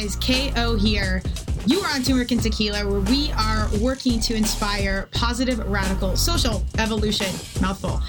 [0.00, 1.22] guys, KO here.
[1.66, 6.64] You are on Turmeric and Tequila, where we are working to inspire positive, radical social
[6.78, 7.26] evolution.
[7.60, 8.00] Mouthful.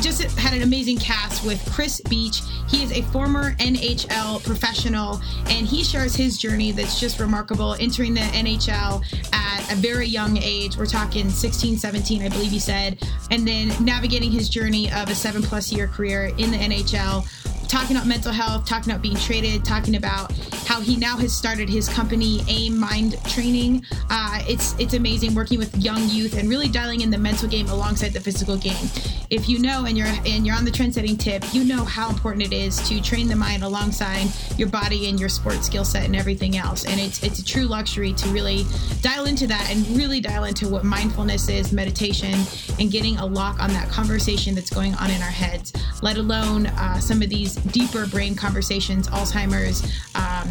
[0.00, 2.40] Just had an amazing cast with Kris Beech.
[2.68, 8.14] He is a former NHL professional, and he shares his journey that's just remarkable, entering
[8.14, 10.76] the NHL at a very young age.
[10.76, 12.98] We're talking 16, 17, I believe he said,
[13.30, 17.24] and then navigating his journey of a seven plus year career in the NHL
[17.68, 20.32] talking about mental health, talking about being traded, talking about
[20.66, 23.84] how he now has started his company, AIM Mind Training.
[24.10, 27.68] Uh, it's it's amazing working with young youth and really dialing in the mental game
[27.68, 28.88] alongside the physical game.
[29.30, 32.08] If you know and you're and you're on the trend setting tip, you know how
[32.08, 36.04] important it is to train the mind alongside your body and your sports skill set
[36.04, 36.86] and everything else.
[36.86, 38.64] And it's it's a true luxury to really
[39.02, 42.34] dial into that and really dial into what mindfulness is, meditation,
[42.78, 45.72] and getting a lock on that conversation that's going on in our heads.
[46.02, 49.82] Let alone uh, some of these deeper brain conversations, Alzheimer's,
[50.14, 50.48] um,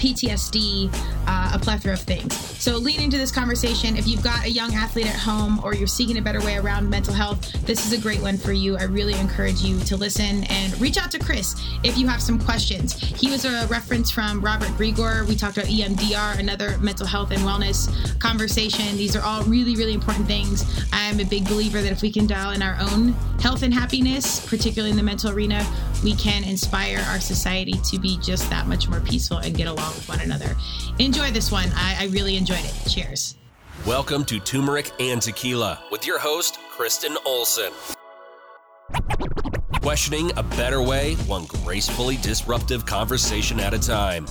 [0.00, 0.90] PTSD,
[1.26, 2.34] uh, a plethora of things.
[2.60, 5.86] So, leading into this conversation, if you've got a young athlete at home or you're
[5.86, 8.76] seeking a better way around mental health, this is a great one for you.
[8.76, 12.38] I really encourage you to listen and reach out to Kris if you have some
[12.38, 12.94] questions.
[12.94, 15.26] He was a reference from Robert Grigor.
[15.26, 18.96] We talked about EMDR, another mental health and wellness conversation.
[18.96, 20.64] These are all really, really important things.
[20.92, 24.46] I'm a big believer that if we can dial in our own health and happiness,
[24.46, 25.66] particularly in the mental arena,
[26.02, 29.94] we can inspire our society to be just that much more peaceful and get along
[29.94, 30.56] with one another.
[30.98, 31.70] Enjoy this one.
[31.74, 32.90] I, I really enjoyed it.
[32.90, 33.36] Cheers.
[33.86, 37.72] Welcome to Turmeric and Tequila with your host, Kristen Olson.
[39.80, 44.26] Questioning a better way, one gracefully disruptive conversation at a time.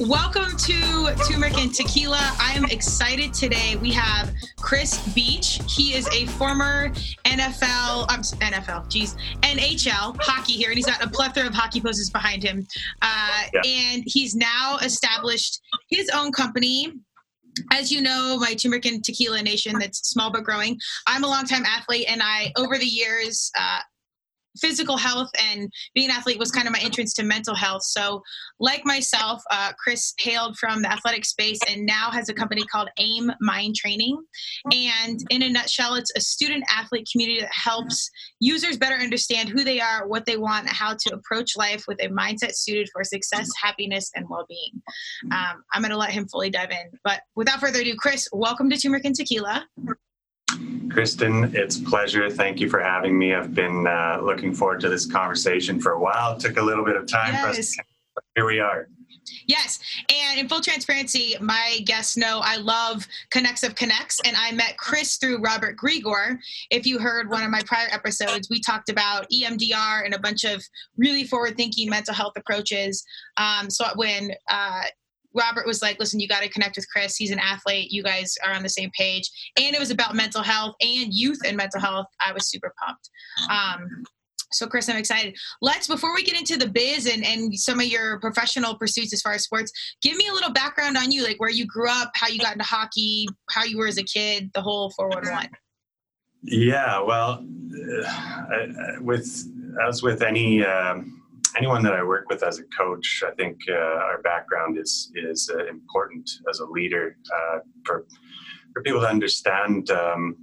[0.00, 2.34] Welcome to Turmeric and Tequila.
[2.40, 3.76] I am excited today.
[3.76, 5.60] We have Kris Beech.
[5.68, 6.88] He is a former
[7.26, 12.08] NFL, um, NFL, geez, NHL hockey here, and he's got a plethora of hockey poses
[12.08, 12.66] behind him.
[13.02, 13.60] Uh, yeah.
[13.66, 16.94] And he's now established his own company
[17.70, 20.78] as you know, my turmeric and tequila nation that's small but growing.
[21.06, 23.80] I'm a longtime athlete, and I, over the years, uh,
[24.58, 27.82] physical health and being an athlete was kind of my entrance to mental health.
[27.82, 28.22] So,
[28.58, 32.88] like myself, uh, Kris hailed from the athletic space and now has a company called
[32.98, 34.18] AIM Mind Training.
[34.72, 38.10] And in a nutshell, it's a student athlete community that helps
[38.40, 42.08] users better understand who they are, what they want, how to approach life with a
[42.08, 44.82] mindset suited for success, happiness, and well being.
[45.32, 46.98] Um, I'm going to let him fully dive in.
[47.04, 49.66] But without further ado, Kris, welcome to Turmeric and Tequila.
[50.90, 52.28] Kristen, it's a pleasure.
[52.30, 53.34] Thank you for having me.
[53.34, 56.36] I've been uh, looking forward to this conversation for a while.
[56.36, 57.42] It took a little bit of time yes.
[57.42, 57.76] for us.
[57.76, 57.82] To,
[58.34, 58.88] here we are.
[59.46, 59.78] Yes.
[60.12, 64.76] And in full transparency, my guests know I love Connects of Connects, and I met
[64.78, 66.38] Kris through Robert Grigor.
[66.70, 70.44] If you heard one of my prior episodes, we talked about EMDR and a bunch
[70.44, 70.62] of
[70.96, 73.04] really forward thinking mental health approaches.
[73.36, 74.82] Um, so when uh,
[75.34, 77.16] Robert was like, listen, you got to connect with Kris.
[77.16, 77.90] He's an athlete.
[77.90, 79.30] You guys are on the same page.
[79.58, 82.06] And it was about mental health and youth and mental health.
[82.20, 83.10] I was super pumped.
[83.50, 84.04] Um,
[84.52, 85.36] so, Kris, I'm excited.
[85.62, 89.22] Let's, before we get into the biz and, and some of your professional pursuits as
[89.22, 89.70] far as sports,
[90.02, 92.54] give me a little background on you, like where you grew up, how you got
[92.54, 95.50] into hockey, how you were as a kid, the whole 411.
[96.42, 97.44] Yeah, well,
[98.52, 98.66] uh,
[99.00, 99.46] with
[99.86, 101.19] as with any um,
[101.56, 105.50] anyone that I work with as a coach, I think uh, our background is is
[105.52, 108.06] uh, important as a leader uh, for
[108.72, 110.36] for people to understand um,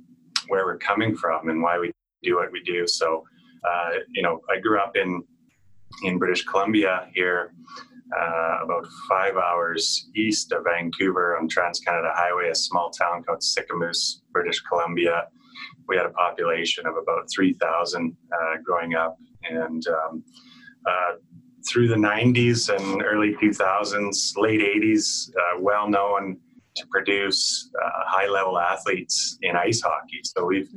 [0.47, 1.91] where we're coming from and why we
[2.23, 2.87] do what we do.
[2.87, 3.23] So,
[3.69, 5.23] uh, you know, I grew up in
[6.03, 7.53] in British Columbia here,
[8.19, 13.39] uh, about five hours east of Vancouver on Trans Canada Highway, a small town called
[13.39, 15.27] Sicamous, British Columbia.
[15.87, 19.17] We had a population of about 3,000 uh, growing up,
[19.49, 20.23] and um,
[20.87, 21.13] uh,
[21.67, 26.37] through the 90s and early 2000s, late 80s, uh, well known
[26.75, 30.21] to produce uh, high level athletes in ice hockey.
[30.23, 30.69] So we've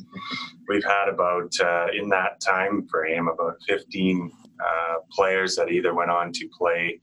[0.69, 6.11] we've had about uh, in that time frame about 15 uh, players that either went
[6.11, 7.01] on to play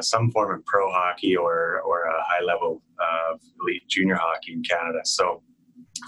[0.00, 4.62] some form of pro hockey or or a high level of elite junior hockey in
[4.62, 5.00] Canada.
[5.04, 5.42] So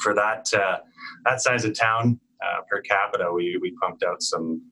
[0.02, 0.50] for that
[1.24, 2.18] that size of town
[2.68, 4.62] per capita, we we pumped out some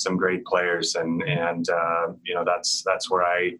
[0.00, 3.52] some great players, and and uh, you know that's that's where I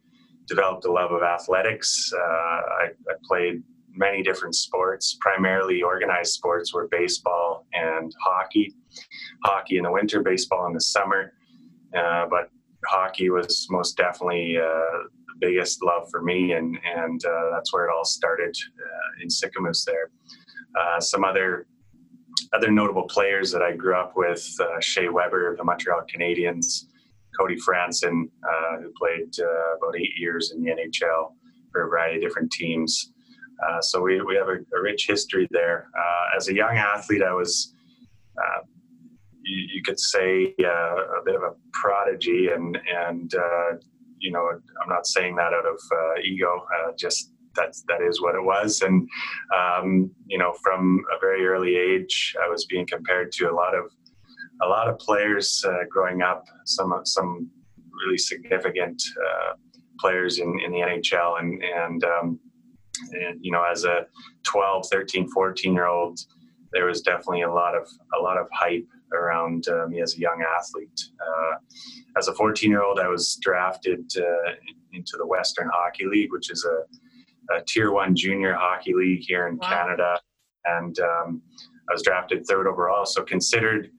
[0.47, 2.13] developed a love of athletics.
[2.13, 8.75] Uh, I, I, played many different sports, primarily organized sports were baseball and hockey.
[9.45, 11.35] Hockey in the winter, baseball in the summer,
[11.97, 12.51] uh, but
[12.87, 17.87] hockey was most definitely uh, the biggest love for me, and and uh, that's where
[17.87, 20.11] it all started uh, in Sicamous there.
[21.01, 21.67] some other
[22.53, 26.87] other notable players that I grew up with: uh, Shea Weber of the Montreal Canadiens,
[27.39, 31.33] Cody Franson, uh, who played uh, about eight years in the NHL
[31.73, 33.13] for a variety of different teams.
[33.67, 35.89] Uh, so we, we have a, a rich history there.
[35.97, 37.75] Uh, as a young athlete, I was,
[38.39, 38.63] uh,
[39.43, 43.33] you, you, could say, uh, a bit of a prodigy, and and
[44.19, 44.51] you know,
[44.83, 45.81] I'm not saying that out of
[46.23, 46.67] ego,
[46.99, 49.09] just that's that is what it was and
[49.57, 53.75] um, you know from a very early age i was being compared to a lot
[53.75, 53.85] of
[54.63, 57.51] a lot of players uh, growing up, some some
[58.05, 59.53] really significant uh,
[59.99, 62.41] players in, in the NHL, and and um,
[63.13, 64.07] and you know as a
[64.45, 66.21] 12, 13, 14 year old,
[66.73, 70.19] there was definitely a lot of a lot of hype around uh, me as a
[70.19, 71.01] young athlete.
[71.21, 71.57] Uh,
[72.17, 74.53] as a 14 year old, I was drafted uh,
[74.93, 76.83] into the Western Hockey League, which is a,
[77.57, 79.69] a tier one junior hockey league here in wow.
[79.69, 80.21] Canada,
[80.65, 81.43] and um,
[81.89, 83.91] I was drafted third overall, so considered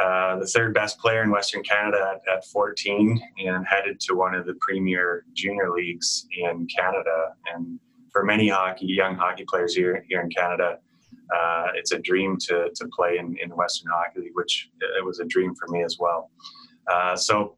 [0.00, 4.34] uh, the third best player in Western Canada at, at, 14 and headed to one
[4.34, 7.34] of the premier junior leagues in Canada.
[7.52, 7.78] And
[8.12, 10.78] for many hockey, young hockey players here, here in Canada,
[11.36, 15.20] uh, it's a dream to, to play in, in Western Hockey League, which it was
[15.20, 16.30] a dream for me as well.
[16.90, 17.56] Uh, so,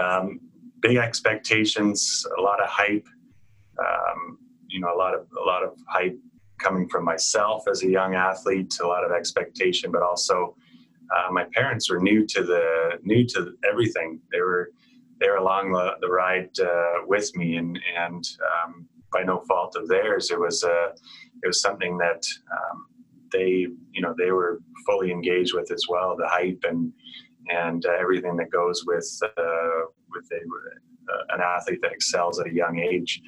[0.00, 0.40] um,
[0.80, 3.06] big expectations, a lot of hype,
[3.80, 4.38] um,
[4.68, 6.18] you know, a lot of a lot of hype
[6.58, 10.54] coming from myself as a young athlete, a lot of expectation, but also
[11.14, 14.20] uh, my parents were new to the new to everything.
[14.32, 14.70] They were
[15.20, 18.24] they were along the, the ride uh, with me, and and
[18.64, 20.90] um, by no fault of theirs, it was uh,
[21.42, 22.22] it was something that
[22.52, 22.86] um,
[23.32, 26.16] they you know they were fully engaged with as well.
[26.16, 26.92] The hype and
[27.48, 32.46] and uh, everything that goes with uh, with a, uh, an athlete that excels at
[32.46, 33.20] a young age.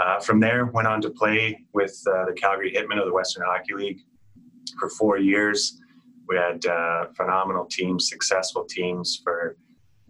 [0.00, 3.74] Uh, from there, went on to play with the Calgary Hitmen of the Western Hockey
[3.74, 4.00] League
[4.78, 5.80] for four years.
[6.28, 9.56] We had uh, phenomenal teams, successful teams for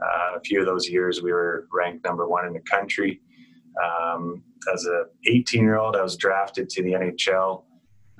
[0.03, 1.23] uh, a few of those years.
[1.23, 3.21] We were ranked number one in the country.
[3.83, 4.43] Um,
[4.73, 7.65] as a 18 year old, I was drafted to the NHL,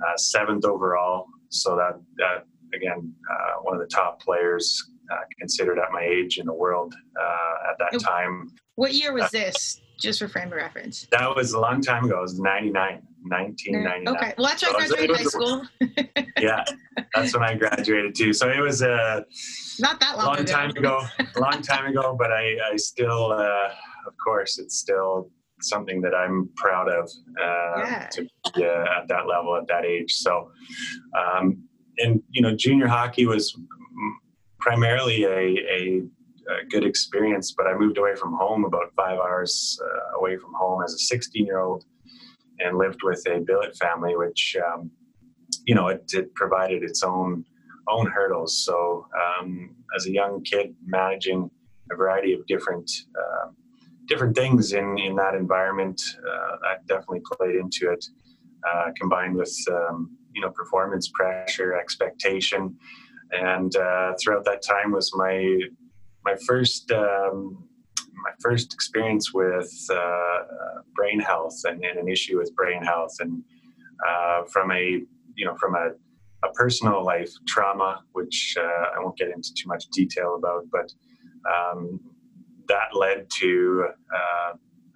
[0.05, 1.25] uh, seventh overall.
[1.49, 6.37] So that, that again, uh, one of the top players uh, considered at my age
[6.37, 8.51] in the world uh, at that time.
[8.75, 9.81] What year was this?
[9.99, 11.07] Just for frame of reference.
[11.11, 12.19] That was a long time ago.
[12.19, 13.01] It was 99.
[13.29, 14.15] 1999.
[14.15, 15.63] Okay, well that's when I graduated high school.
[16.39, 16.63] yeah,
[17.13, 18.33] that's when I graduated too.
[18.33, 19.25] So it was a
[19.79, 20.51] not that long, long ago.
[20.51, 21.01] time ago.
[21.19, 23.69] A long time ago, but I, I still, uh,
[24.07, 25.29] of course, it's still
[25.61, 27.09] something that I'm proud of
[27.41, 28.09] uh, yeah.
[28.11, 30.13] to be uh, at that level at that age.
[30.13, 30.51] So,
[31.17, 31.63] um,
[31.97, 33.57] and you know, junior hockey was
[34.59, 36.03] primarily a, a,
[36.49, 40.53] a, good experience, but I moved away from home about five hours uh, away from
[40.53, 41.85] home as a 16 year old
[42.59, 44.91] and lived with a billet family, which um,
[45.65, 47.45] you know it, it, provided its own
[47.87, 48.63] own hurdles.
[48.65, 51.49] So um, as a young kid, managing
[51.91, 53.49] a variety of different uh,
[54.07, 58.05] different things in in that environment uh, that definitely played into it,
[58.69, 62.75] uh, combined with um, you know performance pressure, expectation,
[63.31, 65.59] and uh, throughout that time was my
[66.27, 67.37] my first um,
[68.27, 70.39] my first experience with uh,
[70.95, 73.43] brain health and, and, an issue with brain health, and
[74.07, 74.83] uh, from a
[75.39, 75.87] you know from a,
[76.47, 80.87] a personal life trauma, which uh, I won't get into too much detail about, but
[81.55, 81.99] um,
[82.67, 83.87] that led to
[84.19, 84.51] uh,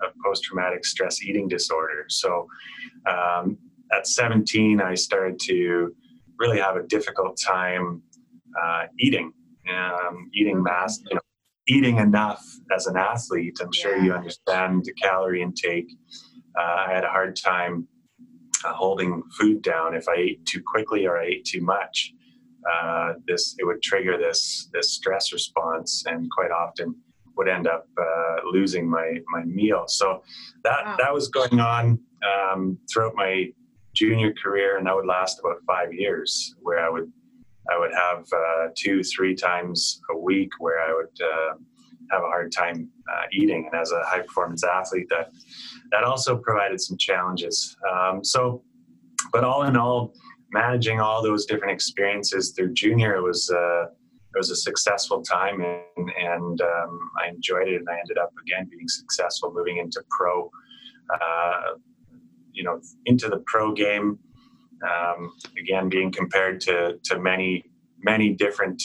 [0.06, 2.06] a post-traumatic stress eating disorder.
[2.10, 2.48] So
[3.06, 3.58] um,
[3.96, 5.96] at 17, I started to
[6.38, 8.02] really have a difficult time
[8.62, 9.32] uh, eating,
[9.72, 11.22] um, eating mass, you know,
[11.68, 12.44] eating enough
[12.76, 13.58] as an athlete.
[13.62, 14.04] I'm sure yeah.
[14.04, 15.92] you understand the calorie intake.
[16.58, 17.88] Uh, I had a hard time
[18.66, 22.14] uh, holding food down if I ate too quickly or I ate too much.
[22.72, 26.96] Uh, this it would trigger this this stress response, and quite often
[27.36, 29.86] would end up uh, losing my my meal.
[29.88, 30.22] So
[30.64, 30.96] that wow.
[31.00, 33.48] that was going on um, throughout my
[33.94, 37.12] junior career, and that would last about five years, where I would
[37.72, 41.54] I would have uh, two, three times a week where I would uh,
[42.12, 43.70] have a hard time uh, eating.
[43.72, 45.32] And as a high performance athlete, that
[45.92, 47.76] that also provided some challenges.
[47.92, 48.64] Um, so,
[49.32, 50.14] but all in all,
[50.52, 53.84] managing all those different experiences through junior was uh,
[54.34, 57.82] it was a successful time, and, and um, I enjoyed it.
[57.82, 60.50] And I ended up again being successful, moving into pro.
[61.14, 61.76] Uh,
[62.54, 64.20] you know, into the pro game
[64.84, 67.66] um, again, being compared to to many
[68.04, 68.82] many different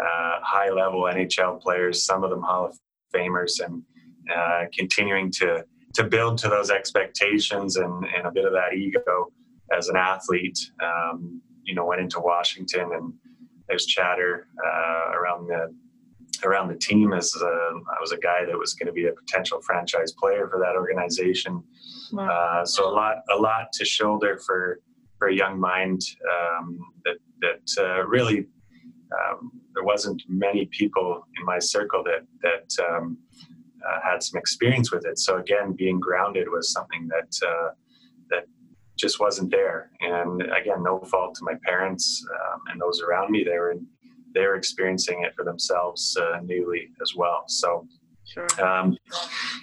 [0.00, 2.78] uh, high level NHL players, some of them Hall of
[3.14, 3.82] Famers, and
[4.34, 5.64] uh, continuing to
[5.94, 9.32] to build to those expectations and, and a bit of that ego
[9.76, 10.58] as an athlete.
[10.82, 13.12] Um, you know, went into Washington and
[13.68, 15.74] there's chatter uh, around the
[16.44, 19.12] around the team as uh, I was a guy that was going to be a
[19.12, 21.62] potential franchise player for that organization.
[22.12, 22.28] Wow.
[22.28, 24.80] Uh, so a lot, a lot to shoulder for
[25.22, 26.00] a young mind.
[26.34, 28.46] Um, that that uh, really
[29.12, 33.18] um, there wasn't many people in my circle that that um,
[33.86, 35.18] uh, had some experience with it.
[35.18, 37.70] So again, being grounded was something that uh,
[38.30, 38.44] that
[38.98, 39.90] just wasn't there.
[40.00, 43.44] And again, no fault to my parents um, and those around me.
[43.44, 43.76] They were
[44.34, 47.44] they were experiencing it for themselves uh, newly as well.
[47.46, 47.86] So,
[48.24, 48.48] sure.
[48.64, 48.96] um,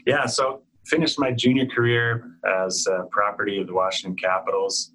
[0.05, 0.25] yeah.
[0.25, 4.92] So finished my junior career as property of the Washington Capitals.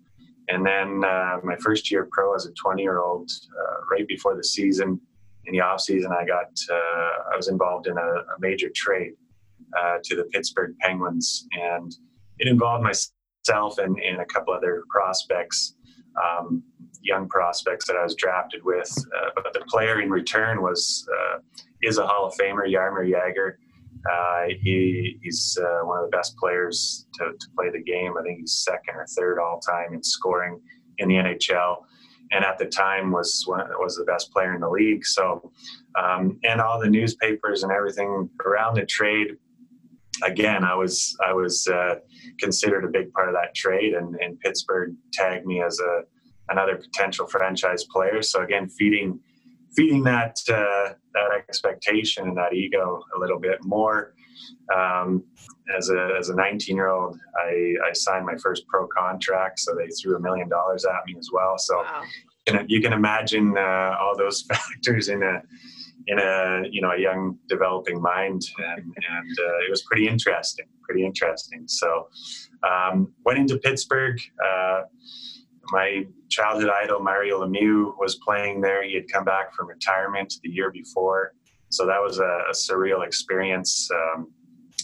[0.48, 4.36] And then uh, my first year pro as a 20 year old, uh, right before
[4.36, 5.00] the season,
[5.44, 9.12] in the off season, I got uh, I was involved in a, a major trade
[9.78, 11.94] uh, to the Pittsburgh Penguins, and
[12.38, 15.74] it involved myself and, and a couple other prospects,
[16.22, 16.62] um,
[17.02, 18.92] young prospects that I was drafted with.
[19.16, 21.06] Uh, but the player in return was
[21.82, 23.52] is a Hall of Famer, Jaromir Jagr.
[24.10, 28.14] Uh, he, he's uh, one of the best players to, to, play the game.
[28.18, 30.60] I think he's second or third all time in scoring
[30.98, 31.82] in the NHL,
[32.30, 35.04] and at the time was one, was the best player in the league.
[35.04, 35.50] So,
[36.00, 39.36] um, and all the newspapers and everything around the trade.
[40.24, 41.96] Again, I was I was uh,
[42.40, 46.02] considered a big part of that trade, and, and Pittsburgh tagged me as a
[46.48, 48.22] another potential franchise player.
[48.22, 49.20] So again, feeding
[49.76, 54.14] feeding that uh, that expectation and that ego a little bit more.
[54.74, 55.24] Um,
[55.76, 59.74] as a as a 19 year old, I, I signed my first pro contract, so
[59.74, 61.58] they threw a million dollars at me as well.
[61.58, 62.02] So wow.
[62.46, 65.42] you, know, you can imagine uh, all those factors in a
[66.06, 70.66] in a you know a young developing mind, and, and uh, it was pretty interesting,
[70.82, 71.64] pretty interesting.
[71.66, 72.08] So
[72.62, 74.18] um, went into Pittsburgh.
[74.44, 74.82] Uh,
[75.70, 78.82] my childhood idol Mario Lemieux was playing there.
[78.82, 81.34] He had come back from retirement the year before,
[81.70, 84.32] so that was a, a surreal experience um,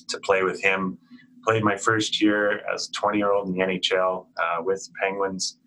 [0.08, 0.98] to play with him.
[1.44, 5.58] Played my first year as a 20 year old in the NHL uh, with Penguins,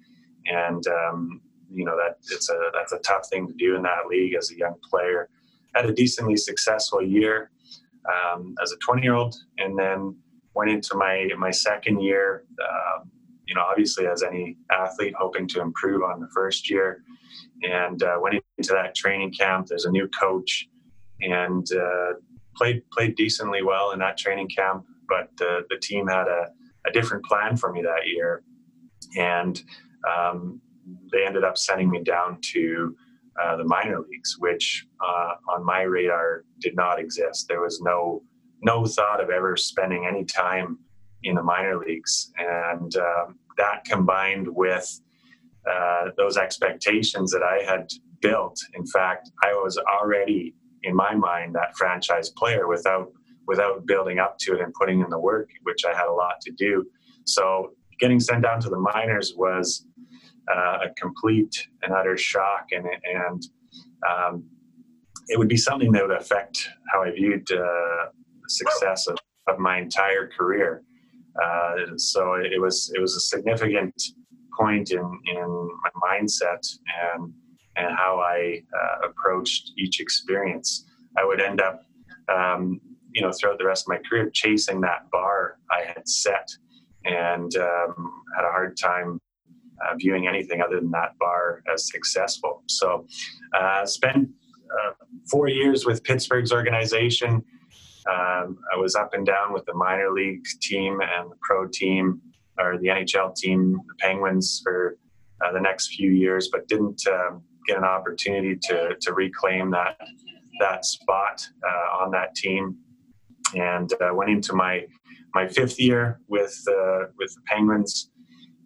[0.46, 4.08] and um, you know that it's a that's a tough thing to do in that
[4.10, 5.30] league as a young player.
[5.76, 7.52] Had a decently successful year
[8.08, 10.16] um, as a 20 year old, and then
[10.56, 12.44] went into my my second year.
[12.62, 13.04] Uh,
[13.48, 17.04] you know, obviously as any athlete, hoping to improve on the first year,
[17.64, 19.68] and uh, went into that training camp.
[19.68, 20.68] There's a new coach,
[21.22, 22.14] and uh,
[22.56, 24.86] played played decently well in that training camp.
[25.08, 26.48] But the the team had a,
[26.88, 28.44] a different plan for me that year,
[29.18, 29.62] and
[30.08, 30.62] um,
[31.12, 32.96] they ended up sending me down to
[33.42, 37.48] uh, the minor leagues, which uh, on my radar did not exist.
[37.48, 38.24] There was no
[38.64, 40.80] no thought of ever spending any time
[41.24, 42.32] in the minor leagues.
[42.38, 45.02] And um, that combined with
[45.70, 47.90] uh, those expectations that I had
[48.22, 53.12] built, in fact, I was already in my mind that franchise player without
[53.48, 56.42] without building up to it and putting in the work, which I had a lot
[56.42, 56.86] to do.
[57.26, 59.86] So getting sent down to the minors was
[60.54, 63.44] uh, a complete and utter shock, and and
[64.08, 64.44] um,
[65.28, 69.60] it would be something that would affect how I viewed uh, the success of, of
[69.60, 70.84] my entire career.
[71.42, 73.94] Uh, so it was it was a significant
[74.58, 76.66] point in in my mindset
[77.14, 77.34] and
[77.76, 80.86] and how I uh, approached each experience.
[81.18, 81.82] I would end up,
[82.28, 86.50] um, you know, throughout the rest of my career chasing that bar I had set,
[87.06, 89.20] and um, had a hard time
[89.86, 92.64] uh, viewing anything other than that bar as successful.
[92.68, 93.06] So,
[93.54, 94.30] uh, spent
[94.72, 94.92] uh,
[95.30, 97.44] four years with Pittsburgh's organization.
[98.10, 102.22] Um, I was up and down with the minor league team and the pro team,
[102.58, 104.98] or the NHL team, the Penguins, for
[105.46, 110.00] uh, the next few years, but didn't um, get an opportunity to to reclaim that
[110.60, 112.78] that spot uh, on that team.
[113.56, 114.86] And uh, went into my
[115.34, 118.12] my fifth year with uh, with the Penguins.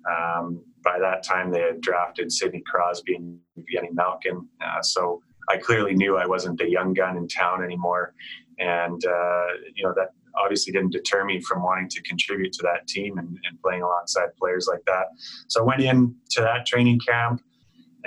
[0.09, 5.57] Um, by that time, they had drafted Sidney Crosby and Evgeny Malkin, uh, so I
[5.57, 8.13] clearly knew I wasn't the young gun in town anymore
[8.61, 12.87] and uh, you know that obviously didn't deter me from wanting to contribute to that
[12.87, 15.07] team and, and playing alongside players like that.
[15.49, 17.41] So I went in to that training camp,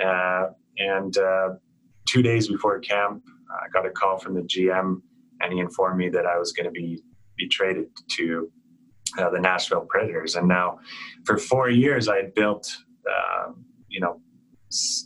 [0.03, 0.47] uh,
[0.77, 1.49] and uh,
[2.07, 3.21] two days before camp,
[3.51, 5.01] I got a call from the GM,
[5.41, 7.01] and he informed me that I was going to be
[7.37, 8.49] be traded to
[9.17, 10.35] uh, the Nashville Predators.
[10.35, 10.79] And now,
[11.25, 12.75] for four years, I had built,
[13.09, 14.21] um, you know,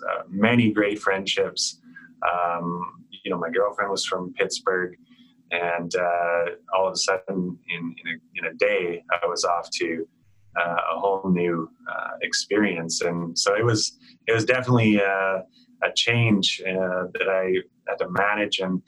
[0.10, 1.79] uh, many great friendships.
[2.24, 4.96] Um, you know, my girlfriend was from Pittsburgh
[5.51, 9.70] and uh, all of a sudden in, in a, in, a, day i was off
[9.72, 10.08] to
[10.60, 13.01] uh, a whole new uh, experience.
[13.01, 15.39] And so it was it was definitely uh,
[15.84, 17.53] a change uh, that I
[17.88, 18.82] had to manage and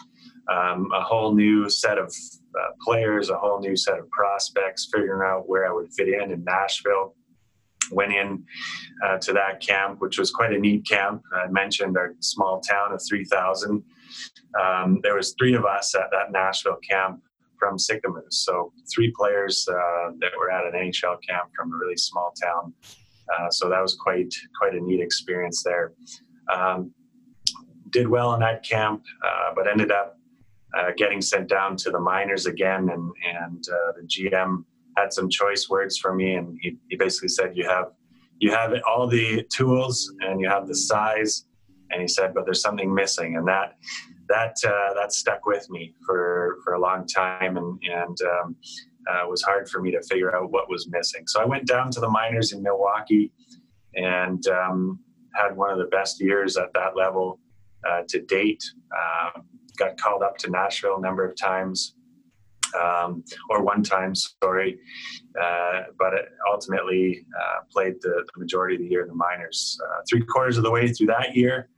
[0.51, 2.13] um, a whole new set of
[2.59, 6.31] uh, players, a whole new set of prospects, figuring out where I would fit in
[6.31, 7.15] in Nashville.
[7.91, 8.43] Went in
[9.05, 11.23] uh, to that camp, which was quite a neat camp.
[11.33, 13.83] I mentioned our small town of 3,000.
[14.61, 17.21] Um, there was three of us at that Nashville camp
[17.61, 18.33] from Sicamous.
[18.33, 22.73] So three players uh, that were at an NHL camp from a really small town.
[23.31, 25.93] Uh, so that was quite quite a neat experience there.
[26.51, 26.91] Um,
[27.91, 30.17] did well in that camp, uh, but ended up
[30.77, 34.63] uh, getting sent down to the minors again, and and uh, the GM
[34.97, 37.91] had some choice words for me, and he, he basically said, "You have
[38.39, 41.45] you have all the tools and you have the size,"
[41.91, 43.75] and he said, "But there's something missing," and that
[44.29, 48.55] that uh, that stuck with me for for a long time, and and um,
[49.09, 51.23] uh, was hard for me to figure out what was missing.
[51.27, 53.31] So I went down to the minors in Milwaukee,
[53.95, 54.99] and um,
[55.33, 57.39] had one of the best years at that level
[57.87, 58.63] uh, to date.
[58.91, 59.43] Um,
[59.77, 61.95] got called up to Nashville a number of times,
[62.79, 64.79] um, or one time, sorry,
[65.41, 66.13] uh, but
[66.51, 69.79] ultimately uh, played the, the, majority of the year in the minors.
[69.83, 71.69] Uh, three quarters of the way through that year,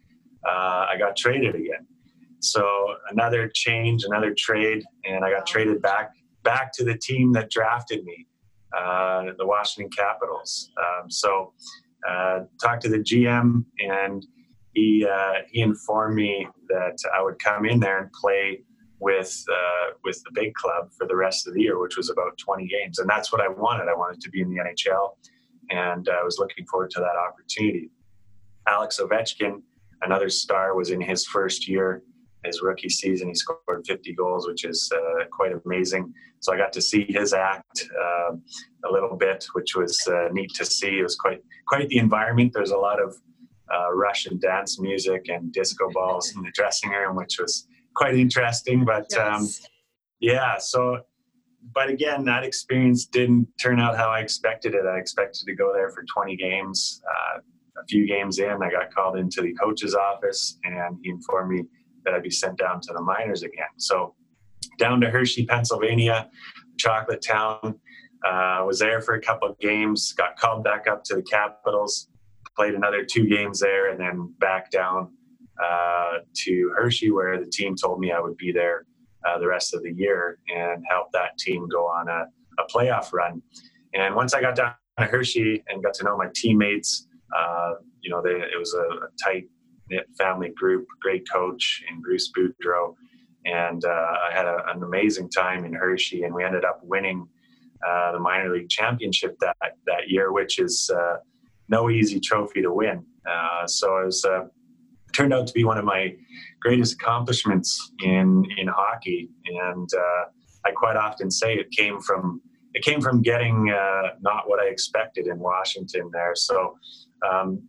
[0.48, 1.88] uh, I got traded again.
[2.40, 6.12] So another change, another trade, and I got traded back
[6.44, 8.28] back to the team that drafted me,
[8.78, 10.70] uh, the Washington Capitals.
[10.78, 11.54] Um, so
[12.08, 14.26] uh, talked to the GM, and
[14.74, 18.62] he uh, he informed me that I would come in there and play
[19.00, 22.38] with uh, with the big club for the rest of the year, which was about
[22.38, 23.88] 20 games, and that's what I wanted.
[23.88, 25.12] I wanted to be in the NHL,
[25.70, 27.90] and I was looking forward to that opportunity.
[28.68, 29.62] Alex Ovechkin,
[30.06, 32.04] another star, was in his first year
[32.46, 33.30] his rookie season.
[33.30, 36.14] He scored 50 goals, which is uh, quite amazing.
[36.40, 38.36] So I got to see his act uh,
[38.86, 41.00] a little bit, which was uh, neat to see.
[41.00, 42.52] It was quite quite the environment.
[42.54, 43.16] There's a lot of
[43.74, 48.84] uh, Russian dance music and disco balls in the dressing room, which was quite interesting.
[48.86, 49.20] But yes.
[49.20, 49.50] um,
[50.20, 51.00] yeah, so.
[51.74, 54.86] But again, that experience didn't turn out how I expected it.
[54.86, 57.02] I expected to go there for 20 games.
[57.10, 57.40] Uh,
[57.78, 61.64] a few games in, I got called into the coach's office, and he informed me
[62.06, 63.66] that I'd be sent down to the minors again.
[63.78, 64.16] So
[64.78, 66.30] down to Hershey, Pennsylvania,
[66.78, 67.80] chocolate town.
[68.26, 70.14] Uh, was there for a couple of games.
[70.14, 72.08] Got called back up to the Capitals.
[72.56, 75.12] Played another two games there, and then back down
[75.62, 78.86] uh, to Hershey, where the team told me I would be there
[79.28, 82.26] uh, the rest of the year and help that team go on a,
[82.62, 83.42] a playoff run.
[83.94, 88.10] And once I got down to Hershey and got to know my teammates, uh, you
[88.10, 89.46] know, they, it was a, a tight
[89.90, 92.96] knit family group, great coach in Bruce Boudreau.
[93.46, 97.28] And uh, I had a, an amazing time in Hershey, and we ended up winning
[97.86, 101.18] uh, the minor league championship that that year, which is uh,
[101.68, 103.06] no easy trophy to win.
[103.30, 104.46] Uh, so it was uh,
[105.14, 106.16] turned out to be one of my
[106.62, 110.24] greatest accomplishments in in hockey, and uh,
[110.66, 112.42] I quite often say it came from
[112.74, 113.66] it came from getting
[114.22, 116.36] not what I expected in Washington there.
[116.36, 116.78] So
[117.30, 117.62] um,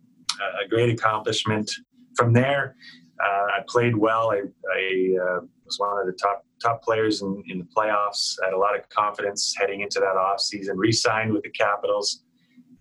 [0.65, 1.71] a great accomplishment
[2.17, 2.77] from there,
[3.25, 4.31] uh, I played well.
[4.31, 4.43] I,
[4.77, 8.37] I uh, was one of the top top players in, in the playoffs.
[8.43, 10.79] I had a lot of confidence heading into that off season.
[10.79, 12.25] Re-signed with the Capitals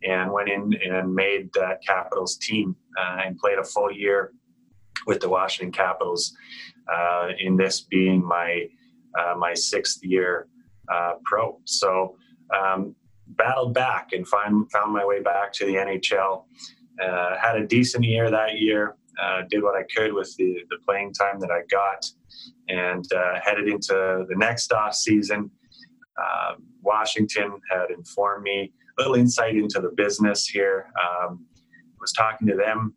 [0.03, 4.33] and went in and made that Capitals team uh, and played a full year
[5.05, 6.35] with the Washington Capitals.
[6.91, 8.67] Uh, in this being my
[9.17, 10.47] uh, my sixth year
[10.91, 12.17] uh, pro, so
[12.53, 12.93] um,
[13.37, 16.45] battled back and find, found my way back to the NHL.
[16.99, 21.13] had a decent year that year uh, did what I could with the, the playing
[21.13, 22.05] time that I got,
[22.69, 25.51] and uh, headed into the next off season.
[26.17, 30.91] Uh, Washington had informed me a little insight into the business here.
[31.01, 31.45] Um,
[31.99, 32.95] was talking to them,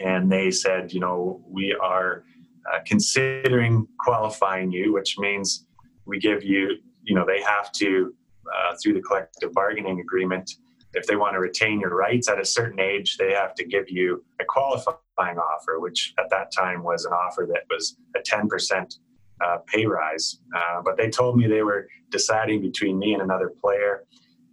[0.00, 2.24] and they said, you know, we are
[2.72, 5.66] uh, considering qualifying you, which means
[6.06, 8.14] we give you, you know, they have to
[8.46, 10.50] uh, through the collective bargaining agreement
[10.94, 13.88] if they want to retain your rights at a certain age, they have to give
[13.88, 18.98] you a qualifying offer, which at that time was an offer that was a 10%
[19.44, 20.40] uh, pay rise.
[20.54, 24.04] Uh, but they told me they were deciding between me and another player.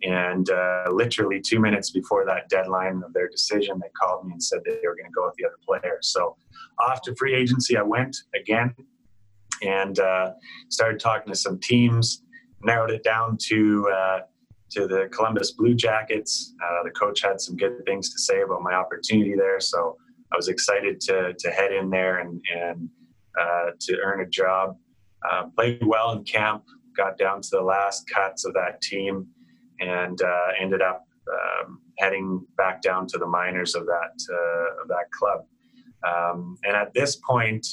[0.02, 4.42] And uh, literally two minutes before that deadline of their decision, they called me and
[4.42, 5.98] said that they were going to go with the other player.
[6.02, 6.38] So
[6.80, 8.74] off to free agency, I went again
[9.62, 10.32] and uh,
[10.70, 12.24] started talking to some teams,
[12.64, 14.20] narrowed it down to uh,
[14.72, 16.54] to the Columbus Blue Jackets.
[16.64, 19.98] Uh, the coach had some good things to say about my opportunity there, so
[20.32, 22.90] I was excited to to head in there and and
[23.40, 24.78] uh, to earn a job.
[25.30, 26.64] Uh, played well in camp,
[26.96, 29.28] got down to the last cuts of that team,
[29.82, 34.88] and uh, ended up um, heading back down to the minors of that uh, of
[34.88, 35.46] that club.
[36.08, 37.68] Um, and at this point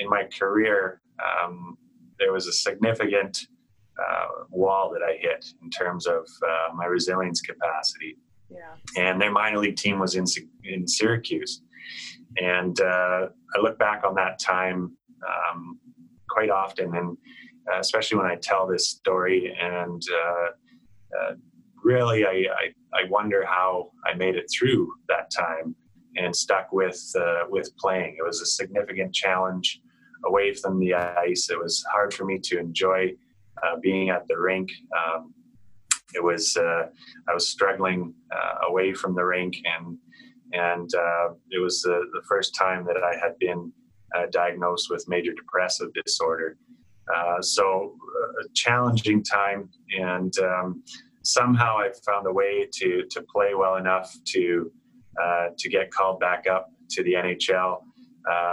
[0.00, 1.76] in my career, um,
[2.18, 3.48] there was a significant
[3.98, 8.18] uh, wall that I hit in terms of uh, my resilience capacity.
[8.50, 8.74] Yeah.
[8.96, 10.24] And their minor league team was in
[10.64, 11.62] in Syracuse,
[12.40, 15.80] and uh, I look back on that time um,
[16.30, 17.16] quite often, and
[17.72, 20.46] uh, especially when I tell this story, and uh,
[21.18, 21.34] uh,
[21.82, 25.74] really, I, I, I wonder how I made it through that time
[26.16, 27.02] and stuck with
[27.48, 28.16] with playing.
[28.18, 29.80] It was a significant challenge
[30.24, 31.50] away from the ice.
[31.50, 33.12] It was hard for me to enjoy
[33.62, 34.70] uh, being at the rink.
[34.96, 35.34] Um,
[36.14, 36.86] it was uh,
[37.28, 39.98] I was struggling uh, away from the rink, and
[40.52, 43.72] and uh, it was the, the first time that I had been
[44.14, 46.56] uh, diagnosed with major depressive disorder.
[47.14, 47.94] Uh, so
[48.40, 50.82] a challenging time, and um,
[51.22, 54.70] somehow I found a way to to play well enough to
[55.58, 57.82] to get called back up to the NHL.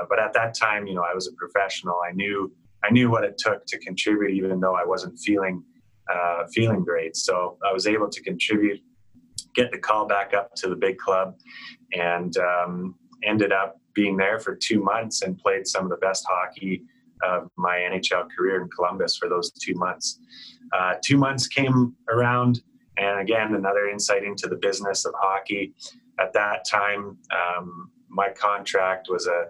[0.10, 2.00] but at that time, you know, I was a professional.
[2.08, 2.52] I knew
[2.84, 5.64] I knew what it took to contribute, even though I wasn't feeling
[6.14, 7.16] uh, feeling great.
[7.16, 8.82] So I was able to contribute,
[9.56, 11.36] get the call back up to the big club,
[11.94, 16.26] and um, ended up being there for two months and played some of the best
[16.30, 16.84] hockey
[17.24, 20.20] of my NHL career in Columbus for those two months.
[20.74, 22.62] Uh, two months came around,
[22.98, 25.74] and again, another insight into the business of hockey.
[26.20, 29.46] At that time, um, my contract was a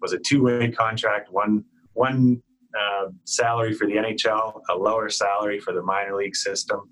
[0.00, 1.32] was a two way contract.
[1.32, 2.42] One one
[2.78, 6.88] uh, salary for the NHL, a lower salary for the minor league system.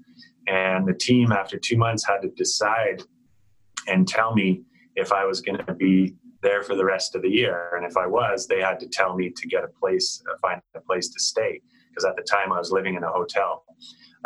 [0.46, 3.02] And the team, after two months, had to decide
[3.86, 4.62] and tell me
[4.96, 7.72] if I was going to be there for the rest of the year.
[7.76, 10.60] And if I was, they had to tell me to get a place, uh, find
[10.74, 13.64] a place to stay, because at the time I was living in a hotel.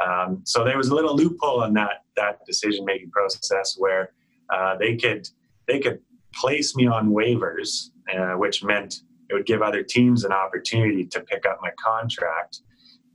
[0.05, 4.13] Um, so there was a little loophole in that that decision making process where
[4.53, 5.29] uh, they could
[5.67, 6.01] they could
[6.35, 11.21] place me on waivers, uh, which meant it would give other teams an opportunity to
[11.21, 12.61] pick up my contract.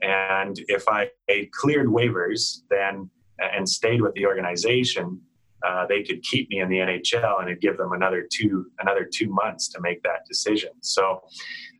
[0.01, 1.09] And if I
[1.51, 5.19] cleared waivers, then and stayed with the organization,
[5.65, 9.07] uh, they could keep me in the NHL and it'd give them another two another
[9.11, 10.71] two months to make that decision.
[10.81, 11.21] So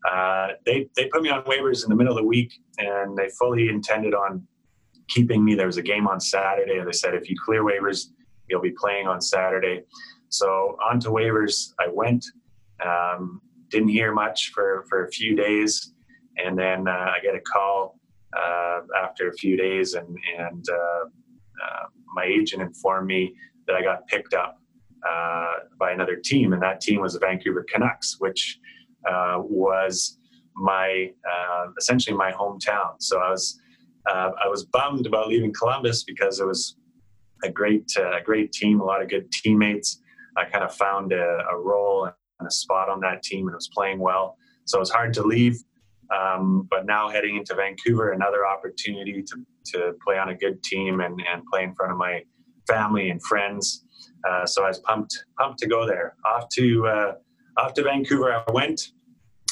[0.10, 3.30] uh, they they put me on waivers in the middle of the week, and they
[3.38, 4.48] fully intended on
[5.10, 5.56] keeping me.
[5.56, 8.08] There was a game on Saturday, and they said if you clear waivers,
[8.50, 9.84] you'll be playing on Saturday.
[10.30, 12.26] So on to waivers I went.
[12.84, 13.42] Um,
[13.74, 15.94] didn't hear much for, for a few days.
[16.38, 18.00] And then uh, I get a call
[18.38, 20.08] uh, after a few days, and,
[20.40, 21.06] and uh,
[21.64, 23.34] uh my agent informed me
[23.68, 24.60] that I got picked up
[25.08, 28.60] uh, by another team, and that team was the Vancouver Canucks, which
[29.06, 30.18] was
[30.56, 31.12] my
[31.78, 32.96] essentially my hometown.
[33.00, 33.60] So I was
[34.08, 36.78] I was bummed about leaving Columbus because it was
[37.44, 40.00] a great a great team, a lot of good teammates.
[40.36, 42.12] I kind of found a, a role
[42.46, 44.38] a spot on that team and was playing well.
[44.66, 45.58] So it was hard to leave.
[46.14, 51.00] Um, but now heading into Vancouver, another opportunity to, to play on a good team
[51.00, 52.24] and, and play in front of my
[52.68, 53.86] family and friends.
[54.28, 56.16] Uh, so I was pumped pumped to go there.
[56.26, 57.14] Off to uh,
[57.58, 58.82] off to Vancouver I went,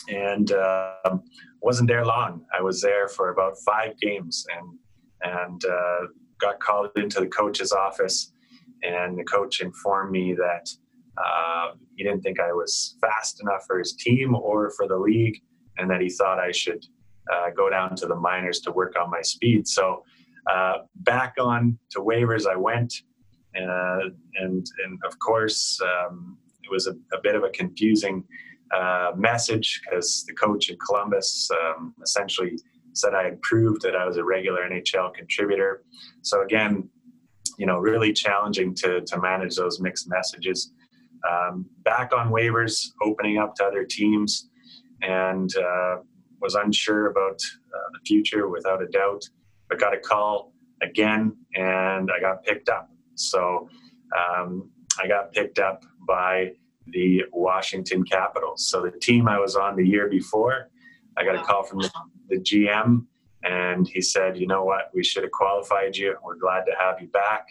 [0.08, 1.18] and uh,
[1.62, 2.46] wasn't there long.
[2.58, 4.78] I was there for about five games, and
[5.40, 6.08] and uh,
[6.40, 8.32] got called into the coach's office,
[8.84, 10.70] and the coach informed me that
[11.26, 15.42] uh, he didn't think I was fast enough for his team or for the league,
[15.78, 16.86] and that he thought I should
[17.32, 19.68] uh, go down to the minors to work on my speed.
[19.68, 20.04] So
[20.50, 22.94] uh, back on to waivers I went,
[23.56, 28.24] uh, and and of course um, it was a, a, bit of a confusing
[28.74, 32.58] uh, message because the coach in Columbus um, essentially
[32.94, 35.84] said I had proved that I was a regular NHL contributor.
[36.22, 36.90] So again,
[37.58, 40.72] you know, really challenging to to manage those mixed messages
[41.30, 44.50] um, back on waivers, opening up to other teams,
[45.02, 45.98] and uh,
[46.42, 47.40] was unsure about
[47.74, 49.24] uh, the future without a doubt.
[49.70, 52.90] But got a call again, and I got picked up.
[53.16, 53.70] So
[54.18, 54.70] um,
[55.02, 56.52] I got picked up by
[56.88, 58.68] the Washington Capitals.
[58.68, 60.70] So the team I was on the year before,
[61.18, 63.06] I got a call from the, GM,
[63.44, 64.90] and he said, "You know what?
[64.94, 66.16] We should have qualified you.
[66.24, 67.48] We're glad to have you back."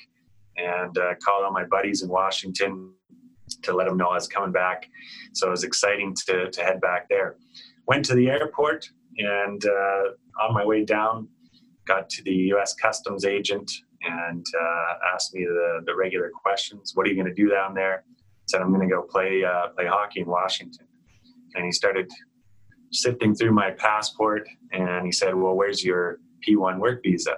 [0.56, 2.92] And uh, called all my buddies in Washington
[3.62, 4.88] to let them know I was coming back.
[5.32, 7.36] So it was exciting to, to head back there.
[7.86, 11.28] Went to the airport and uh, on my way down,
[11.86, 12.74] got to the U.S.
[12.74, 13.70] Customs agent
[14.02, 16.92] and uh, asked me the, the regular questions.
[16.94, 18.04] What are you going to do down there?
[18.46, 20.86] Said, I'm going to go play, uh, play hockey in Washington.
[21.54, 22.10] And he started
[22.92, 27.36] sifting through my passport and he said, Well, where's your P1 work visa?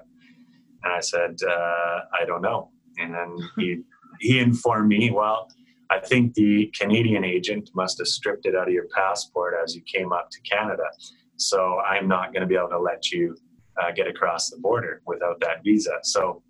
[0.84, 2.70] And I said, uh, I don't know.
[2.98, 3.82] And then he,
[4.20, 5.48] he informed me, well,
[5.90, 9.82] I think the Canadian agent must have stripped it out of your passport as you
[9.82, 10.84] came up to Canada.
[11.36, 13.36] So I'm not going to be able to let you
[13.80, 15.98] uh, get across the border without that visa.
[16.02, 16.42] So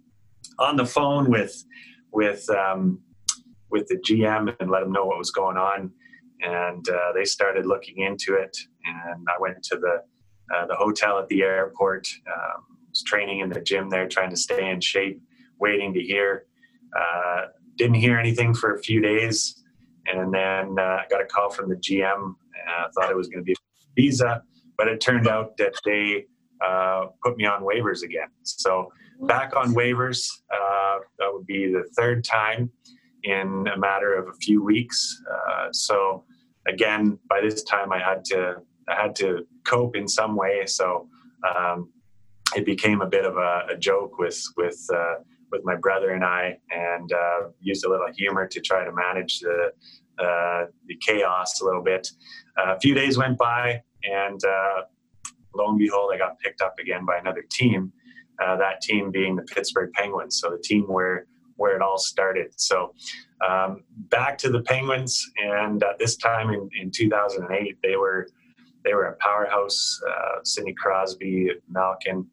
[0.59, 1.65] on the phone with
[2.13, 3.01] with um,
[3.71, 5.91] with the GM and let him know what was going on,
[6.43, 8.57] and uh, they started looking into it.
[8.85, 10.03] And I went to the
[10.55, 12.07] uh, the hotel at the airport.
[12.27, 15.21] Um, was training in the gym there, trying to stay in shape,
[15.59, 16.47] waiting to hear.
[16.99, 19.63] Uh, didn't hear anything for a few days,
[20.07, 22.35] and then uh, I got a call from the GM.
[22.69, 23.57] I thought it was going to be a
[23.97, 24.43] visa,
[24.77, 26.27] but it turned out that they
[26.65, 28.29] uh, put me on waivers again.
[28.43, 32.71] So back on waivers, uh, that would be the third time
[33.25, 35.23] in a matter of a few weeks.
[35.31, 36.25] Uh, so
[36.67, 38.57] again, by this time I had to
[38.89, 40.67] I had to cope in some way.
[40.67, 41.09] So
[41.49, 41.91] um,
[42.57, 45.15] it became a bit of a, a joke with with uh,
[45.53, 49.41] with my brother and I, and uh, used a little humor to try to manage
[49.41, 49.73] the
[50.19, 52.09] uh, the chaos a little bit.
[52.59, 54.41] a few days went by, and
[55.55, 57.93] lo and behold, I got picked up again by another team.
[58.43, 62.49] Uh, that team being the Pittsburgh Penguins, so the team where where it all started.
[62.57, 62.95] So
[63.47, 68.29] um, back to the Penguins, and at this time in, in 2008, they were
[68.85, 70.01] they were a powerhouse.
[70.09, 72.27] Uh, Sidney Crosby, Malkin,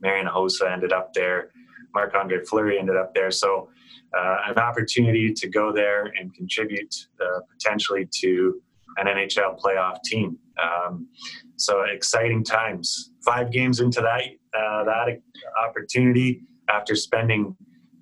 [0.00, 1.50] Marian Hossa ended up there.
[1.94, 3.30] Marc Andre Fleury ended up there.
[3.30, 3.68] So
[4.16, 8.60] uh, an opportunity to go there and contribute uh, potentially to
[8.98, 10.38] an NHL playoff team.
[10.62, 11.08] Um,
[11.56, 13.10] so exciting times.
[13.24, 14.22] Five games into that
[14.58, 15.20] uh, that
[15.66, 17.56] opportunity after spending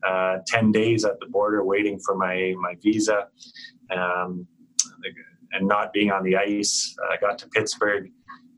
[0.07, 3.29] uh, ten days at the border waiting for my my visa,
[3.91, 4.47] um,
[5.53, 6.97] and not being on the ice.
[7.11, 8.11] I got to Pittsburgh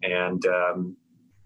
[0.03, 0.97] and um,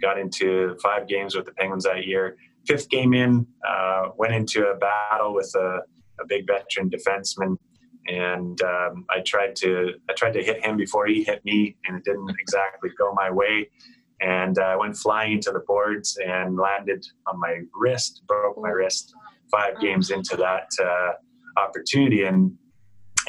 [0.01, 2.37] got into five games with the Penguins that year.
[2.67, 5.81] Fifth game in, uh, went into a battle with a,
[6.21, 7.57] a big veteran defenseman
[8.09, 11.97] and um, I tried to I tried to hit him before he hit me, and
[11.97, 13.71] it didn't exactly go my way.
[14.21, 18.71] And I uh, went flying into the boards and landed on my wrist, broke my
[18.71, 19.13] wrist.
[19.51, 21.13] Five games into that uh,
[21.61, 22.53] opportunity, and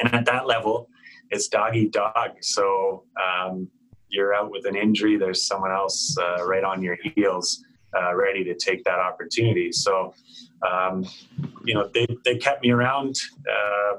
[0.00, 0.88] and at that level,
[1.30, 2.30] it's dog eat dog.
[2.40, 3.68] So um,
[4.08, 5.16] you're out with an injury.
[5.16, 7.62] There's someone else uh, right on your heels,
[7.96, 9.72] uh, ready to take that opportunity.
[9.72, 10.14] So
[10.68, 11.06] um,
[11.64, 13.16] you know they they kept me around
[13.48, 13.98] uh,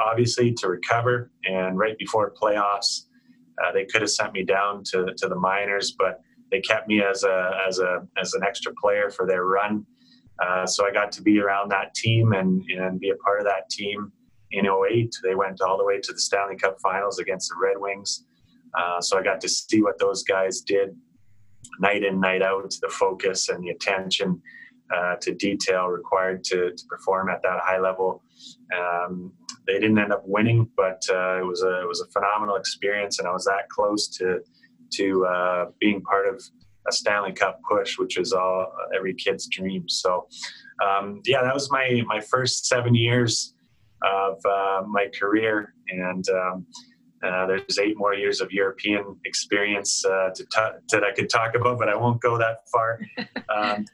[0.00, 1.30] obviously to recover.
[1.44, 3.06] And right before playoffs,
[3.62, 7.02] uh, they could have sent me down to, to the minors, but they kept me
[7.02, 9.86] as a as a as an extra player for their run.
[10.42, 13.46] Uh, so I got to be around that team and and be a part of
[13.46, 14.12] that team.
[14.52, 17.76] In 08, they went all the way to the Stanley Cup Finals against the Red
[17.78, 18.24] Wings.
[18.76, 20.96] Uh, so I got to see what those guys did
[21.78, 24.40] night in, night out, the focus and the attention
[24.94, 28.22] uh, to detail required to, to perform at that high level.
[28.76, 29.32] Um,
[29.66, 33.18] they didn't end up winning, but uh, it was a it was a phenomenal experience,
[33.18, 34.40] and I was that close to
[34.94, 36.42] to uh, being part of
[36.88, 39.88] a Stanley Cup push, which is all every kid's dream.
[39.88, 40.26] So,
[40.84, 43.54] um, yeah, that was my my first seven years
[44.02, 46.66] of uh, my career, and um,
[47.22, 51.54] uh, there's eight more years of European experience uh, to t- that I could talk
[51.54, 53.00] about, but I won't go that far.
[53.52, 53.84] Um,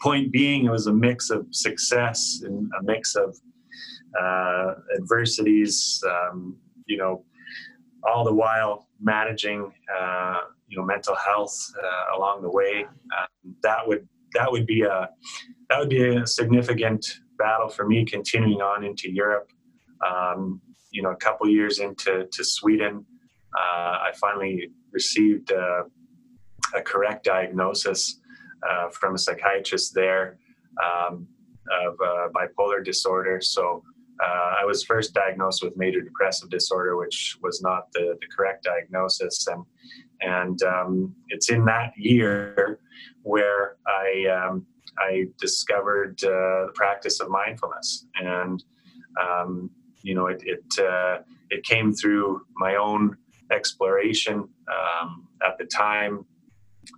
[0.00, 3.36] point being, it was a mix of success and a mix of
[4.18, 7.24] uh, adversities, um, you know,
[8.04, 10.38] all the while managing, uh,
[10.68, 12.84] you know, mental health uh, along the way.
[12.84, 15.08] Um, that would that would be a
[15.68, 19.50] that would be a significant battle for me continuing on into Europe.
[20.06, 20.60] Um,
[20.96, 23.04] you know, a couple years into to Sweden,
[23.54, 25.82] uh, I finally received uh,
[26.74, 28.20] a correct diagnosis
[28.68, 30.38] uh, from a psychiatrist there
[30.82, 31.28] um,
[31.84, 33.42] of uh, bipolar disorder.
[33.42, 33.82] So
[34.24, 38.64] uh, I was first diagnosed with major depressive disorder, which was not the, the correct
[38.64, 39.62] diagnosis, and
[40.22, 42.80] and um, it's in that year
[43.22, 44.06] where I
[44.38, 44.64] um,
[44.98, 48.64] I discovered uh, the practice of mindfulness, and
[49.22, 49.70] um,
[50.06, 51.18] you know it it, uh,
[51.50, 53.16] it came through my own
[53.50, 54.36] exploration.
[54.76, 56.24] Um, at the time,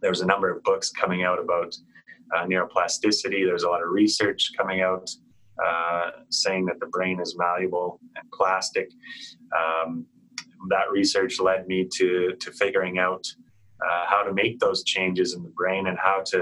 [0.02, 1.74] there was a number of books coming out about
[2.34, 3.46] uh, neuroplasticity.
[3.46, 5.08] There's a lot of research coming out
[5.66, 8.90] uh, saying that the brain is malleable and plastic.
[9.56, 10.06] Um,
[10.68, 13.24] that research led me to to figuring out
[13.86, 16.38] uh, how to make those changes in the brain and how to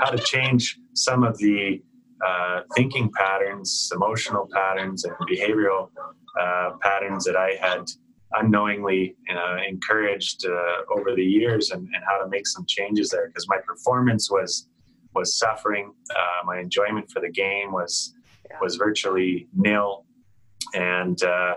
[0.00, 1.82] how to change some of the
[2.26, 5.90] uh, thinking patterns, emotional patterns, and behavioral
[6.40, 7.86] uh, patterns that I had
[8.32, 13.26] unknowingly uh, encouraged uh, over the years, and, and, how to make some changes there
[13.26, 14.68] because my performance was
[15.14, 15.92] was suffering.
[16.10, 18.14] Uh, my enjoyment for the game was
[18.60, 20.04] was virtually nil,
[20.74, 21.56] and uh,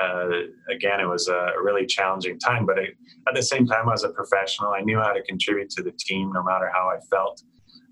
[0.00, 0.28] uh,
[0.70, 2.66] again, it was a really challenging time.
[2.66, 2.96] But it,
[3.28, 6.32] at the same time, as a professional, I knew how to contribute to the team,
[6.32, 7.42] no matter how I felt.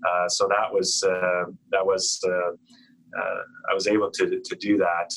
[0.07, 2.51] Uh, so that was uh, that was uh,
[3.19, 5.09] uh, I was able to to do that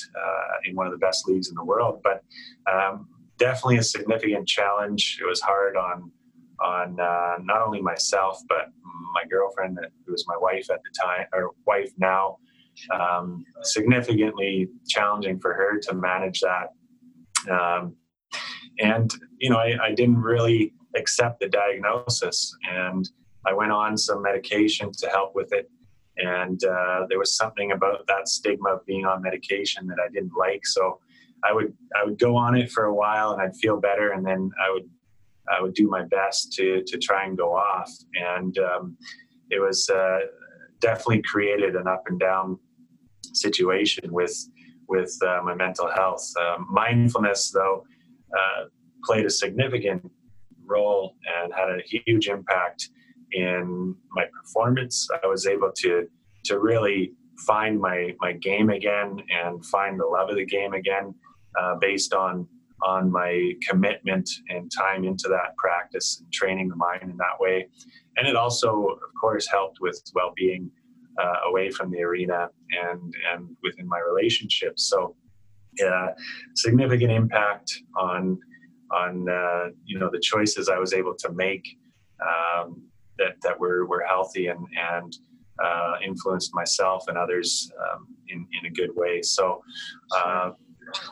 [0.64, 2.00] in one of the best leagues in the world.
[2.02, 2.22] But
[2.70, 5.18] um, definitely a significant challenge.
[5.20, 6.10] It was hard on
[6.60, 6.96] on
[7.44, 8.68] not only myself but
[9.14, 12.38] my girlfriend, who was my wife at the time, or wife now
[12.92, 16.68] um, significantly challenging for her to manage that.
[17.50, 17.96] Um,
[18.80, 23.08] and, you know, I, I, didn't really accept the diagnosis and
[23.46, 25.70] I went on some medication to help with it.
[26.16, 30.36] And uh, there was something about that stigma of being on medication that I didn't
[30.38, 30.64] like.
[30.64, 31.00] So
[31.44, 34.24] I would I would go on it for a while and I'd feel better, and
[34.24, 34.88] then I would
[35.52, 37.90] I would do my best to to try and go off.
[38.14, 38.96] And um,
[39.50, 40.20] it was uh,
[40.80, 42.58] definitely created an up and down
[43.32, 44.34] situation with
[44.88, 46.32] with uh, my mental health.
[46.40, 47.84] Um, mindfulness, though,
[48.36, 48.64] uh,
[49.04, 50.10] played a significant
[50.64, 52.88] role and had a huge impact
[53.34, 55.08] in my performance.
[55.22, 56.06] I was able to
[56.44, 57.12] to really
[57.46, 61.14] find my my game again and find the love of the game again,
[61.60, 62.46] uh, based on
[62.82, 67.66] on my commitment and time into that practice and training the mind in that way.
[68.16, 70.70] And it also, of course, helped with well being
[71.20, 74.88] uh, away from the arena and and within my relationships.
[74.88, 75.16] So,
[75.78, 76.08] yeah,
[76.54, 78.38] significant impact on
[78.92, 81.66] on uh, you know the choices I was able to make
[82.22, 82.82] um,
[83.18, 85.16] that that were were healthy and and
[85.62, 89.22] uh, influenced myself and others um, in in a good way.
[89.22, 89.62] So,
[90.16, 90.50] uh,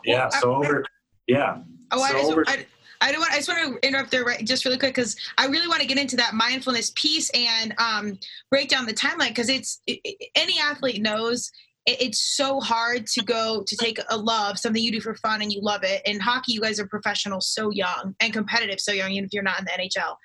[0.04, 0.28] yeah.
[0.28, 0.84] So over,
[1.26, 1.58] yeah.
[1.90, 2.66] Oh, so I, just, over, I,
[3.00, 3.32] I don't want.
[3.32, 5.86] I just want to interrupt there, right, just really quick, because I really want to
[5.86, 8.18] get into that mindfulness piece and um,
[8.50, 9.28] break down the timeline.
[9.28, 11.50] Because it's it, any athlete knows
[11.86, 15.42] it, it's so hard to go to take a love something you do for fun
[15.42, 16.02] and you love it.
[16.04, 19.42] In hockey, you guys are professionals so young and competitive so young, even if you're
[19.42, 20.16] not in the NHL.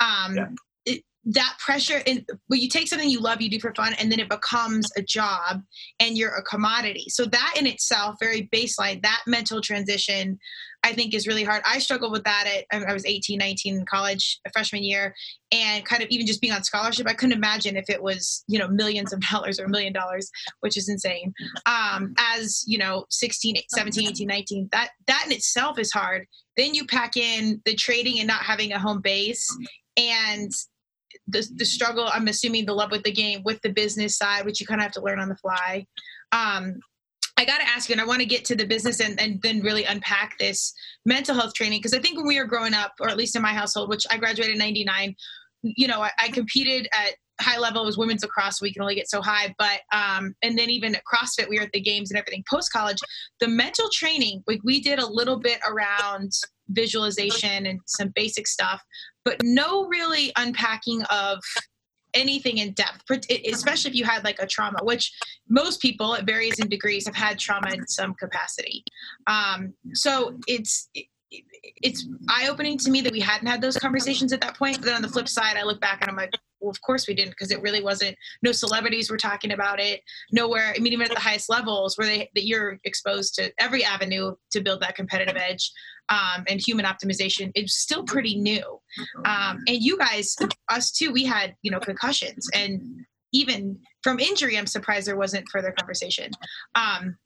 [0.00, 0.46] Um, yeah
[1.24, 4.18] that pressure and when you take something you love you do for fun and then
[4.18, 5.62] it becomes a job
[6.00, 7.06] and you're a commodity.
[7.08, 10.38] So that in itself very baseline that mental transition
[10.82, 11.62] i think is really hard.
[11.64, 15.14] I struggled with that at i was 18 19 in college freshman year
[15.52, 18.58] and kind of even just being on scholarship i couldn't imagine if it was you
[18.58, 20.30] know millions of dollars or a million dollars
[20.60, 21.32] which is insane.
[21.66, 26.26] Um, as you know 16 17 18 19 that that in itself is hard.
[26.56, 29.48] Then you pack in the trading and not having a home base
[29.96, 30.50] and
[31.28, 34.60] the, the struggle i'm assuming the love with the game with the business side which
[34.60, 35.84] you kind of have to learn on the fly
[36.32, 36.76] um,
[37.36, 39.40] I got to ask you, and I want to get to the business and, and
[39.42, 40.72] then really unpack this
[41.06, 41.78] mental health training.
[41.80, 44.04] Because I think when we were growing up, or at least in my household, which
[44.10, 45.14] I graduated in 99,
[45.62, 47.82] you know, I, I competed at high level.
[47.82, 49.54] It was women's lacrosse, we can only get so high.
[49.58, 52.44] But, um, and then even at CrossFit, we were at the games and everything.
[52.48, 52.98] Post college,
[53.40, 56.32] the mental training, like we did a little bit around
[56.72, 58.82] visualization and some basic stuff,
[59.24, 61.38] but no really unpacking of
[62.14, 63.02] anything in depth,
[63.50, 65.12] especially if you had like a trauma, which
[65.48, 68.84] most people it varies in degrees have had trauma in some capacity.
[69.26, 70.88] Um, so it's
[71.82, 74.76] it's eye opening to me that we hadn't had those conversations at that point.
[74.76, 77.08] But then on the flip side, I look back and I'm like, well, of course
[77.08, 78.16] we didn't because it really wasn't.
[78.42, 80.00] No celebrities were talking about it.
[80.30, 80.74] Nowhere.
[80.76, 84.34] I mean, even at the highest levels, where they that you're exposed to every avenue
[84.52, 85.72] to build that competitive edge
[86.12, 87.50] um, and human optimization.
[87.54, 88.80] is still pretty new.
[89.24, 90.36] Um, and you guys,
[90.68, 94.58] us too, we had you know concussions and even from injury.
[94.58, 96.30] I'm surprised there wasn't further conversation.
[96.74, 97.16] Um,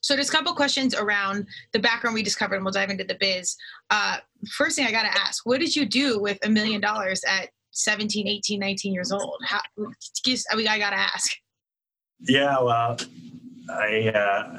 [0.00, 3.16] so there's a couple questions around the background we discovered, and we'll dive into the
[3.18, 3.56] biz.
[3.90, 4.18] Uh,
[4.52, 7.48] first thing I got to ask, what did you do with a million dollars at
[7.72, 9.40] 17, 18, 19 years old?
[9.44, 11.32] How, I, mean, I got to ask.
[12.20, 12.96] Yeah, well,
[13.70, 14.58] I uh,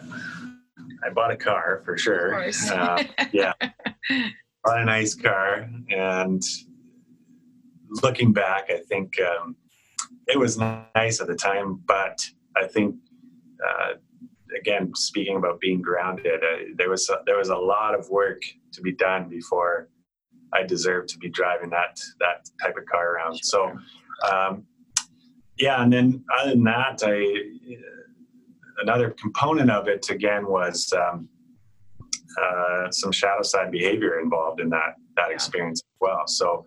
[1.04, 2.44] I bought a car for sure.
[2.72, 3.54] Uh, yeah,
[4.64, 6.42] bought a nice car, and
[8.04, 9.56] looking back, I think um,
[10.28, 12.96] it was nice at the time, but I think.
[13.66, 13.96] Uh,
[14.58, 18.42] again, speaking about being grounded, uh, there was a, there was a lot of work
[18.72, 19.90] to be done before
[20.54, 23.40] I deserved to be driving that that type of car around.
[23.44, 23.78] So,
[24.32, 24.66] um,
[25.58, 27.26] yeah, and then other than that, I
[28.82, 31.28] another component of it again was um,
[32.42, 36.24] uh, some shadow side behavior involved in that that experience as well.
[36.28, 36.66] So,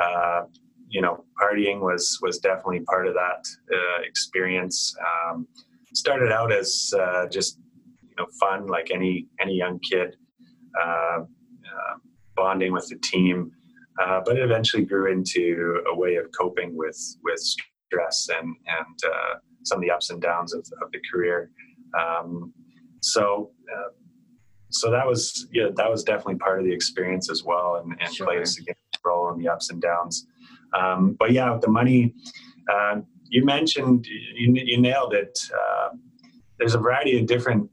[0.00, 0.42] uh,
[0.88, 4.94] you know, partying was was definitely part of that uh, experience.
[5.30, 5.46] Um,
[5.94, 7.58] started out as uh, just
[8.02, 10.16] you know fun, like any any young kid.
[10.80, 11.20] Uh,
[12.36, 13.50] bonding with the team.
[14.00, 18.98] Uh, but it eventually grew into a way of coping with with stress and and
[19.06, 19.34] uh,
[19.66, 21.50] some of the ups and downs of, of the career.
[21.98, 22.52] Um,
[23.02, 23.90] so uh,
[24.70, 28.14] so that was yeah that was definitely part of the experience as well and, and
[28.14, 28.26] sure.
[28.26, 30.26] played a significant role in the ups and downs.
[30.76, 32.14] Um, but yeah, the money,
[32.72, 32.96] uh,
[33.28, 35.38] you mentioned you, you nailed it.
[35.52, 35.90] Uh,
[36.58, 37.70] there's a variety of different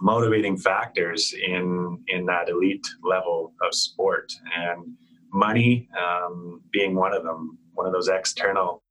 [0.00, 4.84] motivating factors in in that elite level of sport and
[5.32, 8.83] money um, being one of them one of those external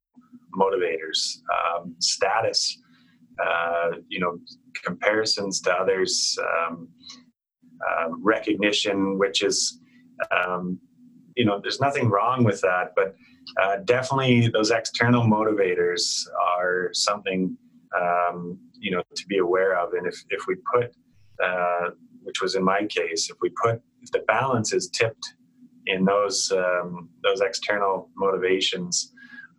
[0.57, 2.79] motivators um, status
[3.43, 4.37] uh, you know
[4.83, 6.87] comparisons to others um,
[7.87, 9.79] uh, recognition which is
[10.31, 10.79] um,
[11.35, 13.15] you know there's nothing wrong with that but
[13.61, 16.25] uh, definitely those external motivators
[16.57, 17.57] are something
[17.99, 19.93] um, you know to be aware of.
[19.93, 20.91] And if if we put
[21.43, 21.91] uh,
[22.23, 25.35] which was in my case if we put if the balance is tipped
[25.85, 29.13] in those um, those external motivations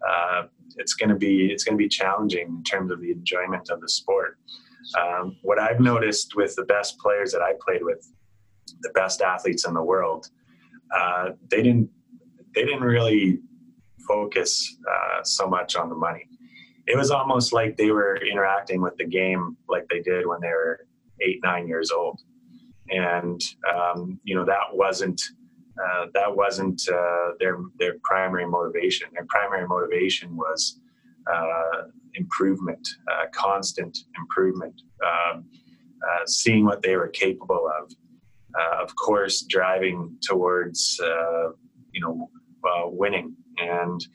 [0.09, 0.42] uh,
[0.77, 3.81] it's going to be it's going to be challenging in terms of the enjoyment of
[3.81, 4.39] the sport
[4.99, 8.11] um, what i've noticed with the best players that i played with
[8.83, 10.29] the best athletes in the world
[10.97, 11.89] uh, they didn't
[12.55, 13.41] they didn't really
[14.07, 16.29] focus uh, so much on the money
[16.87, 20.49] it was almost like they were interacting with the game like they did when they
[20.49, 20.87] were
[21.20, 22.20] eight, nine years old.
[22.91, 23.41] And,
[23.75, 25.22] um, you know, that wasn't,
[25.83, 29.09] uh, that wasn't uh, their, their primary motivation.
[29.12, 30.81] Their primary motivation was
[31.33, 35.45] uh, improvement, uh, constant improvement, um,
[36.03, 37.91] uh, seeing what they were capable of.
[38.57, 41.01] Uh, of course, driving towards,
[41.93, 42.31] you know,
[42.87, 43.35] winning.
[43.59, 44.07] And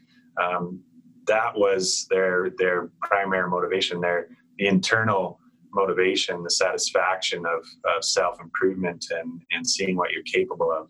[0.41, 0.81] um,
[1.27, 3.99] that was their their primary motivation.
[3.99, 5.39] Their the internal
[5.73, 10.87] motivation, the satisfaction of, of self improvement and and seeing what you're capable of.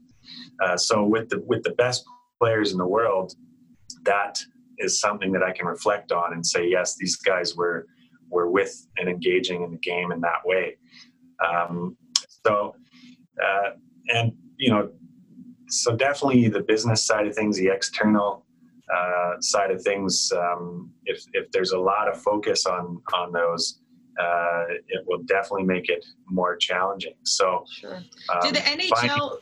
[0.63, 2.05] Uh, so with the with the best
[2.39, 3.34] players in the world,
[4.03, 4.39] that
[4.77, 7.88] is something that I can reflect on and say, yes, these guys were
[8.30, 10.77] were with and engaging in the game in that way.
[11.45, 11.97] Um,
[12.45, 12.75] so,
[13.43, 13.71] uh,
[14.09, 14.91] and you know,
[15.69, 18.45] so definitely the business side of things, the external
[18.93, 23.80] uh, side of things, um, if if there's a lot of focus on on those,
[24.19, 27.13] uh, it will definitely make it more challenging.
[27.23, 27.97] So, sure.
[28.34, 29.38] Um, did the NHL?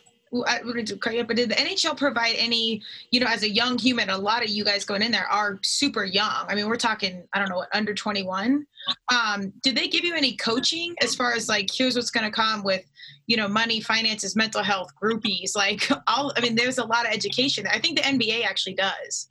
[0.45, 4.43] I but did the NHL provide any, you know, as a young human, a lot
[4.43, 6.45] of you guys going in there are super young.
[6.47, 8.65] I mean, we're talking, I don't know, under 21.
[9.11, 12.31] Um, did they give you any coaching as far as like, here's what's going to
[12.31, 12.83] come with,
[13.27, 17.13] you know, money, finances, mental health, groupies, like all, I mean, there's a lot of
[17.13, 17.65] education.
[17.67, 19.27] I think the NBA actually does.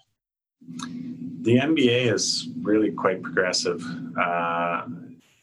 [1.42, 3.84] The NBA is really quite progressive
[4.20, 4.82] uh,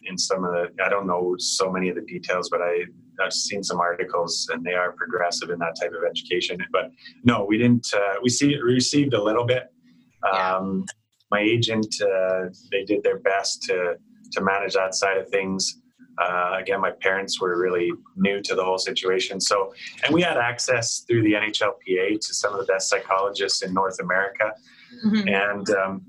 [0.05, 0.83] in some of the.
[0.83, 2.83] I don't know so many of the details, but I
[3.21, 6.57] I've seen some articles, and they are progressive in that type of education.
[6.71, 6.91] But
[7.23, 7.87] no, we didn't.
[7.93, 9.71] Uh, we see received a little bit.
[10.31, 10.85] Um,
[11.31, 13.95] my agent, uh, they did their best to
[14.31, 15.79] to manage that side of things.
[16.21, 19.41] Uh, again, my parents were really new to the whole situation.
[19.41, 23.73] So, and we had access through the NHLPA to some of the best psychologists in
[23.73, 24.53] North America
[25.05, 25.27] mm-hmm.
[25.27, 26.05] and um,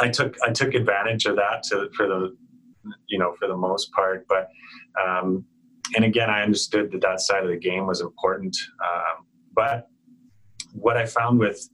[0.00, 2.36] I took I took advantage of that to, for the
[3.08, 4.26] you know for the most part.
[4.28, 4.48] But
[5.02, 5.44] um,
[5.94, 8.56] and again, I understood that that side of the game was important.
[8.82, 9.88] Um, but
[10.72, 11.68] what I found with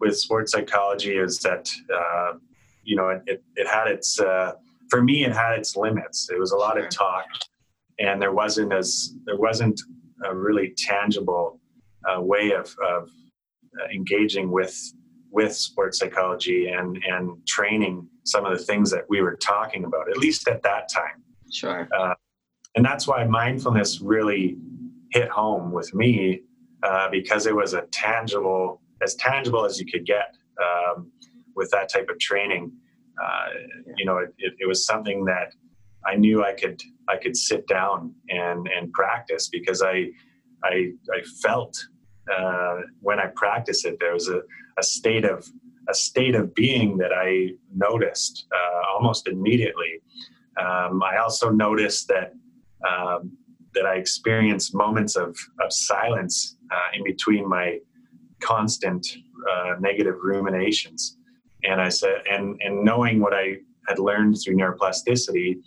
[0.00, 2.32] with sports psychology is that uh,
[2.82, 4.52] you know it, it had its uh,
[4.90, 6.28] for me it had its limits.
[6.30, 6.86] It was a lot sure.
[6.86, 7.26] of talk,
[7.98, 9.80] and there wasn't as there wasn't
[10.24, 11.60] a really tangible
[12.08, 13.08] uh, way of, of
[13.80, 14.76] uh, engaging with
[15.30, 20.08] with sports psychology and and training some of the things that we were talking about
[20.08, 22.14] at least at that time sure uh,
[22.76, 24.56] and that's why mindfulness really
[25.10, 26.42] hit home with me
[26.82, 31.10] uh, because it was a tangible as tangible as you could get um,
[31.56, 32.72] with that type of training
[33.22, 33.48] uh,
[33.96, 35.52] you know it, it, it, was something that
[36.06, 40.06] i knew i could i could sit down and and practice because i
[40.64, 41.76] i, I felt
[42.32, 44.40] uh, when i practiced it there was a
[44.78, 45.48] a state of
[45.88, 50.00] a state of being that I noticed uh, almost immediately.
[50.60, 52.32] Um, I also noticed that
[52.88, 53.36] um,
[53.74, 57.78] that I experienced moments of of silence uh, in between my
[58.40, 59.06] constant
[59.50, 61.18] uh, negative ruminations,
[61.64, 63.56] and I said, and and knowing what I
[63.88, 65.58] had learned through neuroplasticity,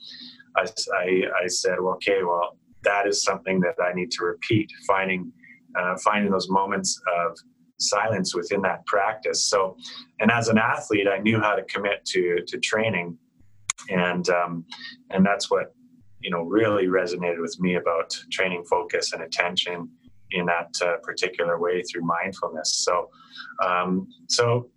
[0.55, 0.65] I,
[0.95, 5.32] I, I said, well, okay, well, that is something that I need to repeat, finding
[5.78, 7.38] uh, finding those moments of
[7.80, 9.43] silence within that practice.
[9.43, 9.78] So,
[10.20, 13.18] and as an athlete, I knew how to commit to to training,
[13.89, 14.65] and um,
[15.11, 15.76] and that's what
[16.22, 19.89] you know really resonated with me about training focus and attention
[20.32, 22.84] in that uh, particular way through mindfulness.
[22.84, 23.09] So,
[23.65, 24.70] um, so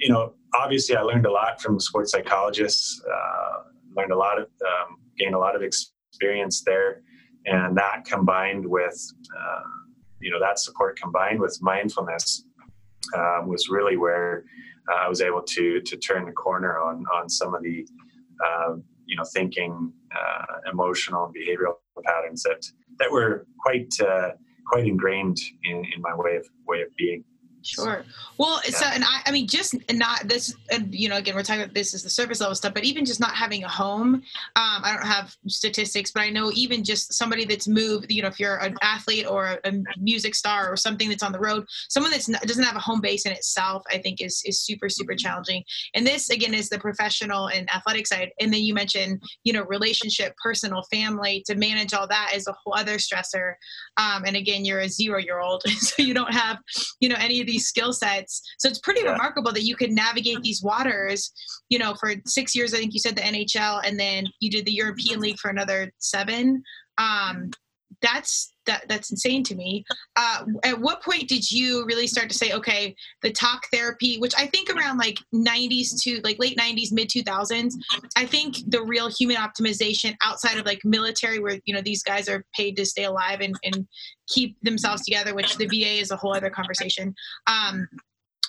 [0.00, 3.02] you know, obviously, I learned a lot from sports psychologists.
[3.04, 3.62] Uh,
[3.96, 7.02] learned a lot of, um, gained a lot of experience there,
[7.46, 9.60] and that combined with, uh,
[10.20, 12.44] you know, that support combined with mindfulness
[13.16, 14.44] um, was really where
[14.90, 17.86] uh, I was able to to turn the corner on on some of the,
[18.44, 18.74] uh,
[19.08, 22.64] you know, thinking, uh, emotional, and behavioral patterns that
[22.98, 24.30] that were quite uh,
[24.66, 27.24] quite ingrained in, in my way of way of being.
[27.62, 28.04] Sure.
[28.38, 28.70] Well, yeah.
[28.70, 30.54] so and I, I mean, just not this.
[30.70, 33.04] And you know, again, we're talking about this is the surface level stuff, but even
[33.04, 34.14] just not having a home.
[34.14, 34.22] Um,
[34.56, 38.12] I don't have statistics, but I know even just somebody that's moved.
[38.12, 41.40] You know, if you're an athlete or a music star or something that's on the
[41.40, 44.88] road, someone that doesn't have a home base in itself, I think is is super
[44.88, 45.18] super mm-hmm.
[45.18, 45.64] challenging.
[45.94, 48.30] And this again is the professional and athletic side.
[48.40, 51.42] And then you mentioned, you know, relationship, personal, family.
[51.46, 53.54] To manage all that is a whole other stressor.
[53.96, 56.58] Um, and again, you're a zero year old, so you don't have,
[57.00, 58.42] you know, any of these skill sets.
[58.58, 59.12] So it's pretty yeah.
[59.12, 61.32] remarkable that you could navigate these waters,
[61.68, 64.64] you know, for six years, I think you said the NHL, and then you did
[64.64, 66.62] the European League for another seven.
[66.98, 67.50] Um,
[68.02, 69.84] that's that that's insane to me.
[70.14, 74.34] Uh, at what point did you really start to say, okay, the talk therapy, which
[74.38, 77.72] I think around like 90s to like late 90s, mid 2000s,
[78.16, 82.28] I think the real human optimization outside of like military, where you know these guys
[82.28, 83.88] are paid to stay alive and, and
[84.28, 87.14] keep themselves together, which the VA is a whole other conversation.
[87.46, 87.88] Um,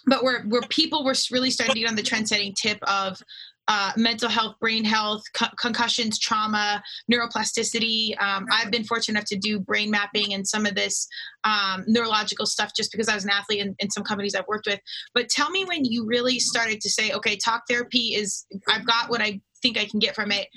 [0.05, 3.21] but where where people were really starting to get on the trend setting tip of
[3.69, 8.19] uh, mental health, brain health, co- concussions, trauma, neuroplasticity.
[8.19, 11.07] Um, I've been fortunate enough to do brain mapping and some of this
[11.43, 14.65] um, neurological stuff just because I was an athlete in, in some companies I've worked
[14.65, 14.79] with.
[15.13, 19.11] But tell me when you really started to say, okay, talk therapy is, I've got
[19.11, 20.47] what I think I can get from it.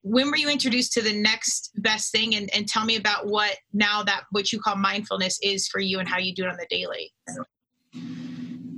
[0.00, 2.36] When were you introduced to the next best thing?
[2.36, 5.98] And, and tell me about what now that what you call mindfulness is for you
[5.98, 7.12] and how you do it on the daily.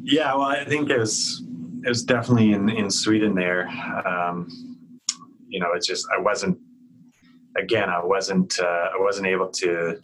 [0.02, 1.44] Yeah, well, I think it was
[1.84, 3.68] it was definitely in, in Sweden there.
[4.06, 4.48] Um,
[5.48, 6.58] you know, it's just I wasn't.
[7.56, 8.58] Again, I wasn't.
[8.58, 10.00] Uh, I wasn't able to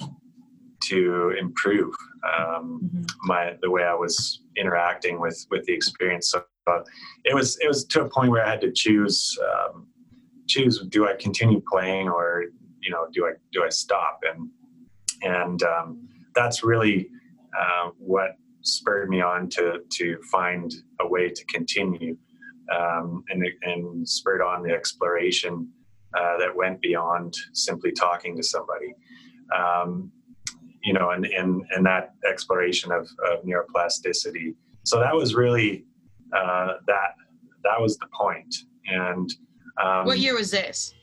[0.84, 3.04] to improve um, mm-hmm.
[3.22, 6.30] my the way I was interacting with with the experience.
[6.30, 6.80] So uh,
[7.24, 9.86] it was it was to a point where I had to choose um,
[10.48, 12.44] choose do I continue playing or
[12.82, 14.48] you know do I do I stop and
[15.22, 17.08] and um, that's really
[17.58, 22.16] uh, what spurred me on to to find a way to continue,
[22.72, 25.68] um, and and spurred on the exploration
[26.18, 28.94] uh, that went beyond simply talking to somebody.
[29.56, 30.10] Um,
[30.82, 34.54] you know, and and and that exploration of, of neuroplasticity.
[34.84, 35.84] So that was really
[36.34, 37.14] uh, that
[37.64, 38.54] that was the point.
[38.86, 39.30] And
[39.82, 40.94] um, what year was this?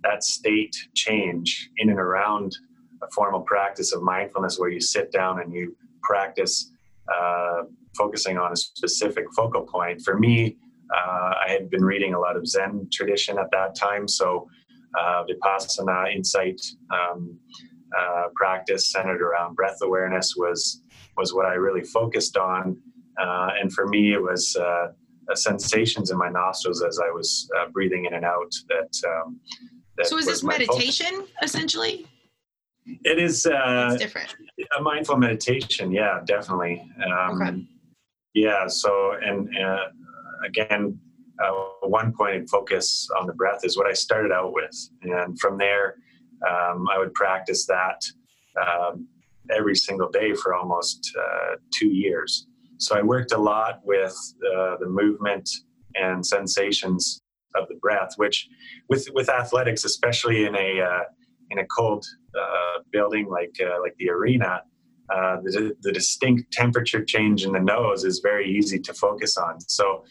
[0.03, 2.57] that state change in and around
[3.03, 6.71] a formal practice of mindfulness, where you sit down and you practice
[7.13, 7.63] uh,
[7.97, 10.03] focusing on a specific focal point.
[10.03, 10.57] For me,
[10.95, 14.49] uh, I had been reading a lot of Zen tradition at that time, so
[14.99, 16.61] uh, Vipassana insight
[16.93, 17.39] um,
[17.99, 20.83] uh, practice centered around breath awareness was
[21.17, 22.81] was what I really focused on,
[23.21, 24.89] uh, and for me it was uh,
[25.35, 28.53] sensations in my nostrils as I was uh, breathing in and out.
[28.69, 29.41] That, um,
[29.97, 31.31] that so is this meditation focus.
[31.43, 32.07] essentially?
[32.87, 34.35] It is uh, different.
[34.79, 36.87] A mindful meditation, yeah, definitely.
[37.07, 37.67] Um, okay.
[38.35, 38.67] Yeah.
[38.67, 39.49] So and
[40.45, 40.99] again,
[41.43, 44.91] uh, one pointed focus on the breath is what I started out with.
[45.03, 45.97] And from there,
[46.49, 48.01] um, I would practice that
[48.61, 49.09] um,
[49.51, 52.47] every single day for almost uh, two years.
[52.79, 54.17] So I worked a lot with
[54.55, 55.49] uh, the movement
[55.95, 57.21] and sensations
[57.55, 58.49] of the breath, which
[58.89, 61.05] with, with athletics, especially in a, uh,
[61.51, 62.05] in a cold
[62.39, 64.63] uh, building like, uh, like the arena,
[65.11, 69.61] uh, the, the, distinct temperature change in the nose is very easy to focus on.
[69.61, 70.05] So,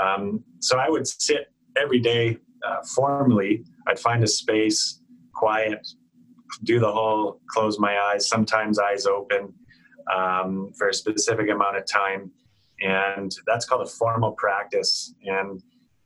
[0.00, 2.36] um, so I would sit every day
[2.66, 3.64] uh, formally.
[3.86, 5.00] I'd find a space,
[5.34, 5.86] quiet,
[6.64, 9.54] do the whole close my eyes, sometimes eyes open
[10.14, 12.30] um, for a specific amount of time,
[12.80, 15.14] and that's called a formal practice.
[15.22, 15.62] And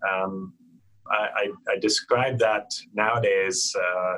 [0.09, 0.53] um,
[1.11, 3.74] I, I, I, describe that nowadays.
[3.74, 4.16] Uh,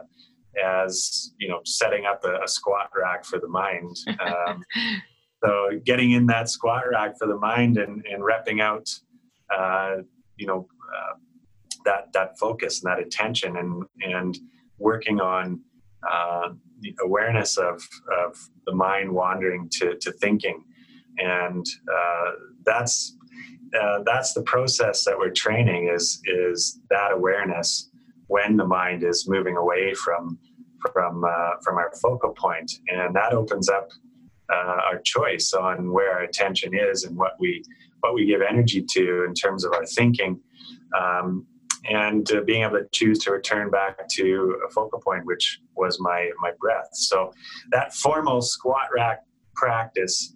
[0.64, 3.96] as you know setting up a, a squat rack for the mind.
[4.20, 4.64] Um,
[5.44, 8.88] so getting in that squat rack for the mind and, and repping out
[9.54, 10.02] uh,
[10.36, 11.14] you know uh,
[11.84, 14.38] that that focus and that attention and and
[14.78, 15.60] working on
[16.08, 16.50] uh,
[16.80, 17.82] the awareness of,
[18.18, 18.36] of
[18.66, 20.62] the mind wandering to, to thinking.
[21.18, 22.30] And uh,
[22.64, 23.16] that's
[23.80, 27.90] uh, that's the process that we're training is is that awareness
[28.28, 30.38] when the mind is moving away from
[30.92, 33.88] from uh, from our focal point and that opens up
[34.52, 37.62] uh, our choice on where our attention is and what we
[38.00, 40.40] what we give energy to in terms of our thinking
[40.98, 41.46] um,
[41.88, 45.98] and uh, being able to choose to return back to a focal point which was
[46.00, 46.88] my my breath.
[46.92, 47.32] So
[47.70, 49.22] that formal squat rack
[49.54, 50.34] practice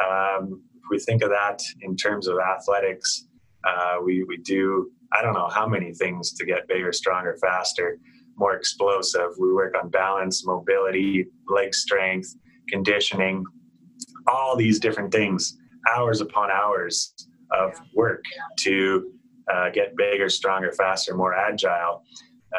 [0.00, 3.26] um, if we think of that in terms of athletics
[3.64, 7.98] uh, we, we do i don't know how many things to get bigger stronger faster
[8.36, 12.34] more explosive we work on balance mobility leg strength
[12.68, 13.44] conditioning
[14.26, 15.56] all these different things
[15.94, 17.14] hours upon hours
[17.50, 18.24] of work
[18.60, 19.12] to
[19.52, 22.04] uh, get bigger, stronger, faster, more agile,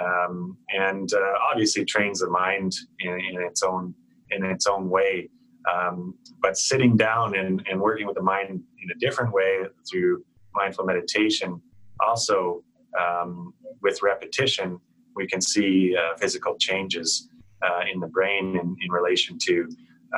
[0.01, 3.93] um, and uh, obviously trains the mind in, in, its own
[4.31, 5.29] in its own way.
[5.71, 9.59] Um, but sitting down and, and working with the mind in a different way
[9.89, 11.61] through mindful meditation,
[12.05, 12.63] also
[12.99, 14.79] um, with repetition,
[15.15, 17.29] we can see uh, physical changes
[17.61, 19.69] uh, in the brain in, in relation to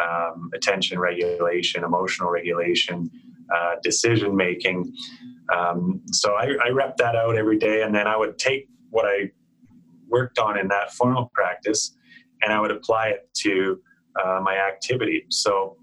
[0.02, 3.10] um, attention regulation, emotional regulation,
[3.56, 4.94] uh, decision making.
[5.56, 9.06] Um, so I, I rep that out every day, and then I would take what
[9.06, 9.32] I
[10.08, 11.96] worked on in that formal practice
[12.42, 13.82] and I would apply it to
[14.24, 15.26] uh, my activity.
[15.30, 15.78] So,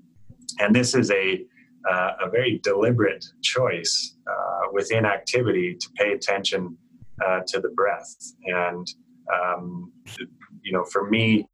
[0.59, 1.45] and this is a
[1.91, 6.79] uh, a very deliberate choice uh, within activity to pay attention
[7.25, 8.15] uh, to the breath.
[8.45, 8.87] And
[9.33, 9.93] um,
[10.63, 11.47] you know, for me,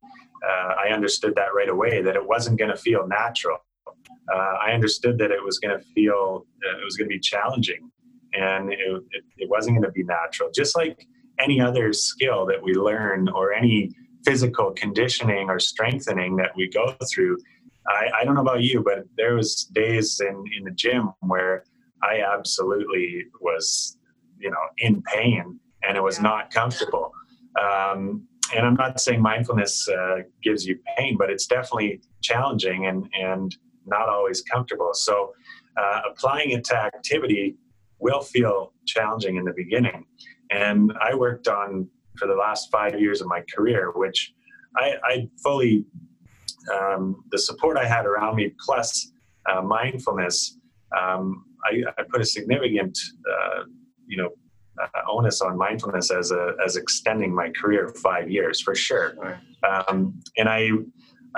[0.49, 3.59] uh, I understood that right away that it wasn't going to feel natural.
[4.33, 7.91] Uh, I understood that it was going to feel it was going to be challenging,
[8.35, 10.51] and it, it, it wasn't going to be natural.
[10.55, 11.07] Just like
[11.39, 13.91] any other skill that we learn or any
[14.25, 17.39] physical conditioning or strengthening that we go through.
[17.89, 21.65] I, I don't know about you, but there was days in, in the gym where
[22.03, 23.98] I absolutely was,
[24.39, 27.13] you know, in pain and it was not comfortable.
[27.61, 33.09] Um, and I'm not saying mindfulness uh, gives you pain, but it's definitely challenging and
[33.13, 33.55] and
[33.87, 34.91] not always comfortable.
[34.93, 35.33] So
[35.77, 37.57] uh, applying it to activity
[37.99, 40.05] will feel challenging in the beginning.
[40.51, 44.35] And I worked on for the last five years of my career, which
[44.77, 45.85] I, I fully
[46.75, 49.13] um, the support I had around me plus
[49.51, 50.59] uh, mindfulness.
[50.97, 52.99] Um, I, I, put a significant,
[53.31, 53.65] uh,
[54.09, 54.31] you know,
[54.83, 59.15] uh, onus on mindfulness as a as extending my career five years for sure.
[59.69, 60.71] Um, and I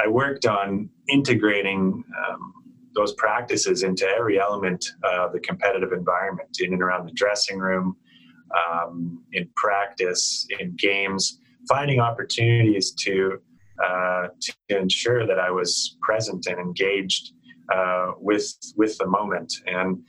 [0.02, 2.52] I worked on integrating um,
[2.94, 7.96] those practices into every element of the competitive environment in and around the dressing room,
[8.54, 13.40] um, in practice, in games, finding opportunities to
[13.84, 17.32] uh, to ensure that I was present and engaged
[17.74, 20.02] uh, with with the moment and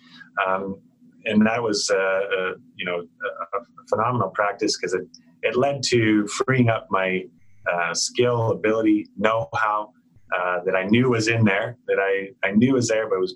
[0.46, 0.82] um,
[1.26, 3.60] and that was uh, uh, you know a,
[3.90, 5.08] phenomenal practice because it
[5.44, 7.24] it led to freeing up my
[7.72, 9.92] uh, skill, ability, know-how
[10.38, 13.36] uh, that I knew was in there, that I I knew was there, but was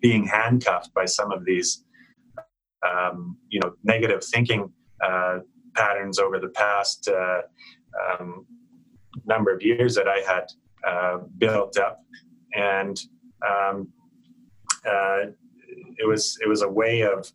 [0.00, 1.84] being handcuffed by some of these
[2.86, 4.72] um, you know negative thinking
[5.04, 5.38] uh,
[5.74, 7.42] patterns over the past uh,
[8.20, 8.46] um,
[9.26, 10.46] number of years that I had
[11.38, 12.00] built up,
[12.54, 12.98] and
[13.46, 13.88] um,
[15.98, 17.30] it was it was a way of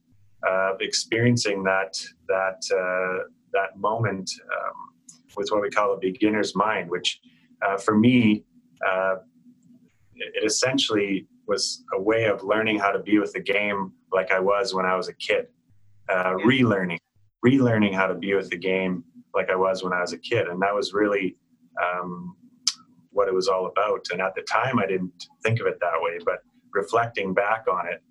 [0.47, 1.93] uh, experiencing that
[2.27, 7.19] that uh, that moment um, with what we call a beginner's mind, which
[7.65, 8.43] uh, for me
[8.87, 9.15] uh,
[10.15, 14.39] it essentially was a way of learning how to be with the game like I
[14.39, 15.47] was when I was a kid,
[16.09, 16.99] uh, relearning
[17.45, 19.03] relearning how to be with the game
[19.35, 21.35] like I was when I was a kid, and that was really
[21.81, 22.35] um,
[23.11, 24.05] what it was all about.
[24.11, 26.39] And at the time, I didn't think of it that way, but
[26.71, 28.01] reflecting back on it,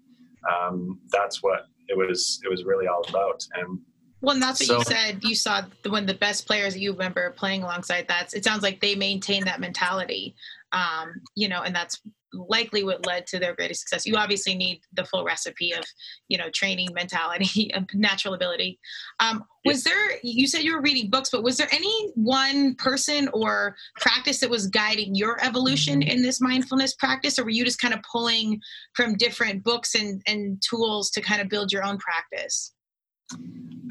[0.50, 3.78] um, that's what it was it was really all about and
[4.22, 5.24] well, and that's what so, you said.
[5.24, 5.62] You saw
[6.04, 8.06] of the best players that you remember playing alongside.
[8.06, 10.36] That's it sounds like they maintain that mentality,
[10.72, 12.00] um, you know, and that's
[12.32, 14.06] likely what led to their greatest success.
[14.06, 15.84] You obviously need the full recipe of,
[16.28, 18.78] you know, training, mentality, and natural ability.
[19.20, 20.12] Um, was there?
[20.22, 24.50] You said you were reading books, but was there any one person or practice that
[24.50, 26.10] was guiding your evolution mm-hmm.
[26.10, 28.60] in this mindfulness practice, or were you just kind of pulling
[28.94, 32.72] from different books and and tools to kind of build your own practice?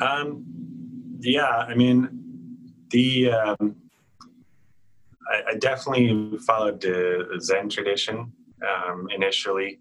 [0.01, 0.43] Um,
[1.19, 2.09] yeah, I mean,
[2.89, 3.75] the um,
[5.31, 8.31] I, I, definitely followed the Zen tradition
[8.67, 9.79] um, initially,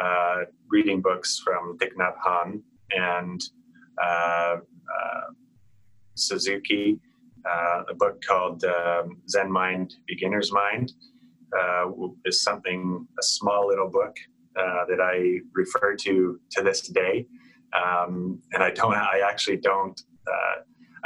[0.00, 3.40] uh, reading books from Thich Nhat Hanh and
[4.02, 5.26] uh, uh,
[6.14, 7.00] Suzuki,
[7.48, 10.92] uh, a book called um, Zen Mind, Beginner's Mind.
[11.56, 11.88] Uh,
[12.24, 14.16] is something a small little book
[14.56, 17.26] that I refer to to this day,
[17.72, 18.94] um, and I don't.
[18.94, 20.00] I actually don't.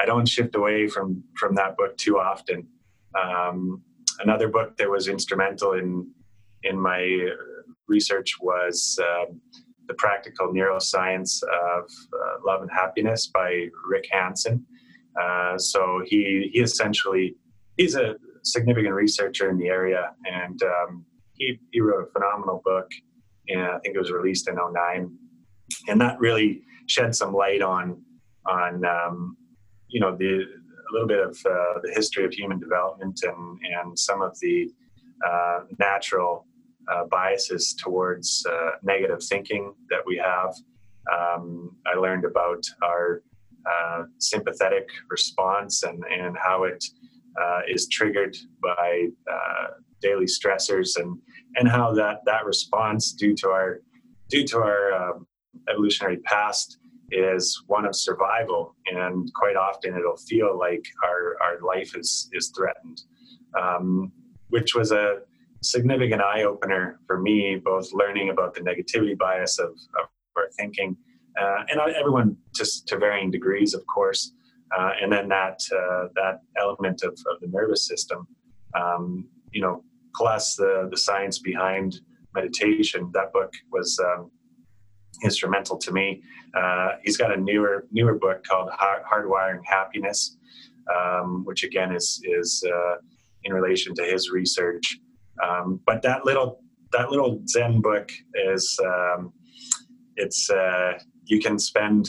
[0.00, 2.66] I don't shift away from from that book too often.
[3.14, 3.82] Um,
[4.20, 6.10] another book that was instrumental in
[6.64, 7.28] in my
[7.86, 9.40] research was um,
[9.86, 14.66] the practical neuroscience of uh, love and happiness by Rick Hanson.
[15.20, 17.36] Uh, so he he essentially
[17.76, 21.04] he's a significant researcher in the area, and um,
[21.34, 22.90] he he wrote a phenomenal book,
[23.48, 25.10] and I think it was released in 09.
[25.88, 28.02] and that really shed some light on
[28.46, 29.36] on um,
[29.88, 30.44] you know the
[30.88, 34.70] a little bit of uh, the history of human development and and some of the
[35.26, 36.46] uh, natural
[36.92, 40.54] uh, biases towards uh, negative thinking that we have.
[41.12, 43.22] Um, I learned about our
[43.66, 46.84] uh, sympathetic response and, and how it
[47.40, 49.08] uh, is triggered by
[50.00, 51.18] daily stressors and,
[51.56, 53.80] and how that, that response due to our
[54.28, 55.26] due to our um,
[55.70, 56.78] evolutionary past
[57.10, 62.52] is one of survival and quite often it'll feel like our, our life is, is
[62.56, 63.02] threatened
[63.58, 64.12] um,
[64.48, 65.18] which was a
[65.62, 70.96] significant eye opener for me, both learning about the negativity bias of, of our thinking,
[71.40, 74.32] uh, and everyone just to varying degrees, of course,
[74.76, 78.26] uh, and then that uh, that element of, of, the nervous system,
[78.74, 79.82] um, you know,
[80.14, 82.00] plus the the science behind
[82.34, 83.10] meditation.
[83.14, 84.30] That book was um,
[85.22, 86.22] instrumental to me.
[86.54, 90.36] Uh, he's got a newer newer book called Hardwiring Happiness,
[90.94, 92.96] um, which again is is uh,
[93.44, 94.98] in relation to his research.
[95.42, 96.62] Um, but that little
[96.92, 99.32] that little Zen book is um,
[100.16, 102.08] it's uh, you can spend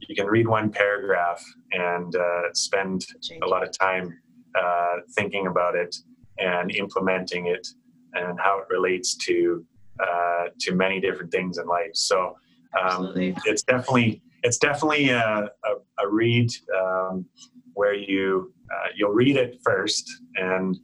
[0.00, 1.42] you can read one paragraph
[1.72, 3.04] and uh, spend
[3.42, 4.16] a lot of time
[4.58, 5.94] uh, thinking about it
[6.38, 7.66] and implementing it
[8.14, 9.64] and how it relates to
[10.00, 11.90] uh, to many different things in life.
[11.94, 12.36] So
[12.80, 17.26] um, it's definitely it's definitely a, a, a read um,
[17.74, 20.78] where you uh, you'll read it first and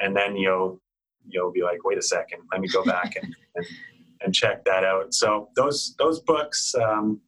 [0.00, 0.80] and then you'll
[1.26, 3.66] you'll be like, wait a second, let me go back and, and,
[4.22, 5.14] and check that out.
[5.14, 6.74] So those those books.
[6.74, 7.20] Um,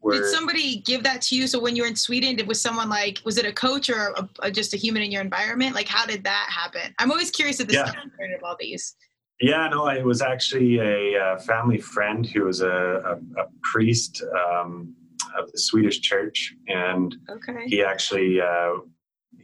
[0.00, 1.48] were, did somebody give that to you?
[1.48, 4.14] So when you were in Sweden, did was someone like was it a coach or
[4.16, 5.74] a, a, just a human in your environment?
[5.74, 6.94] Like how did that happen?
[6.98, 7.86] I'm always curious at the yeah.
[7.86, 8.06] start
[8.36, 8.94] of all these.
[9.40, 14.22] Yeah, no, it was actually a, a family friend who was a, a, a priest
[14.48, 14.94] um,
[15.36, 17.64] of the Swedish church, and okay.
[17.66, 18.74] he actually uh,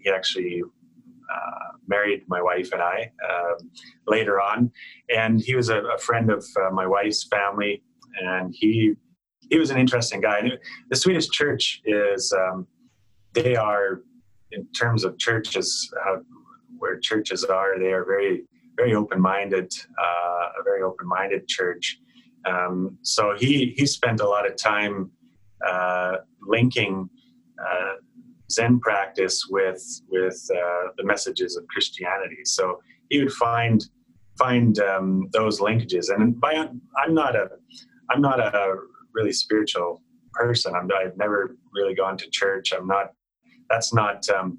[0.02, 3.54] he actually uh, married my wife and I uh,
[4.06, 4.70] later on,
[5.08, 7.82] and he was a, a friend of uh, my wife's family,
[8.22, 8.94] and he
[9.50, 10.38] he was an interesting guy.
[10.38, 10.52] And
[10.90, 12.66] the Swedish church is um,
[13.32, 14.02] they are
[14.52, 15.92] in terms of churches
[16.78, 18.44] where churches are they are very
[18.78, 19.70] very open minded
[20.06, 21.98] uh, a very open minded church.
[22.46, 25.10] Um, so he he spent a lot of time
[25.66, 27.10] uh, linking
[27.66, 27.94] uh,
[28.50, 32.42] Zen practice with with uh, the messages of Christianity.
[32.44, 33.84] So he would find
[34.38, 36.14] find um, those linkages.
[36.14, 36.52] And by
[37.02, 37.46] I'm not a
[38.10, 38.76] I'm not a
[39.12, 40.02] really spiritual
[40.32, 40.74] person.
[40.74, 42.72] I'm, I've never really gone to church.
[42.72, 43.12] I'm not.
[43.68, 44.58] That's not um,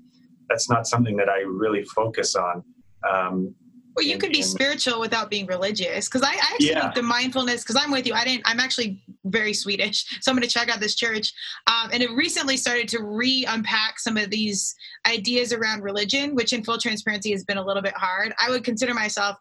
[0.49, 2.63] that's not something that I really focus on.
[3.09, 3.55] Um,
[3.99, 6.07] well, you could be spiritual without being religious.
[6.07, 6.91] Because I, I, actually yeah.
[6.95, 7.63] the mindfulness.
[7.63, 8.13] Because I'm with you.
[8.13, 8.43] I didn't.
[8.45, 11.33] I'm actually very Swedish, so I'm going to check out this church.
[11.67, 14.73] Um, and it recently started to re-unpack some of these
[15.05, 18.33] ideas around religion, which, in full transparency, has been a little bit hard.
[18.41, 19.37] I would consider myself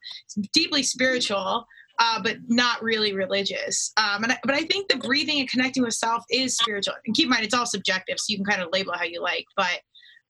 [0.52, 1.64] deeply spiritual.
[2.00, 3.92] Uh, but not really religious.
[3.96, 6.94] Um, and I, but I think the breathing and connecting with self is spiritual.
[7.04, 9.20] And keep in mind, it's all subjective, so you can kind of label how you
[9.20, 9.46] like.
[9.56, 9.80] But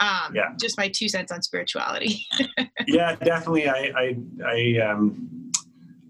[0.01, 0.55] um, yeah.
[0.61, 2.24] just my two cents on spirituality.
[2.86, 3.68] yeah, definitely.
[3.68, 5.53] I, I, I, um,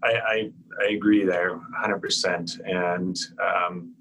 [0.02, 0.50] I, I,
[0.82, 2.60] I agree there 100%.
[2.66, 3.94] And um,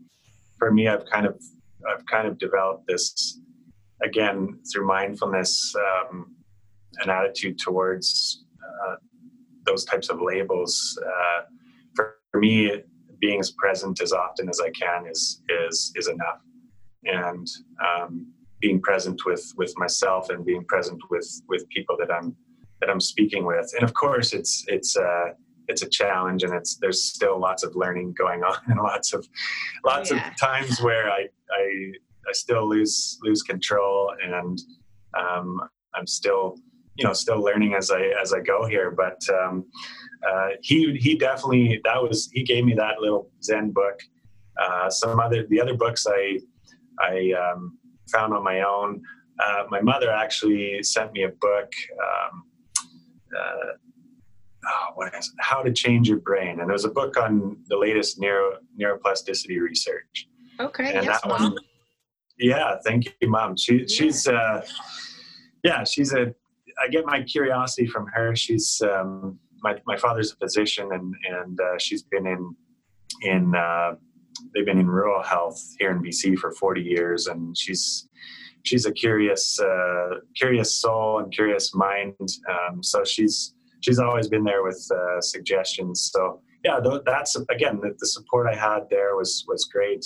[0.57, 1.41] for me, I've kind of,
[1.87, 3.39] I've kind of developed this
[4.01, 6.35] again through mindfulness, um,
[7.03, 8.95] an attitude towards uh,
[9.65, 10.99] those types of labels.
[11.05, 11.41] Uh,
[11.95, 12.83] for, for me,
[13.19, 16.41] being as present as often as I can is is is enough.
[17.05, 17.47] And
[17.83, 18.27] um,
[18.59, 22.35] being present with with myself and being present with with people that I'm
[22.81, 23.71] that I'm speaking with.
[23.75, 25.33] And of course, it's it's uh,
[25.67, 29.27] it's a challenge, and it's there's still lots of learning going on, and lots of
[29.85, 30.29] lots yeah.
[30.29, 31.91] of times where I I
[32.27, 34.59] I still lose lose control, and
[35.17, 35.61] um,
[35.95, 36.57] I'm still
[36.95, 38.91] you know still learning as I as I go here.
[38.91, 39.65] But um,
[40.27, 43.99] uh, he he definitely that was he gave me that little Zen book.
[44.59, 46.39] Uh, some other the other books I
[46.99, 47.77] I um,
[48.09, 49.03] found on my own
[49.39, 51.71] uh, my mother actually sent me a book.
[51.91, 52.43] Um,
[53.35, 53.71] uh,
[54.67, 55.33] oh, what is it?
[55.39, 59.59] How to Change Your Brain, and it was a book on the latest neuro neuroplasticity
[59.59, 60.27] research.
[60.59, 60.93] Okay.
[60.93, 61.41] And yes, mom.
[61.41, 61.55] One,
[62.39, 63.57] yeah, thank you, mom.
[63.57, 63.85] She, yeah.
[63.87, 64.65] She's, uh,
[65.63, 66.33] yeah, she's a.
[66.81, 68.35] I get my curiosity from her.
[68.35, 72.55] She's um, my my father's a physician, and and uh, she's been in
[73.21, 73.95] in uh,
[74.53, 78.07] they've been in rural health here in BC for 40 years, and she's
[78.63, 82.15] she's a curious uh, curious soul and curious mind.
[82.49, 86.11] Um, so she's she's always been there with uh, suggestions.
[86.13, 90.05] So yeah, that's again the, the, support I had there was was great.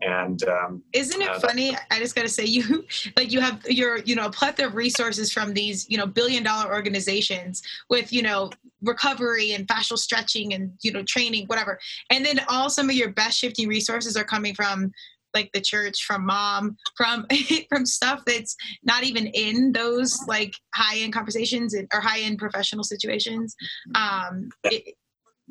[0.00, 1.76] And um, isn't it uh, funny?
[1.92, 2.84] I just got to say, you
[3.16, 6.42] like you have your you know a plethora of resources from these you know billion
[6.42, 8.50] dollar organizations with you know
[8.82, 11.78] recovery and fascial stretching and you know training whatever,
[12.10, 14.90] and then all some of your best shifting resources are coming from
[15.34, 17.26] like the church from mom from
[17.70, 22.84] from stuff that's not even in those like high end conversations or high end professional
[22.84, 23.56] situations
[23.94, 24.94] um it,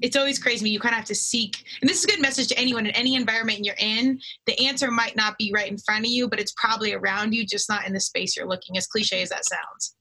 [0.01, 0.69] it's always crazy.
[0.69, 2.91] You kind of have to seek, and this is a good message to anyone in
[2.93, 4.19] any environment you're in.
[4.47, 7.45] The answer might not be right in front of you, but it's probably around you,
[7.45, 8.77] just not in the space you're looking.
[8.77, 9.95] As cliche as that sounds.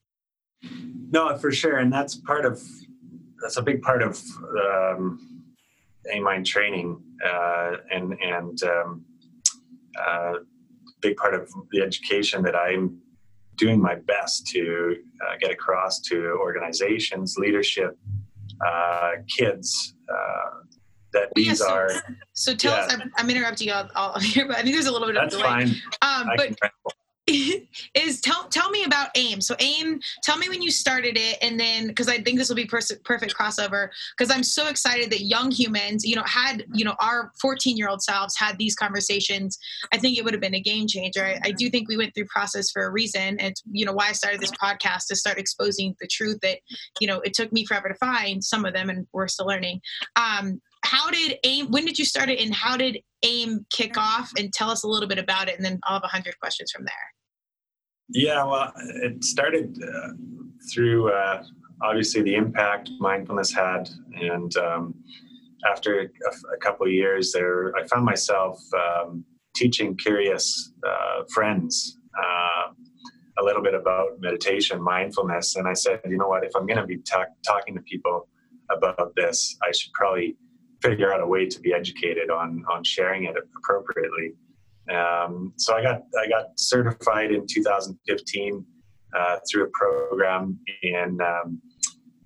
[1.10, 2.62] No, for sure, and that's part of
[3.40, 4.20] that's a big part of
[4.58, 5.42] um,
[6.12, 9.04] AIM Mind training, uh, and and um,
[9.98, 10.32] uh,
[11.00, 13.00] big part of the education that I'm
[13.56, 17.98] doing my best to uh, get across to organizations, leadership,
[18.66, 19.94] uh, kids.
[20.08, 20.60] Uh,
[21.12, 21.90] that these yeah, so, are.
[22.32, 22.84] So tell yeah.
[22.84, 22.94] us.
[22.94, 25.34] I'm, I'm interrupting you all, all, here, but I think there's a little bit That's
[25.34, 25.66] of delay.
[25.66, 25.76] Fine.
[26.02, 26.56] Um, but
[27.94, 29.40] is tell tell me about aim.
[29.40, 32.56] So aim tell me when you started it and then because i think this will
[32.56, 36.94] be perfect crossover because i'm so excited that young humans you know had you know
[37.00, 39.58] our 14 year old selves had these conversations.
[39.92, 41.24] I think it would have been a game changer.
[41.24, 43.38] I, I, do think we went through process for a reason.
[43.38, 46.58] And you know why i started this podcast to start exposing the truth that
[47.00, 49.80] you know it took me forever to find some of them and we're still learning.
[50.16, 54.30] Um how did aim when did you start it and how did aim kick off?
[54.38, 56.70] And tell us a little bit about it and then i'll have a hundred questions
[56.70, 57.19] from there
[58.12, 60.08] yeah, well, it started uh,
[60.72, 61.42] through uh,
[61.82, 63.88] obviously the impact mindfulness had,
[64.20, 64.94] and um,
[65.70, 72.72] after a, couple of years there, I found myself um, teaching curious uh, friends uh,
[73.38, 76.78] a little bit about meditation, mindfulness, and I said, you know what, if I'm going
[76.78, 78.28] to be talk- talking to people
[78.70, 80.36] about this, I should probably
[80.82, 84.32] figure out a way to be educated on on sharing it appropriately.
[84.90, 88.64] Um, so I got I got certified in 2015
[89.16, 91.60] uh, through a program in um,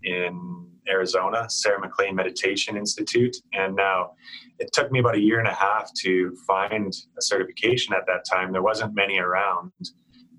[0.03, 4.13] in Arizona, Sarah McLean Meditation Institute, and now
[4.59, 7.95] it took me about a year and a half to find a certification.
[7.95, 9.73] At that time, there wasn't many around,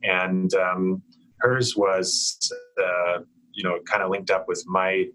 [0.04, 1.02] and um,
[1.40, 2.52] hers was
[2.82, 3.20] uh,
[3.54, 5.06] you know kind of linked up with my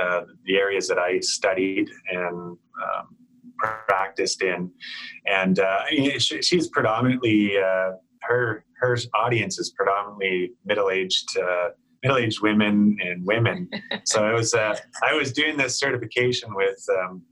[0.00, 3.16] uh, the areas that I studied and um,
[3.60, 4.70] practiced in,
[5.26, 5.84] and uh,
[6.18, 7.92] she, she's predominantly uh,
[8.22, 11.68] her her audience is predominantly middle aged uh,
[12.02, 13.68] middle aged women and women.
[14.04, 17.22] so I was uh, I was doing this certification with um,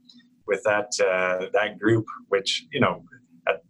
[0.47, 3.03] with that uh, that group, which you know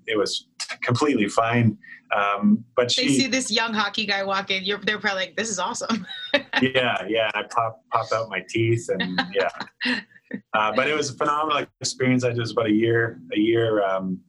[0.07, 0.47] it was
[0.81, 1.77] completely fine.
[2.15, 4.63] Um, but they see this young hockey guy walk in.
[4.63, 6.07] You're, they're probably like, "This is awesome."
[6.61, 7.29] yeah, yeah.
[7.35, 9.49] I pop pop out my teeth, and yeah.
[10.53, 12.23] Uh, but it was a phenomenal experience.
[12.23, 14.19] I did about a year, a year um,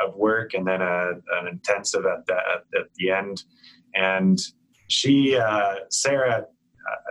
[0.00, 3.44] of work, and then a, an intensive at the, at, the end.
[3.94, 4.38] And
[4.88, 6.46] she, uh, Sarah,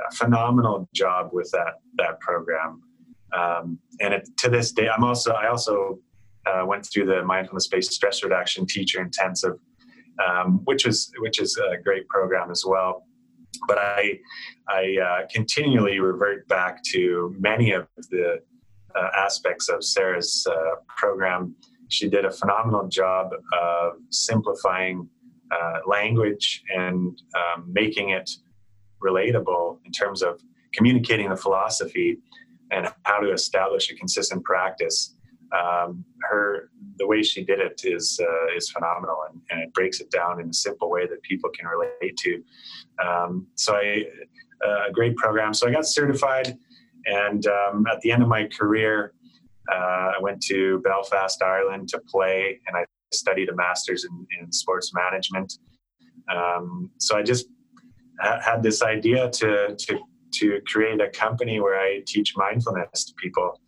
[0.09, 2.81] a phenomenal job with that that program.
[3.37, 5.99] Um, and it, to this day, I'm also I also
[6.45, 9.53] uh, went through the mindfulness based stress reduction teacher intensive,
[10.27, 13.05] um, which was which is a great program as well
[13.67, 14.19] but I,
[14.67, 18.39] I uh, continually revert back to many of the
[18.95, 21.55] uh, aspects of Sarah's uh, program.
[21.89, 25.07] She did a phenomenal job of simplifying
[25.51, 28.29] uh, language and um, making it
[29.03, 30.39] relatable in terms of
[30.73, 32.19] communicating the philosophy
[32.71, 35.15] and how to establish a consistent practice.
[35.51, 39.99] Um, her the way she did it is uh, is phenomenal, and, and, it breaks
[39.99, 42.43] it down in a simple way that people can relate to.
[43.03, 44.03] Um, so I
[44.65, 45.53] uh, a great program.
[45.53, 46.55] So I got certified,
[47.05, 49.13] and um, at the end of my career,
[49.71, 54.51] uh, I went to Belfast, Ireland, to play, and I studied a master's in, in
[54.51, 55.57] sports management.
[56.33, 57.47] Um, so I just
[58.19, 59.99] ha- had this idea to to
[60.31, 63.59] to create a company where I teach mindfulness to people,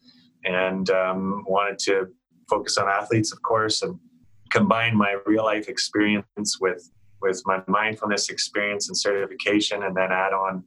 [0.46, 2.08] and um, wanted to
[2.50, 4.00] focus on athletes, of course, and
[4.50, 6.90] combine my real life experience with
[7.22, 10.64] with my mindfulness experience and certification, and then add on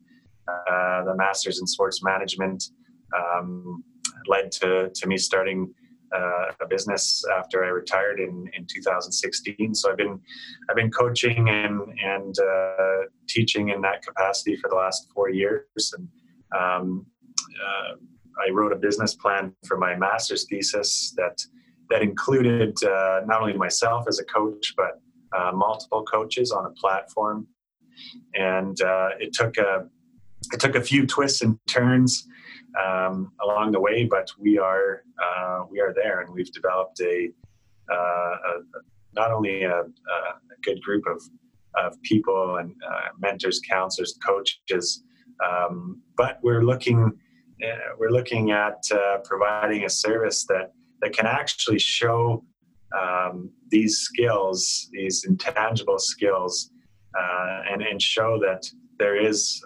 [0.49, 2.62] uh, the master's in sports management,
[3.16, 3.83] um,
[4.29, 5.72] led to, to me starting
[6.14, 9.75] uh, a business after I retired in, in 2016.
[9.75, 10.20] So I've been
[10.70, 15.93] I've been coaching and and uh, teaching in that capacity for the last four years,
[15.97, 16.09] and
[16.57, 17.07] um,
[17.66, 17.95] uh,
[18.45, 21.45] I wrote a business plan for my master's thesis that
[21.91, 25.01] that included uh, not only myself as a coach, but
[25.37, 27.47] uh, multiple coaches on a platform,
[28.35, 29.87] and uh, it took a
[30.53, 32.26] it took a few twists and turns
[32.82, 37.30] um, along the way, but we are uh, we are there, and we've developed a,
[37.93, 38.62] uh, a
[39.14, 39.85] not only a, a,
[40.62, 41.22] good group of
[41.76, 45.03] of people and uh, mentors, counselors, coaches,
[45.45, 47.12] um, but we're looking
[47.98, 52.44] we're looking at uh, providing a service that that can actually show
[52.98, 56.70] um, these skills, these intangible skills,
[57.18, 58.62] uh, and and show that
[58.98, 59.62] there is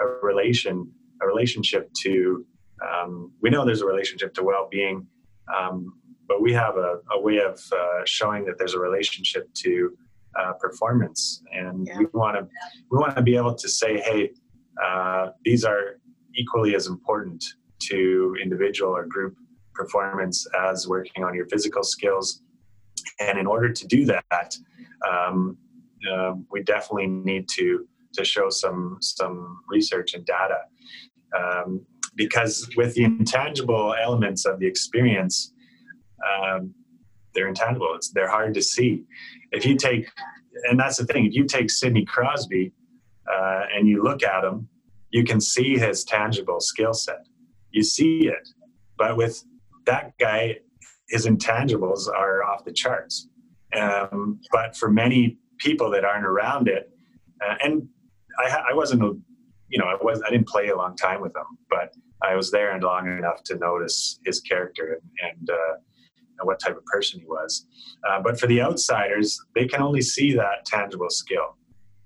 [0.00, 0.90] a relation
[1.22, 2.44] a relationship to
[2.88, 5.06] um, we know there's a relationship to well-being
[5.54, 5.92] um,
[6.28, 9.96] but we have a, a way of uh, showing that there's a relationship to
[10.38, 11.98] uh, performance and yeah.
[11.98, 12.46] we want to
[12.90, 14.30] we want to be able to say hey
[14.82, 15.99] uh, these are
[16.34, 17.44] equally as important
[17.80, 19.34] to individual or group
[19.74, 22.42] performance as working on your physical skills
[23.20, 24.56] and in order to do that
[25.10, 25.56] um,
[26.10, 30.58] uh, we definitely need to to show some some research and data
[31.38, 35.52] um, because with the intangible elements of the experience,
[36.28, 36.74] um,
[37.34, 37.92] they're intangible.
[37.94, 39.04] It's, they're hard to see.
[39.52, 40.10] If you take,
[40.68, 42.72] and that's the thing, if you take Sidney Crosby
[43.32, 44.68] uh, and you look at him,
[45.10, 47.26] you can see his tangible skill set.
[47.70, 48.48] You see it.
[48.98, 49.42] But with
[49.86, 50.58] that guy,
[51.08, 53.28] his intangibles are off the charts.
[53.76, 56.90] Um, but for many people that aren't around it,
[57.44, 57.88] uh, and
[58.38, 59.14] I, I wasn't a
[59.70, 62.50] you know, I was I didn't play a long time with him, but I was
[62.50, 65.74] there and long enough to notice his character and, and, uh,
[66.38, 67.66] and what type of person he was.
[68.08, 71.56] Uh, but for the outsiders, they can only see that tangible skill.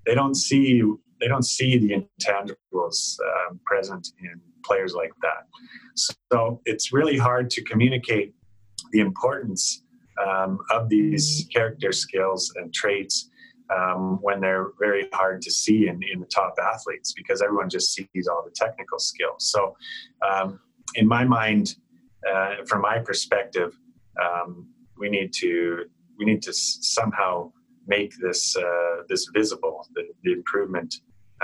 [0.07, 0.82] They don't see
[1.25, 5.47] they don't see the intangibles um, present in players like that.
[6.31, 8.35] So it's really hard to communicate
[8.93, 9.83] the importance
[10.22, 13.31] um, of these character skills and traits
[13.75, 17.95] um, when they're very hard to see in, in the top athletes because everyone just
[17.95, 19.51] sees all the technical skills.
[19.51, 19.75] So,
[20.31, 20.61] um,
[20.95, 21.77] in my mind,
[22.31, 23.75] uh, from my perspective,
[24.22, 24.68] um,
[24.99, 25.87] we need to
[26.18, 27.51] we need to somehow
[27.87, 30.95] make this uh, this visible, the, the improvement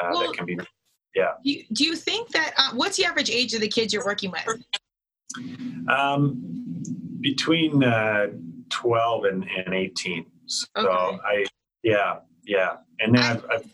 [0.00, 0.58] uh, well, that can be.
[1.14, 1.32] Yeah.
[1.44, 4.04] Do you, do you think that uh, what's the average age of the kids you're
[4.04, 4.62] working with?
[5.88, 6.40] Um,
[7.20, 8.28] between uh,
[8.70, 10.26] 12 and, and 18.
[10.46, 11.18] So okay.
[11.24, 11.44] I
[11.82, 12.76] yeah, yeah.
[12.98, 13.70] And then I, I've, I've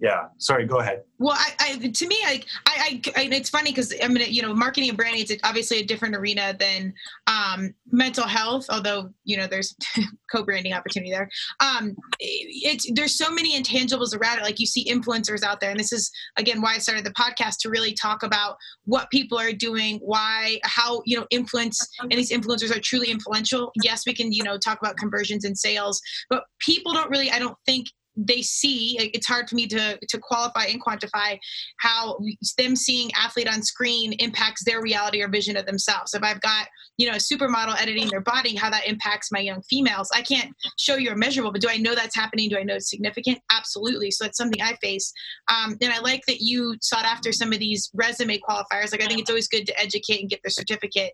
[0.00, 1.02] yeah sorry go ahead.
[1.18, 4.54] Well i, I to me I, I, I it's funny because i mean you know
[4.54, 6.94] marketing and branding is obviously a different arena than
[7.26, 9.74] um, mental health although you know there's
[10.30, 11.28] co-branding opportunity there.
[11.60, 15.78] Um, it's there's so many intangibles around it like you see influencers out there and
[15.78, 19.52] this is again why i started the podcast to really talk about what people are
[19.52, 23.72] doing why how you know influence and these influencers are truly influential.
[23.82, 27.38] Yes we can you know talk about conversions and sales but people don't really i
[27.38, 27.86] don't think
[28.26, 31.38] they see it's hard for me to to qualify and quantify
[31.78, 32.18] how
[32.58, 36.14] them seeing athlete on screen impacts their reality or vision of themselves.
[36.14, 36.68] If i've got
[36.98, 40.10] you know a supermodel editing their body how that impacts my young females.
[40.14, 42.50] I can't show you a measurable but do i know that's happening?
[42.50, 43.38] Do i know it's significant?
[43.50, 44.10] Absolutely.
[44.10, 45.12] So it's something i face.
[45.48, 48.92] Um, and i like that you sought after some of these resume qualifiers.
[48.92, 51.12] Like i think it's always good to educate and get their certificate.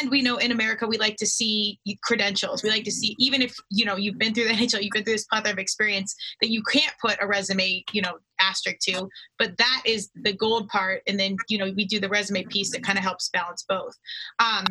[0.00, 2.62] And we know in america we like to see credentials.
[2.62, 5.04] We like to see even if you know you've been through the nhl you've been
[5.04, 9.08] through this plethora of experience that you can't put a resume, you know, asterisk to,
[9.38, 11.02] but that is the gold part.
[11.06, 13.94] And then, you know, we do the resume piece that kind of helps balance both.
[14.38, 14.64] Um,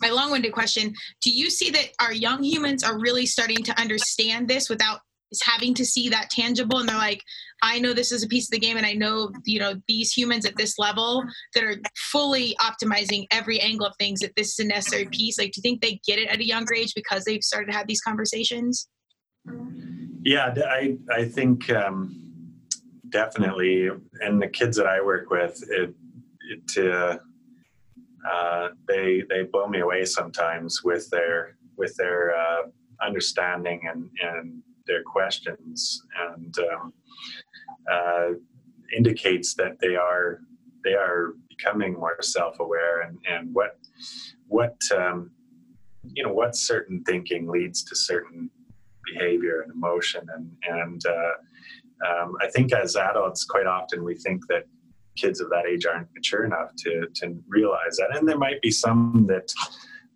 [0.00, 4.46] my long-winded question do you see that our young humans are really starting to understand
[4.46, 5.00] this without
[5.42, 7.20] having to see that tangible and they're like
[7.62, 10.12] i know this is a piece of the game and i know you know these
[10.12, 11.24] humans at this level
[11.54, 11.76] that are
[12.12, 15.62] fully optimizing every angle of things that this is a necessary piece like do you
[15.62, 18.88] think they get it at a younger age because they've started to have these conversations
[20.24, 22.20] yeah, I I think um,
[23.10, 25.94] definitely, and the kids that I work with, it,
[26.50, 27.18] it uh,
[28.28, 32.62] uh, they they blow me away sometimes with their with their uh,
[33.02, 36.02] understanding and and their questions
[36.32, 36.92] and um,
[37.90, 38.28] uh,
[38.96, 40.40] indicates that they are
[40.84, 43.78] they are becoming more self-aware and and what
[44.48, 45.30] what um,
[46.14, 48.50] you know what certain thinking leads to certain
[49.12, 51.32] behavior and emotion and and uh,
[52.08, 54.64] um, I think as adults, quite often we think that
[55.16, 58.70] kids of that age aren't mature enough to to realize that, and there might be
[58.70, 59.52] some that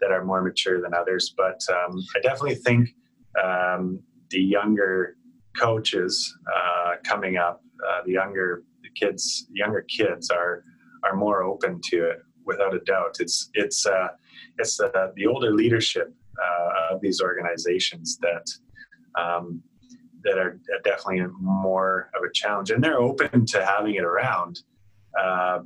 [0.00, 1.34] that are more mature than others.
[1.36, 2.90] But um, I definitely think
[3.42, 5.16] um, the younger
[5.56, 10.64] coaches uh, coming up, uh, the younger the kids, younger kids are
[11.04, 13.16] are more open to it without a doubt.
[13.20, 14.08] It's it's uh,
[14.58, 16.12] it's uh, the older leadership
[16.42, 18.46] uh, of these organizations that
[19.18, 19.62] um,
[20.24, 24.60] that are definitely more of a challenge, and they're open to having it around.
[25.18, 25.60] Uh,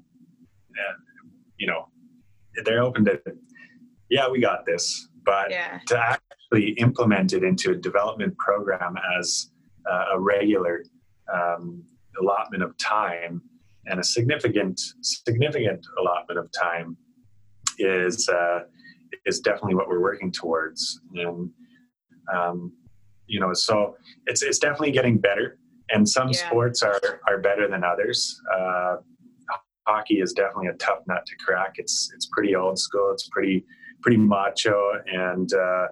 [1.59, 1.89] you know,
[2.65, 3.21] they're open to,
[4.11, 5.79] yeah, we got this, but Yeah.
[5.87, 9.51] to actually implement it into a development program as
[9.91, 10.85] uh, a regular
[11.33, 11.85] um,
[12.21, 13.43] allotment of time
[13.87, 16.97] and a significant significant allotment of time
[17.79, 18.61] is uh,
[19.25, 21.51] is definitely what we're working towards and
[22.33, 22.73] um,
[23.27, 23.97] you know so
[24.27, 25.59] it's it's definitely getting better.
[25.91, 26.35] And some Yeah.
[26.47, 28.41] sports are are better than others.
[28.55, 28.97] Uh,
[29.87, 31.75] hockey is definitely a tough nut to crack.
[31.77, 33.11] It's it's pretty old school.
[33.13, 33.65] It's pretty
[34.03, 35.87] pretty macho and uh,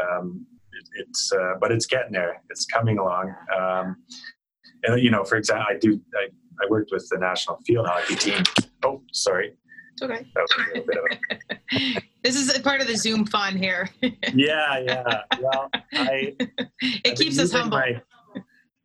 [0.00, 2.42] um, it, it's uh, but it's getting there.
[2.50, 3.34] It's coming along.
[3.56, 3.96] Um,
[4.84, 6.26] and you know for example i do I,
[6.62, 8.42] I worked with the national field hockey team.
[8.84, 9.56] Oh sorry
[9.94, 10.26] It's okay.
[10.74, 11.04] a bit of
[11.96, 13.88] a This is a part of the Zoom fun here.
[14.34, 16.60] yeah yeah well i it
[17.06, 17.78] I've keeps us humble.
[17.78, 18.00] my-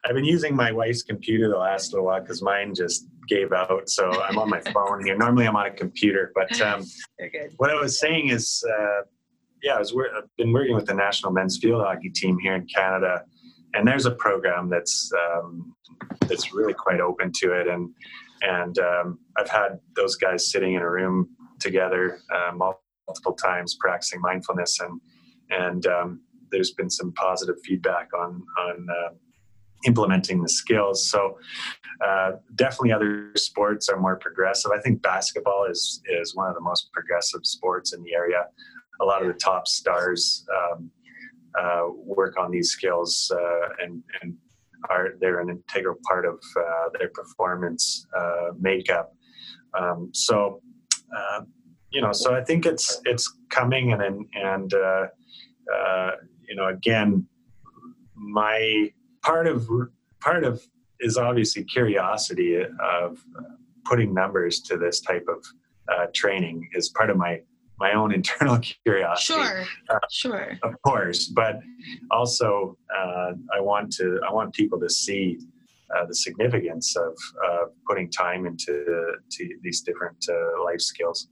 [0.06, 3.90] i've been using my wife's computer the last little while because mine just gave out
[3.90, 6.84] so i'm on my phone here normally i'm on a computer but um,
[7.58, 9.02] what I was saying is, uh,
[9.62, 12.66] yeah, I was I've been working with the national men's field hockey team here in
[12.74, 13.24] Canada,
[13.74, 15.76] and there's a program that's um,
[16.28, 17.90] that's really quite open to it, and
[18.42, 21.30] and um, I've had those guys sitting in a room
[21.60, 25.02] together uh, multiple times practicing mindfulness, and
[25.50, 26.22] and um,
[26.52, 29.14] there's been some positive feedback on on uh,
[29.86, 31.10] implementing the skills.
[31.10, 31.38] So
[32.06, 34.72] uh, definitely other sports are more progressive.
[34.72, 38.46] I think basketball is is one of the most progressive sports in the area.
[39.02, 40.92] A lot of the top stars um,
[41.58, 44.36] uh, work on these skills uh, and and
[44.90, 49.14] are they're an integral part of uh, their performance uh, makeup.
[49.78, 50.62] Um, so
[51.16, 51.42] uh,
[51.92, 55.08] you know, so I think it's it's coming and and, uh,
[55.76, 56.12] uh,
[56.48, 57.28] you know again,
[58.16, 58.90] my
[59.22, 59.68] part of
[60.22, 60.62] part of
[61.00, 63.24] is obviously curiosity of
[63.86, 65.44] putting numbers to this type of
[65.92, 67.42] uh, training is part of my
[67.80, 69.64] my own internal curiosity Sure.
[69.90, 70.58] Uh, Sure.
[70.64, 71.56] of course but
[72.12, 75.38] also uh, i want to i want people to see
[75.96, 77.14] uh, the significance of
[77.46, 78.74] uh, putting time into
[79.32, 81.28] to these different uh, life skills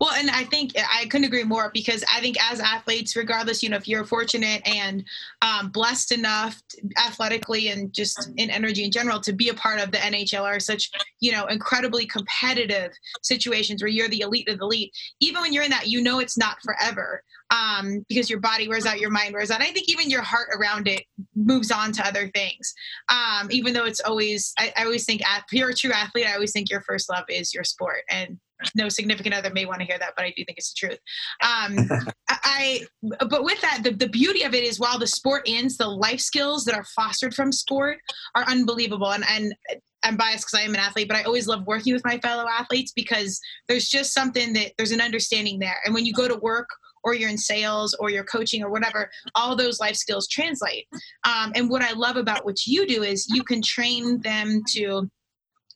[0.00, 3.68] Well, and I think I couldn't agree more because I think as athletes, regardless, you
[3.68, 5.04] know, if you're fortunate and
[5.42, 6.60] um, blessed enough
[6.98, 10.60] athletically and just in energy in general to be a part of the NHL are
[10.60, 14.92] such, you know, incredibly competitive situations where you're the elite of the elite.
[15.20, 18.86] Even when you're in that, you know, it's not forever um, because your body wears
[18.86, 19.60] out, your mind wears out.
[19.60, 21.04] I think even your heart around it
[21.34, 22.74] moves on to other things.
[23.08, 26.34] Um, even though it's always, I, I always think, if you're a true athlete, I
[26.34, 28.02] always think your first love is your sport.
[28.10, 28.38] And
[28.74, 30.98] no significant other may want to hear that, but I do think it's the truth.
[31.42, 31.88] Um,
[32.28, 32.86] I,
[33.28, 36.20] but with that, the, the beauty of it is while the sport ends, the life
[36.20, 37.98] skills that are fostered from sport
[38.34, 39.12] are unbelievable.
[39.12, 39.54] And, and
[40.02, 42.46] I'm biased because I am an athlete, but I always love working with my fellow
[42.48, 45.80] athletes because there's just something that there's an understanding there.
[45.84, 46.68] And when you go to work
[47.04, 50.86] or you're in sales or you're coaching or whatever, all those life skills translate.
[51.24, 55.08] Um, and what I love about what you do is you can train them to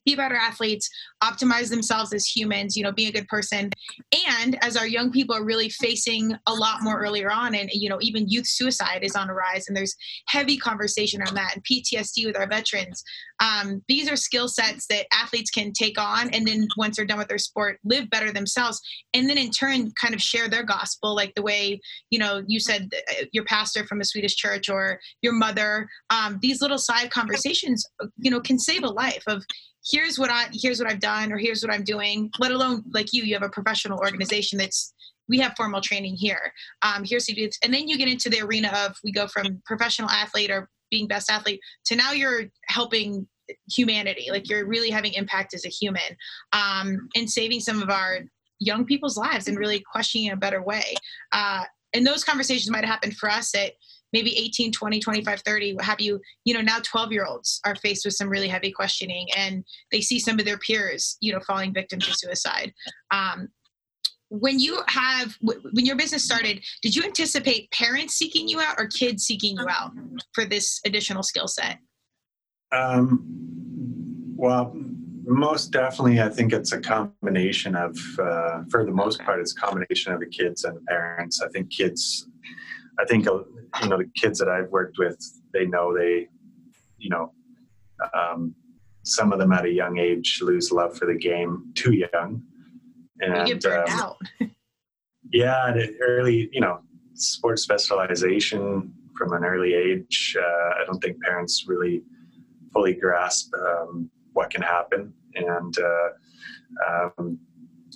[0.05, 0.89] be better athletes,
[1.23, 3.71] optimize themselves as humans, you know, be a good person.
[4.31, 7.89] And as our young people are really facing a lot more earlier on, and, you
[7.89, 9.95] know, even youth suicide is on a rise, and there's
[10.29, 13.03] heavy conversation on that, and PTSD with our veterans.
[13.41, 17.19] Um, these are skill sets that athletes can take on, and then once they're done
[17.19, 18.81] with their sport, live better themselves,
[19.15, 22.61] and then in turn, kind of share their gospel, like the way, you know, you
[22.61, 25.89] said uh, your pastor from a Swedish church or your mother.
[26.11, 27.85] Um, these little side conversations,
[28.19, 29.45] you know, can save a life of
[29.89, 32.31] here's what I here's what I've done or here's what I'm doing.
[32.39, 34.93] Let alone like you, you have a professional organization that's
[35.29, 36.53] we have formal training here.
[36.83, 39.63] Um, here's you do and then you get into the arena of we go from
[39.65, 43.27] professional athlete or being best athlete to now you're helping
[43.73, 44.29] humanity.
[44.31, 46.17] Like you're really having impact as a human
[46.53, 48.21] um, and saving some of our
[48.59, 50.95] young people's lives and really questioning in a better way.
[51.33, 53.73] Uh, and those conversations might have happened for us at
[54.13, 56.21] maybe 18 20 25 30 what have you.
[56.45, 60.01] You know now 12 year olds are faced with some really heavy questioning and they
[60.01, 62.73] see some of their peers you know falling victim to suicide.
[63.11, 63.49] Um,
[64.29, 68.87] when you have when your business started did you anticipate parents seeking you out or
[68.87, 69.91] kids seeking you out
[70.33, 71.79] for this additional skill set?
[72.73, 73.25] Um,
[74.37, 74.73] well
[75.27, 79.61] most definitely i think it's a combination of uh, for the most part it's a
[79.61, 81.41] combination of the kids and the parents.
[81.43, 82.27] I think kids
[82.99, 83.39] i think uh,
[83.83, 85.19] you know the kids that i've worked with
[85.53, 86.29] they know they
[86.99, 87.33] you know
[88.15, 88.55] um,
[89.05, 92.43] some of them at a young age lose love for the game too young
[93.21, 94.17] and you get burned um, out.
[95.33, 96.81] yeah, early, you know,
[97.15, 100.37] sports specialization from an early age.
[100.39, 102.03] Uh, I don't think parents really
[102.73, 107.39] fully grasp um, what can happen, and uh, um,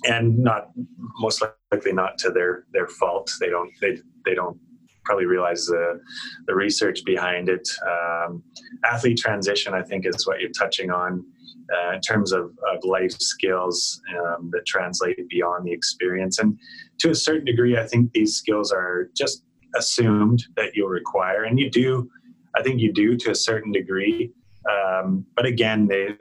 [0.05, 0.71] and not
[1.19, 3.31] most likely not to their their fault.
[3.39, 4.57] They don't they they don't
[5.05, 6.01] probably realize the
[6.47, 7.67] the research behind it.
[7.87, 8.43] Um,
[8.83, 11.25] athlete transition, I think, is what you're touching on
[11.73, 16.39] uh, in terms of, of life skills um, that translate beyond the experience.
[16.39, 16.59] And
[16.99, 19.43] to a certain degree, I think these skills are just
[19.75, 22.09] assumed that you'll require, and you do.
[22.55, 24.31] I think you do to a certain degree.
[24.69, 26.15] Um, but again, they,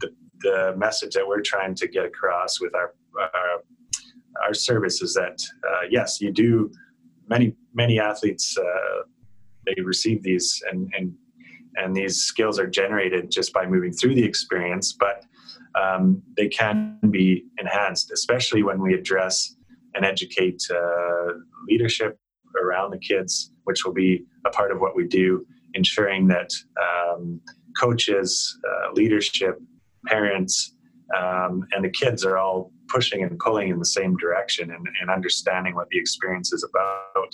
[0.00, 0.08] the,
[0.40, 3.62] the message that we're trying to get across with our our,
[4.44, 6.70] our service is that uh, yes, you do.
[7.30, 9.02] Many many athletes uh,
[9.66, 11.14] they receive these and and
[11.76, 15.24] and these skills are generated just by moving through the experience but
[15.80, 19.54] um, they can be enhanced especially when we address
[19.94, 21.32] and educate uh,
[21.68, 22.18] leadership
[22.62, 26.50] around the kids which will be a part of what we do ensuring that
[26.82, 27.40] um,
[27.78, 29.60] coaches uh, leadership
[30.06, 30.74] parents
[31.16, 35.10] um, and the kids are all pushing and pulling in the same direction and, and,
[35.10, 37.30] understanding what the experience is about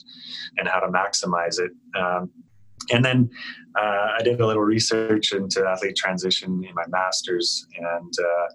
[0.58, 2.30] and how to maximize it um,
[2.92, 3.30] and then
[3.76, 8.46] uh, I did a little research into athlete transition in my master's, and uh,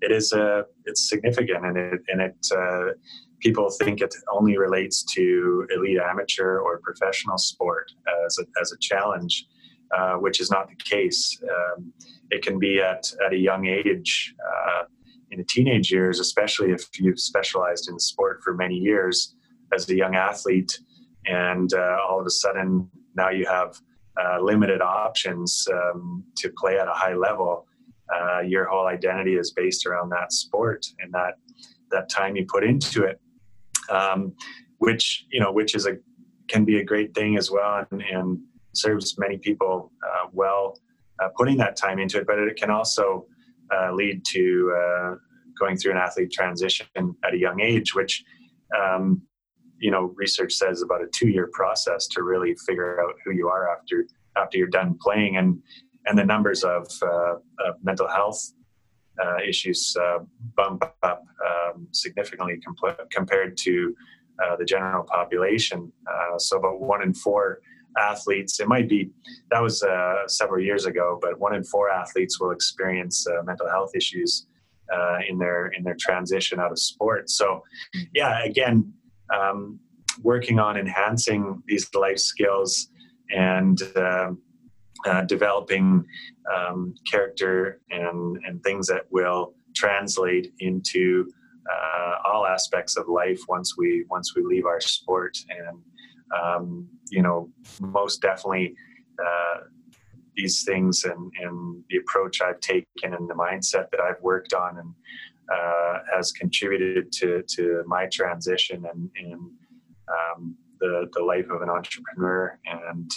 [0.00, 2.92] it is a uh, it's significant, and it and it uh,
[3.40, 7.90] people think it only relates to elite amateur or professional sport
[8.26, 9.46] as a, as a challenge,
[9.96, 11.38] uh, which is not the case.
[11.42, 11.92] Um,
[12.30, 14.34] it can be at at a young age.
[15.34, 19.34] Uh, in the teenage years, especially if you've specialized in sport for many years
[19.72, 20.78] as a young athlete,
[21.26, 23.80] and all of a sudden now you have
[24.20, 27.66] uh, limited options um, to play at a high level.
[28.14, 31.34] Uh, your whole identity is based around that sport and that
[31.90, 33.20] that time you put into it,
[33.90, 34.32] um,
[34.78, 35.96] which you know, which is a
[36.48, 38.38] can be a great thing as well, and, and
[38.72, 40.78] serves many people uh, well
[41.22, 42.26] uh, putting that time into it.
[42.26, 43.26] But it can also
[43.74, 45.14] uh, lead to uh,
[45.58, 48.24] going through an athlete transition at a young age, which
[48.78, 49.22] um,
[49.78, 53.48] you know research says about a two year process to really figure out who you
[53.48, 54.06] are after
[54.36, 55.60] after you're done playing and
[56.06, 57.36] and the numbers of, uh,
[57.66, 58.52] of mental health
[59.24, 60.18] uh, issues uh,
[60.56, 63.94] bump up um, significantly comp- compared to
[64.44, 65.90] uh, the general population.
[66.38, 67.60] So about one in four
[67.98, 69.10] athletes, it might be
[69.50, 73.90] that was uh, several years ago, but one in four athletes will experience mental health
[73.94, 74.46] issues
[75.28, 77.30] in their in their transition out of sport.
[77.30, 77.62] So,
[78.12, 78.92] yeah, again,
[79.34, 79.80] um,
[80.22, 82.88] working on enhancing these life skills
[83.30, 84.30] and uh,
[85.06, 86.04] uh, developing
[86.54, 91.28] um, character and, and things that will translate into
[91.70, 95.78] uh, all aspects of life once we once we leave our sport and
[96.32, 98.74] um, you know most definitely
[99.24, 99.60] uh,
[100.36, 104.78] these things and, and the approach I've taken and the mindset that I've worked on
[104.78, 104.94] and
[105.52, 109.40] uh, has contributed to, to my transition and, and
[110.08, 113.10] um, the, the life of an entrepreneur and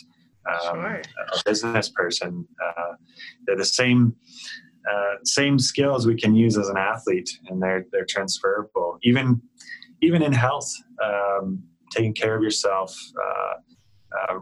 [0.50, 1.02] um, sure.
[1.34, 2.48] a business person.
[2.64, 2.94] Uh,
[3.46, 4.16] they're the same
[4.90, 8.98] uh, same skills we can use as an athlete, and they're they're transferable.
[9.04, 9.42] Even
[10.02, 10.72] even in health,
[11.04, 11.62] um,
[11.92, 13.54] taking care of yourself, uh,
[14.32, 14.40] uh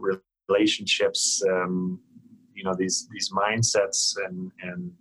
[0.48, 1.44] relationships.
[1.50, 2.00] Um,
[2.56, 4.92] you know these these mindsets and and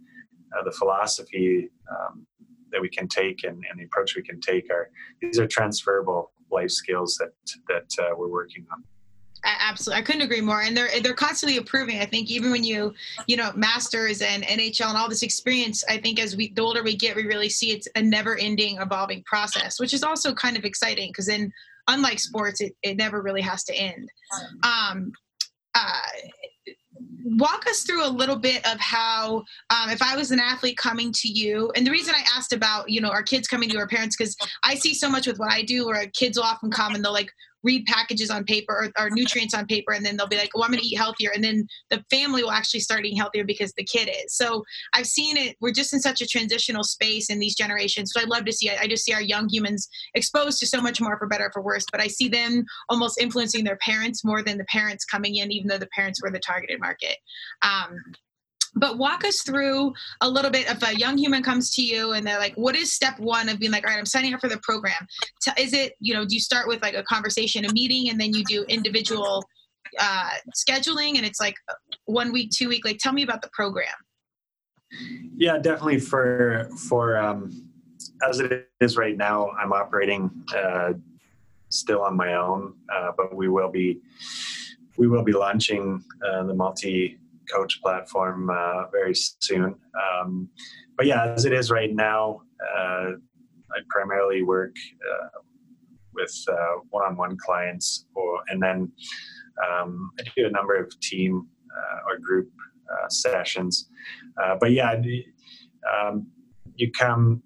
[0.58, 2.26] uh, the philosophy um,
[2.70, 4.90] that we can take and, and the approach we can take are
[5.22, 7.32] these are transferable life skills that
[7.68, 8.84] that uh, we're working on.
[9.46, 10.00] Absolutely.
[10.00, 10.62] I couldn't agree more.
[10.62, 12.00] And they're they're constantly improving.
[12.00, 12.94] I think even when you
[13.26, 16.82] you know masters and nhl and all this experience i think as we the older
[16.82, 20.56] we get we really see it's a never ending evolving process which is also kind
[20.56, 21.52] of exciting because then
[21.88, 24.08] unlike sports it, it never really has to end.
[24.62, 25.12] Um,
[25.74, 26.00] uh,
[27.24, 31.10] walk us through a little bit of how um, if i was an athlete coming
[31.12, 33.88] to you and the reason i asked about you know our kids coming to our
[33.88, 36.94] parents because i see so much with what i do where kids will often come
[36.94, 37.32] and they'll like
[37.64, 40.62] read packages on paper or, or nutrients on paper and then they'll be like, "Oh,
[40.62, 43.72] I'm going to eat healthier," and then the family will actually start eating healthier because
[43.76, 44.36] the kid is.
[44.36, 44.62] So
[44.94, 45.56] I've seen it.
[45.60, 48.12] We're just in such a transitional space in these generations.
[48.14, 48.70] So I love to see.
[48.70, 51.62] I just see our young humans exposed to so much more for better or for
[51.62, 51.84] worse.
[51.90, 55.68] But I see them almost influencing their parents more than the parents coming in, even
[55.68, 57.16] though the parents were the targeted market.
[57.62, 57.96] Um,
[58.76, 62.26] but walk us through a little bit if a young human comes to you and
[62.26, 64.48] they're like what is step one of being like all right i'm signing up for
[64.48, 65.06] the program?
[65.58, 68.34] Is it you know do you start with like a conversation a meeting and then
[68.34, 69.44] you do individual
[69.98, 71.54] uh, scheduling and it's like
[72.06, 72.84] one week two week?
[72.84, 73.94] Like tell me about the program.
[75.36, 77.68] Yeah definitely for for um,
[78.28, 80.92] as it is right now i'm operating uh,
[81.68, 84.00] still on my own uh, but we will be
[84.96, 87.18] we will be launching uh, the multi
[87.52, 89.74] coach platform uh, very soon.
[89.94, 90.48] Um,
[90.96, 92.42] but yeah, as it is right now,
[92.76, 93.12] uh,
[93.72, 95.40] I primarily work uh,
[96.12, 98.92] with uh, one-on-one clients, or and then
[99.68, 102.50] um, I do a number of team uh, or group
[102.90, 103.88] uh, sessions.
[104.60, 104.94] but yeah,
[105.92, 106.26] um,
[106.76, 107.42] you come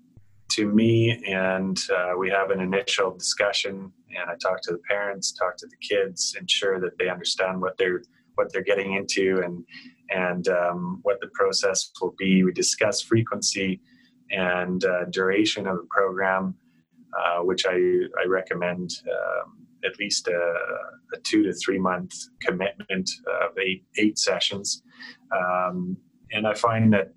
[0.51, 1.79] to me and
[2.19, 6.35] we have an initial discussion and I talk to the parents, talk to the kids,
[6.39, 8.03] ensure that they understand what they're
[8.39, 9.65] what they're getting into and
[10.10, 12.44] and um, what the process will be.
[12.44, 13.81] We discuss frequency
[14.31, 16.55] and uh, duration of the program,
[17.19, 20.55] uh, which I, I recommend um, at least a,
[21.15, 23.10] a, two to three month commitment
[23.43, 24.82] of eight eight sessions.
[25.36, 25.97] Um,
[26.31, 27.09] and I find that,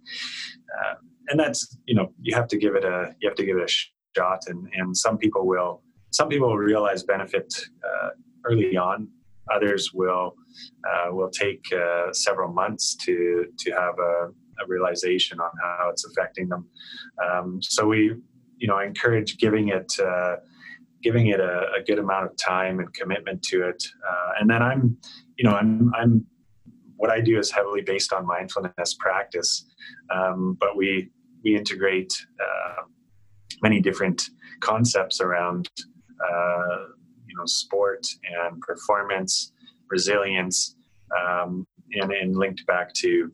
[0.79, 0.95] uh,
[1.29, 3.69] and that's you know you have to give it a you have to give it
[3.69, 3.73] a
[4.17, 7.53] shot, and and some people will some people will realize benefit
[7.85, 8.09] uh,
[8.45, 9.07] early on
[9.55, 10.35] Others will
[10.89, 14.27] uh, will take uh, several months to to have a,
[14.61, 16.67] a, realization on how it's affecting them.
[17.25, 18.15] Um, so we,
[18.57, 20.35] you know, encourage giving it uh,
[21.03, 23.83] giving it a, a, good amount of time and commitment to it.
[24.07, 24.97] Uh, and then I'm,
[25.37, 26.25] you know, I'm I'm
[26.97, 29.65] what I do is heavily based on mindfulness practice,
[30.13, 31.09] um, but we
[31.43, 32.83] we integrate uh,
[33.61, 34.29] many different
[34.59, 35.67] concepts around
[36.23, 36.77] uh,
[37.41, 39.51] know sport and performance,
[39.89, 40.75] resilience,
[41.19, 43.31] um, and, and linked back to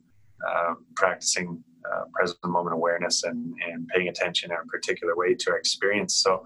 [0.48, 5.50] uh, practicing uh, present moment awareness and, and paying attention in a particular way to
[5.50, 6.16] our experience.
[6.16, 6.44] So,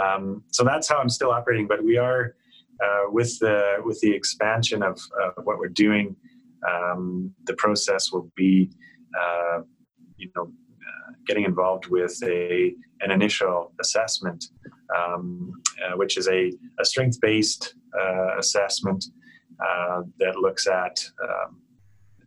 [0.00, 1.66] um, so that's how I'm still operating.
[1.66, 2.34] But we are
[2.84, 6.16] uh, with the with the expansion of, of what we're doing.
[6.68, 8.70] Um, the process will be,
[9.20, 9.60] uh,
[10.16, 10.50] you know,
[11.26, 14.44] getting involved with a an initial assessment
[14.94, 15.52] um,
[15.84, 19.04] uh, which is a, a strength based uh, assessment
[19.64, 21.60] uh, that looks at um,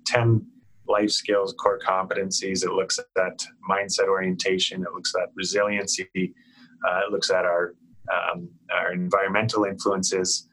[0.05, 0.45] 10
[0.87, 2.63] life skills, core competencies.
[2.63, 7.73] It looks at mindset orientation, it looks at resiliency, uh, it looks at our,
[8.13, 10.47] um, our environmental influences,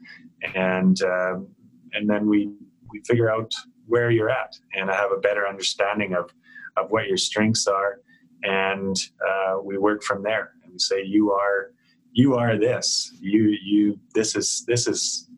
[0.55, 1.49] and, um,
[1.93, 2.53] and then we,
[2.91, 3.53] we figure out
[3.87, 6.31] where you're at and have a better understanding of,
[6.77, 8.01] of what your strengths are.
[8.45, 8.97] And
[9.27, 10.53] uh, we work from there.
[10.63, 11.73] And we say, you are
[12.13, 13.13] you are this.
[13.21, 15.29] You you this is this is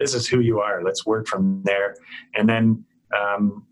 [0.00, 0.82] this is who you are.
[0.82, 1.96] Let's work from there.
[2.34, 2.84] And then
[3.16, 3.66] um,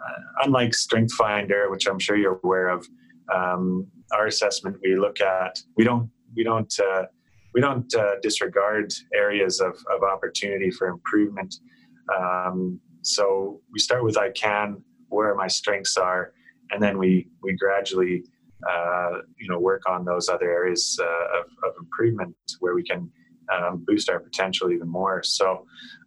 [0.00, 2.86] uh, unlike strength finder which i'm sure you're aware of
[3.34, 7.04] um, our assessment we look at we don't we don't uh,
[7.54, 11.56] we don't uh, disregard areas of, of opportunity for improvement.
[12.16, 16.32] Um, so we start with i can where my strengths are
[16.72, 18.24] and then we we gradually
[18.68, 23.10] uh, you know work on those other areas uh, of, of, improvement where we can
[23.52, 25.22] um, boost our potential even more.
[25.22, 25.66] So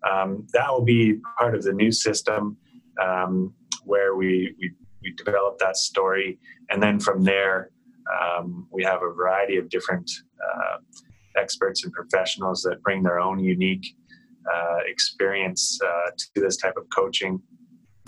[0.10, 2.58] um, that will be part of the new system
[3.02, 3.54] um,
[3.86, 4.72] where we, we
[5.02, 7.72] we develop that story, and then from there
[8.12, 10.10] um, we have a variety of different
[10.44, 10.78] uh,
[11.36, 13.96] experts and professionals that bring their own unique
[14.52, 17.42] uh, experience uh, to this type of coaching.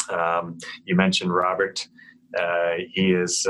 [0.10, 1.88] Um, you mentioned Robert.
[2.36, 3.48] Uh, he is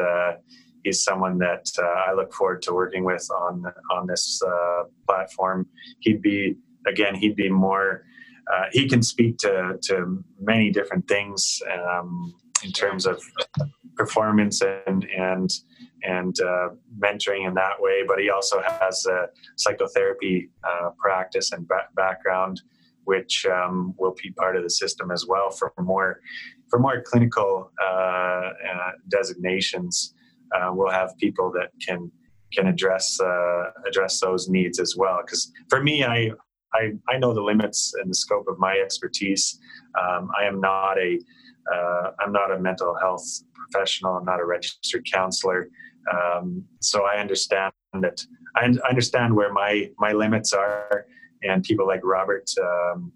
[0.86, 5.68] he's someone that uh, I look forward to working with on on this uh, platform.
[6.00, 6.56] He'd be
[6.88, 8.06] again, he'd be more.
[8.52, 12.34] Uh, he can speak to to many different things um,
[12.64, 13.22] in terms of
[13.96, 15.50] performance and and
[16.04, 18.04] and uh, mentoring in that way.
[18.08, 22.62] But he also has a psychotherapy uh, practice and ba- background,
[23.06, 26.22] which um, will be part of the system as well for more
[26.70, 28.50] for more clinical uh,
[29.10, 30.16] designations
[30.54, 32.12] uh, we'll have people that can
[32.54, 35.20] can address uh, address those needs as well.
[35.26, 36.32] Because for me, I,
[36.74, 39.60] I, I know the limits and the scope of my expertise.
[40.00, 41.20] Um, I am not a
[41.74, 44.16] uh, I'm not a mental health professional.
[44.16, 45.70] I'm not a registered counselor.
[46.14, 48.24] Um, so I understand that
[48.56, 51.08] I understand where my my limits are,
[51.44, 53.12] and people like Robert, um,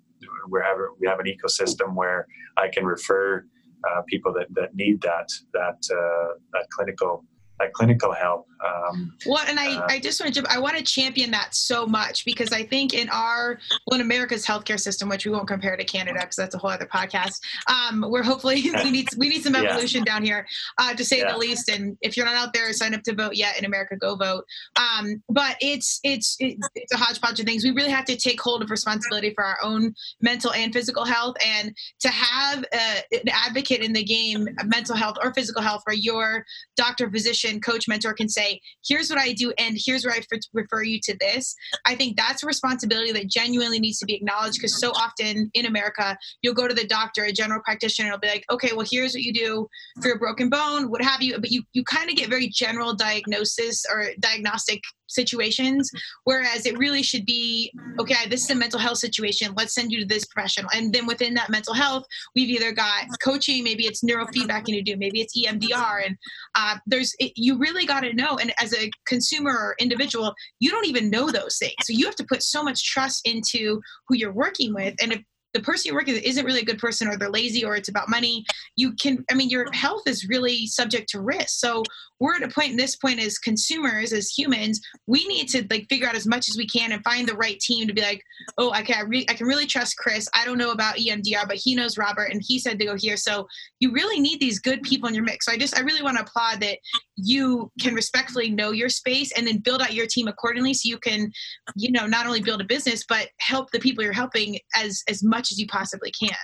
[0.49, 2.27] we have we have an ecosystem where
[2.57, 3.45] I can refer
[3.89, 7.25] uh, people that, that need that that uh, that clinical
[7.59, 8.47] that clinical help.
[8.65, 11.85] Um, well, and I, uh, I just want to I want to champion that so
[11.85, 15.77] much because I think in our well in America's healthcare system, which we won't compare
[15.77, 17.39] to Canada because that's a whole other podcast.
[17.67, 20.13] Um, where hopefully we need we need some evolution yeah.
[20.13, 21.31] down here, uh, to say yeah.
[21.31, 21.69] the least.
[21.69, 24.43] And if you're not out there, sign up to vote yet in America, go vote.
[24.75, 27.63] Um, but it's it's it's a hodgepodge of things.
[27.63, 31.35] We really have to take hold of responsibility for our own mental and physical health,
[31.45, 35.95] and to have uh, an advocate in the game, mental health or physical health, where
[35.95, 36.45] your
[36.75, 38.48] doctor, physician coach, mentor can say,
[38.87, 40.21] here's what I do, and here's where I
[40.53, 41.55] refer you to this.
[41.85, 45.65] I think that's a responsibility that genuinely needs to be acknowledged because so often in
[45.65, 49.13] America, you'll go to the doctor, a general practitioner, will be like, okay, well, here's
[49.13, 49.67] what you do
[50.01, 51.39] for a broken bone, what have you.
[51.39, 55.91] But you, you kind of get very general diagnosis or diagnostic situations
[56.23, 59.99] whereas it really should be okay this is a mental health situation let's send you
[59.99, 60.69] to this professional.
[60.73, 62.05] And then within that mental health
[62.35, 66.17] we've either got coaching maybe it's neurofeedback you do maybe it's emdr and
[66.55, 70.71] uh, there's it, you really got to know and as a consumer or individual you
[70.71, 71.75] don't even know those things.
[71.83, 75.21] So you have to put so much trust into who you're working with and if
[75.53, 77.89] the person you're working with isn't really a good person or they're lazy or it's
[77.89, 78.45] about money
[78.75, 81.59] you can i mean your health is really subject to risk.
[81.59, 81.83] So
[82.19, 85.87] we're at a point in this point as consumers as humans we need to like
[85.89, 88.21] figure out as much as we can and find the right team to be like
[88.57, 90.29] oh okay I, re- I can really trust Kris.
[90.33, 93.17] I don't know about emdr but he knows robert and he said to go here.
[93.17, 93.47] So
[93.79, 95.45] you really need these good people in your mix.
[95.45, 96.77] So i just i really want to applaud that
[97.15, 100.97] you can respectfully know your space and then build out your team accordingly so you
[100.97, 101.31] can
[101.75, 105.23] you know not only build a business but help the people you're helping as as
[105.23, 106.35] much as you possibly can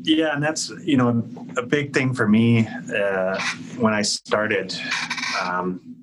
[0.00, 1.24] yeah, and that's you know
[1.56, 3.40] a big thing for me uh,
[3.78, 4.74] when I started.
[5.42, 5.96] Um,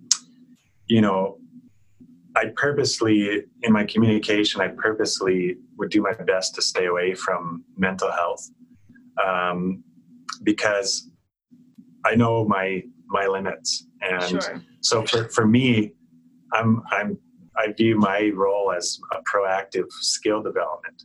[0.88, 1.38] you know,
[2.35, 7.63] I purposely in my communication, I purposely would do my best to stay away from
[7.77, 8.49] mental health
[9.26, 9.84] um,
[10.43, 11.09] because
[12.03, 14.61] I know my my limits, and sure.
[14.81, 15.93] so for for me,
[16.53, 17.17] I'm I'm
[17.57, 21.03] I view my role as a proactive skill development,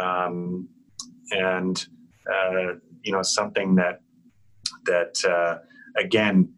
[0.00, 0.68] um,
[1.30, 1.86] and
[2.32, 4.00] uh, you know something that
[4.86, 5.58] that uh,
[6.00, 6.52] again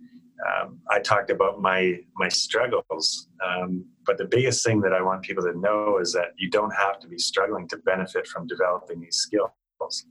[0.49, 5.23] um, I talked about my my struggles, um, but the biggest thing that I want
[5.23, 9.01] people to know is that you don't have to be struggling to benefit from developing
[9.01, 10.07] these skills,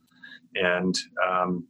[0.55, 0.95] and
[1.27, 1.65] um,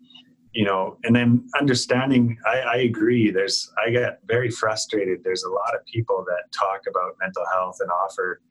[0.53, 2.37] you know, and then understanding.
[2.45, 3.31] I, I, agree.
[3.31, 5.23] There's I get very frustrated.
[5.23, 8.41] There's a lot of people that talk about mental health and offer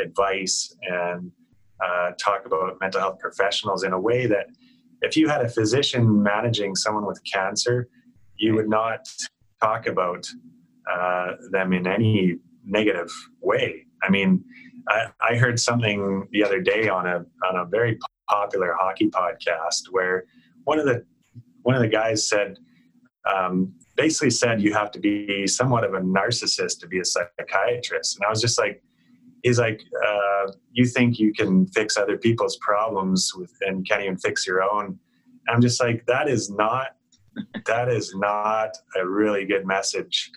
[0.00, 1.30] advice and
[1.84, 4.46] uh, talk about mental health professionals in a way that
[5.02, 7.88] if you had a physician managing someone with cancer,
[8.36, 9.08] you would not
[9.60, 10.26] talk about
[10.90, 13.10] uh, them in any negative
[13.40, 13.84] way.
[14.02, 14.44] I mean,
[14.88, 17.98] I, I, heard something the other day on a on a very
[18.28, 20.24] popular hockey podcast where
[20.64, 21.04] one of the
[21.62, 22.58] one of the guys said
[23.30, 28.16] um, basically said you have to be somewhat of a narcissist to be a psychiatrist,
[28.16, 28.82] and I was just like,
[29.42, 34.16] he's like, uh, you think you can fix other people's problems with, and can't even
[34.18, 34.98] fix your own.
[35.48, 36.96] I'm just like, that is not,
[37.66, 40.30] that is not a really good message.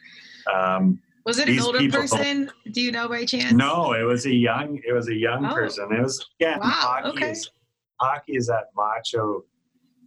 [0.53, 2.51] Um, was it an older people, person?
[2.71, 3.53] Do you know by chance?
[3.53, 5.53] No, it was a young, it was a young oh.
[5.53, 5.89] person.
[5.91, 7.31] It was again, wow, hockey okay.
[7.31, 7.49] is
[7.99, 9.45] hockey is that macho,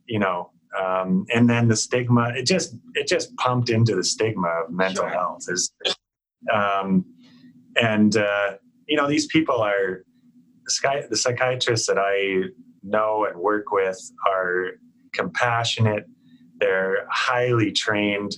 [0.07, 0.51] you know,
[0.83, 2.33] um, and then the stigma.
[2.35, 5.11] It just it just pumped into the stigma of mental sure.
[5.11, 5.45] health.
[5.49, 5.73] Is
[6.53, 7.05] um,
[7.81, 8.55] and uh,
[8.89, 10.05] you know these people are
[10.67, 12.49] the, psychiatrists that I
[12.83, 14.73] know and work with are
[15.13, 16.05] compassionate.
[16.59, 18.37] They're highly trained.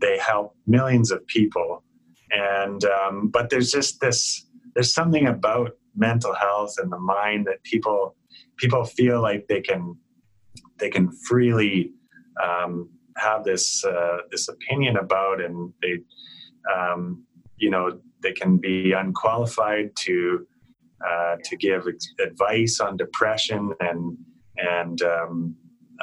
[0.00, 1.84] They help millions of people.
[2.30, 7.62] And um, but there's just this there's something about mental health and the mind that
[7.62, 8.16] people
[8.56, 9.96] people feel like they can
[10.78, 11.92] they can freely
[12.42, 15.98] um, have this uh, this opinion about and they
[16.74, 17.22] um,
[17.58, 20.46] you know they can be unqualified to
[21.06, 21.86] uh, to give
[22.20, 24.16] advice on depression and
[24.58, 25.54] and um,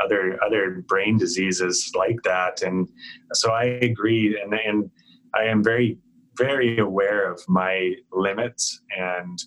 [0.04, 2.62] other other brain diseases like that.
[2.62, 2.88] And
[3.34, 4.90] so I agree, and and
[5.34, 5.98] I am very
[6.38, 9.38] very aware of my limits and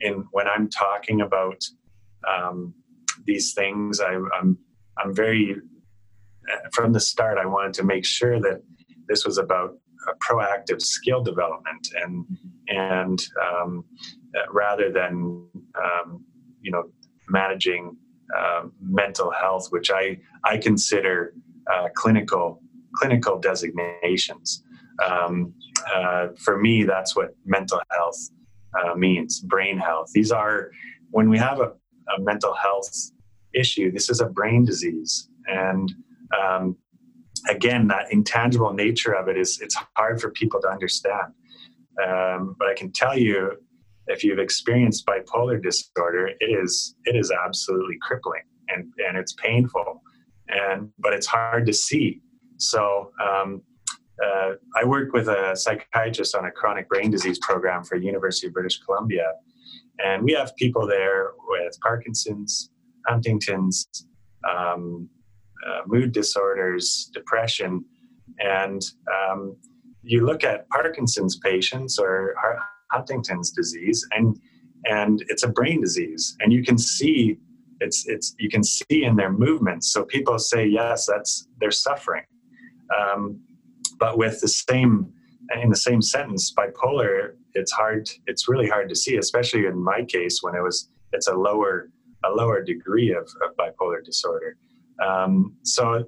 [0.00, 1.62] in when I'm talking about
[2.28, 2.74] um,
[3.24, 4.58] these things, I, I'm
[4.98, 5.56] I'm very
[6.72, 7.38] from the start.
[7.38, 8.62] I wanted to make sure that
[9.08, 9.76] this was about
[10.22, 12.26] proactive skill development and
[12.68, 13.84] and um,
[14.50, 16.24] rather than um,
[16.60, 16.84] you know
[17.28, 17.96] managing
[18.36, 21.34] uh, mental health, which I I consider
[21.72, 22.62] uh, clinical
[22.94, 24.62] clinical designations.
[25.04, 25.54] Um,
[25.94, 28.30] uh, for me, that's what mental health
[28.78, 30.10] uh, means brain health.
[30.12, 30.70] These are,
[31.10, 31.72] when we have a,
[32.16, 32.90] a, mental health
[33.54, 35.28] issue, this is a brain disease.
[35.46, 35.92] And
[36.38, 36.76] um,
[37.48, 41.32] again, that intangible nature of it is it's hard for people to understand.
[42.04, 43.52] Um, but I can tell you,
[44.06, 50.02] if you've experienced bipolar disorder, it is it is absolutely crippling and, and it's painful.
[50.48, 52.20] And but it's hard to see.
[52.56, 53.62] So um,
[54.24, 58.52] uh, I work with a psychiatrist on a chronic brain disease program for University of
[58.52, 59.32] British Columbia,
[60.04, 62.70] and we have people there with Parkinson's,
[63.06, 63.86] Huntington's,
[64.48, 65.08] um,
[65.66, 67.84] uh, mood disorders, depression,
[68.38, 68.82] and
[69.12, 69.56] um,
[70.02, 72.34] you look at Parkinson's patients or
[72.90, 74.38] Huntington's disease, and
[74.86, 77.38] and it's a brain disease, and you can see
[77.80, 79.92] it's it's you can see in their movements.
[79.92, 82.24] So people say yes, that's they're suffering.
[82.98, 83.40] Um,
[83.98, 85.12] but with the same
[85.62, 90.02] in the same sentence bipolar it's hard it's really hard to see especially in my
[90.04, 91.90] case when it was it's a lower
[92.24, 94.56] a lower degree of, of bipolar disorder
[95.00, 96.04] um, so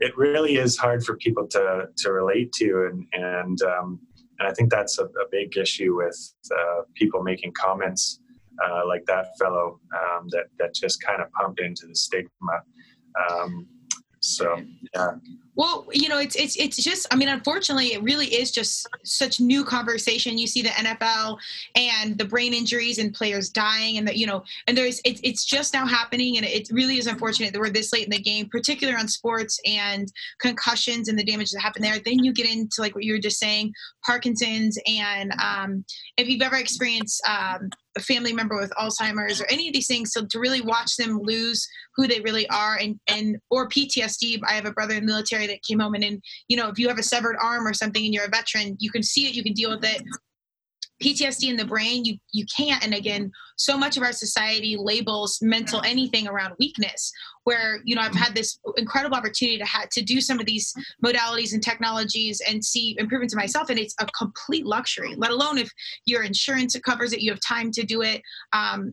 [0.00, 4.00] it really is hard for people to to relate to and and um,
[4.38, 8.20] and I think that's a, a big issue with uh, people making comments
[8.64, 12.62] uh, like that fellow um, that that just kind of pumped into the stigma.
[13.30, 13.66] Um,
[14.20, 14.60] so
[14.94, 15.12] yeah.
[15.56, 17.06] Well, you know, it's it's it's just.
[17.12, 20.36] I mean, unfortunately, it really is just such new conversation.
[20.36, 21.38] You see the NFL
[21.76, 25.44] and the brain injuries and players dying, and that you know, and there's it's it's
[25.44, 28.48] just now happening, and it really is unfortunate that we're this late in the game,
[28.50, 31.98] particularly on sports and concussions and the damage that happened there.
[32.04, 33.72] Then you get into like what you were just saying,
[34.04, 35.84] Parkinson's, and um,
[36.16, 40.12] if you've ever experienced um, a family member with Alzheimer's or any of these things,
[40.12, 44.40] so to really watch them lose who they really are and and or PTSD.
[44.46, 46.78] I have a brother in the military that came home and and you know if
[46.78, 49.34] you have a severed arm or something and you're a veteran, you can see it,
[49.34, 50.02] you can deal with it.
[51.02, 52.82] PTSD in the brain, you you can't.
[52.84, 57.12] And again, so much of our society labels mental anything around weakness.
[57.42, 60.72] Where you know I've had this incredible opportunity to have to do some of these
[61.04, 65.14] modalities and technologies and see improvements in myself, and it's a complete luxury.
[65.16, 65.70] Let alone if
[66.06, 68.22] your insurance covers it, you have time to do it.
[68.52, 68.92] Um,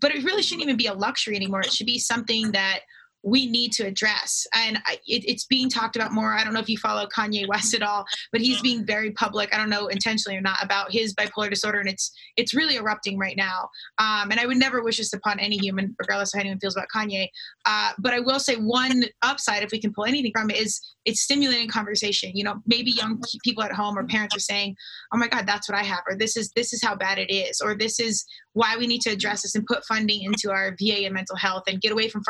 [0.00, 1.60] but it really shouldn't even be a luxury anymore.
[1.60, 2.80] It should be something that
[3.22, 4.46] we need to address.
[4.54, 6.34] And it, it's being talked about more.
[6.34, 9.54] I don't know if you follow Kanye West at all, but he's being very public.
[9.54, 13.18] I don't know intentionally or not about his bipolar disorder, and it's it's really erupting
[13.18, 13.68] right now.
[13.98, 16.76] Um, and I would never wish this upon any human, regardless of how anyone feels
[16.76, 17.28] about Kanye.
[17.66, 20.80] Uh, but I will say one upside, if we can pull anything from it, is
[21.04, 22.32] it's stimulating conversation.
[22.34, 24.76] You know, maybe young people at home or parents are saying,
[25.12, 27.32] "Oh my God, that's what I have," or "This is this is how bad it
[27.32, 30.74] is," or "This is why we need to address this and put funding into our
[30.80, 32.22] VA and mental health and get away from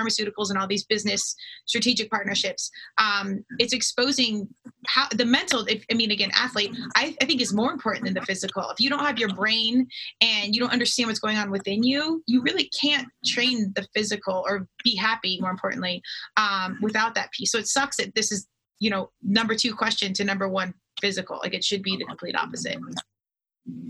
[0.00, 1.34] pharmaceuticals and all these business
[1.66, 2.70] strategic partnerships.
[2.98, 4.48] Um, it's exposing
[4.86, 8.14] how the mental, if, I mean, again, athlete, I, I think is more important than
[8.14, 8.68] the physical.
[8.70, 9.86] If you don't have your brain
[10.20, 14.44] and you don't understand what's going on within you, you really can't train the physical
[14.46, 16.02] or be happy, more importantly,
[16.36, 17.52] um, without that piece.
[17.52, 18.46] So it sucks that this is,
[18.78, 21.38] you know, number two question to number one physical.
[21.42, 22.78] Like it should be the complete opposite.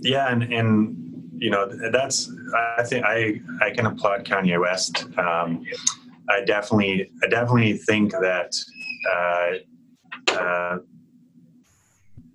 [0.03, 2.31] Yeah, and and you know that's
[2.79, 5.65] i think i i can applaud kanye west um,
[6.31, 8.53] i definitely i definitely think that
[9.13, 10.79] uh, uh,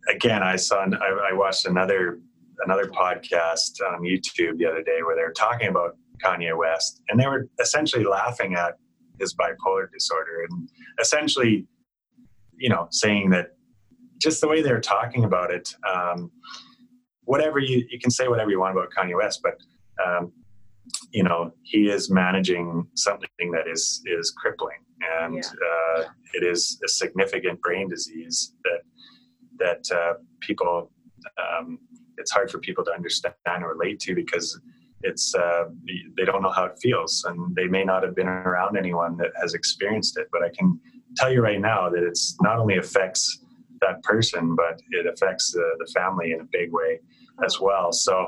[0.09, 2.19] again i saw I, I watched another
[2.65, 7.19] another podcast on youtube the other day where they were talking about kanye west and
[7.19, 8.77] they were essentially laughing at
[9.19, 10.69] his bipolar disorder and
[10.99, 11.65] essentially
[12.57, 13.55] you know saying that
[14.17, 16.31] just the way they're talking about it um,
[17.25, 19.59] whatever you you can say whatever you want about Kanye West, but
[20.03, 20.31] um,
[21.15, 24.81] you know he is managing something that is is crippling,
[25.21, 25.41] and yeah.
[25.69, 28.81] uh, it is a significant brain disease that
[29.63, 30.91] that uh, people
[31.43, 31.79] um,
[32.17, 34.59] it's hard for people to understand or relate to because
[35.03, 35.65] it's uh,
[36.17, 39.31] they don't know how it feels and they may not have been around anyone that
[39.39, 40.79] has experienced it but i can
[41.15, 43.39] tell you right now that it's not only affects
[43.81, 46.99] that person but it affects the, the family in a big way
[47.43, 47.91] as well.
[47.91, 48.27] So,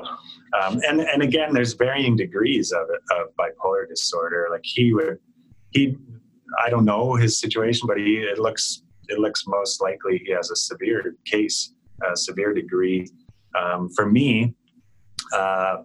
[0.60, 4.48] um, and and again, there's varying degrees of of bipolar disorder.
[4.50, 5.18] Like he would,
[5.70, 5.96] he,
[6.64, 10.50] I don't know his situation, but he it looks it looks most likely he has
[10.50, 11.72] a severe case,
[12.10, 13.08] a severe degree.
[13.58, 14.54] Um, for me,
[15.34, 15.78] uh,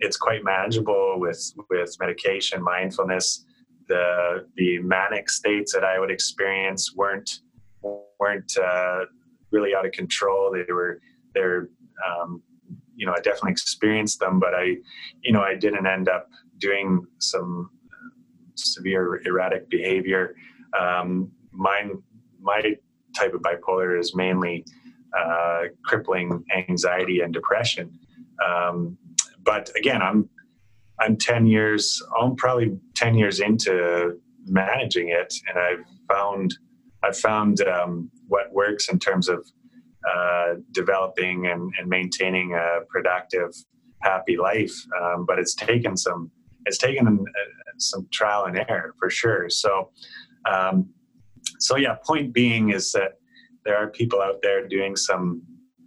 [0.00, 1.40] it's quite manageable with
[1.70, 3.44] with medication, mindfulness.
[3.88, 7.40] The the manic states that I would experience weren't
[7.82, 9.06] weren't uh,
[9.50, 10.52] really out of control.
[10.52, 11.00] They were
[11.34, 11.68] they're
[12.06, 12.42] um,
[12.98, 14.76] you know, I definitely experienced them, but I,
[15.22, 17.70] you know, I didn't end up doing some
[18.56, 20.34] severe erratic behavior.
[20.78, 22.02] Um, mine,
[22.40, 22.60] my
[23.16, 24.64] type of bipolar is mainly
[25.16, 27.96] uh, crippling anxiety and depression.
[28.44, 28.98] Um,
[29.44, 30.28] but again, I'm
[31.00, 36.58] I'm 10 years, I'm probably 10 years into managing it, and I've found
[37.04, 39.46] I've found um, what works in terms of
[40.06, 43.50] uh, developing and, and, maintaining a productive,
[44.02, 44.74] happy life.
[45.00, 46.30] Um, but it's taken some
[46.66, 49.48] it's taken uh, some trial and error for sure.
[49.48, 49.90] So,
[50.50, 50.90] um,
[51.58, 51.96] so yeah.
[52.06, 53.12] Point being is that
[53.64, 55.42] there are people out there doing some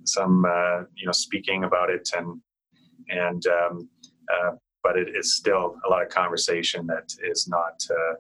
[0.06, 2.42] some uh, you know speaking about it and
[3.10, 3.90] and um,
[4.34, 4.52] uh,
[4.84, 8.16] but it is still a lot of conversation that is not uh,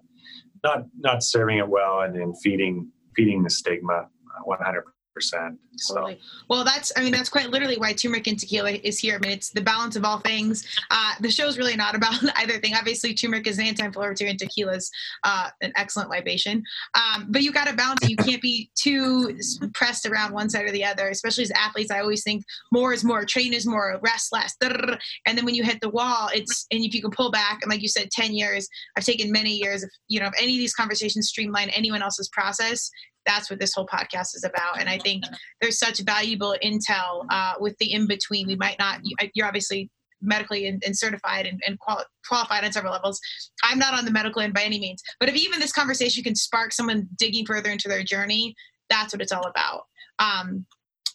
[0.63, 4.07] not not serving it well and, and feeding feeding the stigma
[4.45, 4.83] 100
[5.21, 5.59] percent.
[5.87, 6.19] Totally.
[6.49, 9.15] Well, that's I mean that's quite literally why turmeric and tequila is here.
[9.15, 10.65] I mean it's the balance of all things.
[10.89, 12.73] Uh, the show is really not about either thing.
[12.75, 14.91] Obviously, turmeric is an anti-inflammatory, and tequila is
[15.23, 16.63] uh, an excellent libation.
[16.93, 18.07] Um, but you got to balance.
[18.07, 19.37] You can't be too
[19.73, 21.09] pressed around one side or the other.
[21.09, 23.23] Especially as athletes, I always think more is more.
[23.25, 23.99] Train is more.
[24.01, 24.55] Rest less.
[24.61, 27.71] And then when you hit the wall, it's and if you can pull back, and
[27.71, 28.67] like you said, ten years.
[28.97, 29.83] I've taken many years.
[29.83, 32.89] If you know, if any of these conversations streamline anyone else's process,
[33.25, 34.79] that's what this whole podcast is about.
[34.79, 35.23] And I think
[35.61, 38.47] there's such valuable intel uh, with the in between.
[38.47, 38.99] We might not,
[39.33, 39.89] you're obviously
[40.21, 43.19] medically and, and certified and, and quali- qualified on several levels.
[43.63, 46.35] I'm not on the medical end by any means, but if even this conversation can
[46.35, 48.55] spark someone digging further into their journey,
[48.89, 49.83] that's what it's all about.
[50.19, 50.65] Um,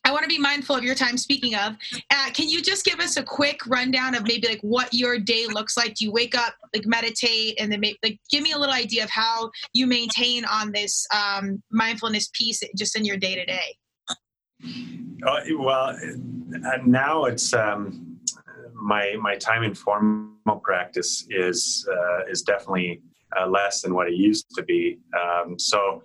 [0.07, 1.19] I want to be mindful of your time.
[1.19, 1.75] Speaking of,
[2.11, 5.47] uh, can you just give us a quick rundown of maybe like what your day
[5.47, 5.95] looks like?
[5.95, 9.03] Do you wake up, like meditate, and then make, like give me a little idea
[9.03, 13.77] of how you maintain on this um, mindfulness piece just in your day to day?
[15.59, 15.99] Well,
[16.87, 18.21] now it's um,
[18.75, 23.03] my my time in formal practice is uh, is definitely
[23.37, 24.99] uh, less than what it used to be.
[25.21, 26.05] Um, so,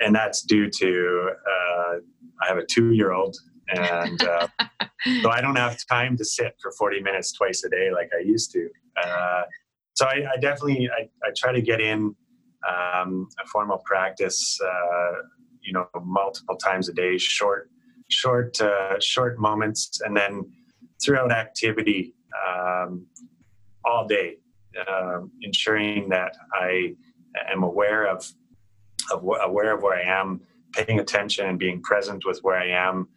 [0.00, 1.94] and that's due to uh,
[2.42, 3.36] I have a two year old,
[3.68, 4.48] and uh,
[5.22, 8.22] so I don't have time to sit for 40 minutes twice a day like I
[8.22, 8.68] used to.
[9.02, 9.42] Uh,
[9.94, 12.14] so I, I definitely I, I, try to get in
[12.68, 15.12] um, a formal practice, uh,
[15.62, 17.70] you know, multiple times a day, short
[18.08, 20.44] short uh, short moments, and then
[21.02, 22.14] throughout activity
[22.46, 23.06] um,
[23.84, 24.36] all day,
[24.88, 26.94] um, ensuring that I
[27.50, 28.30] am aware of
[29.12, 30.40] of aware of where I am
[30.76, 33.08] paying attention and being present with where I am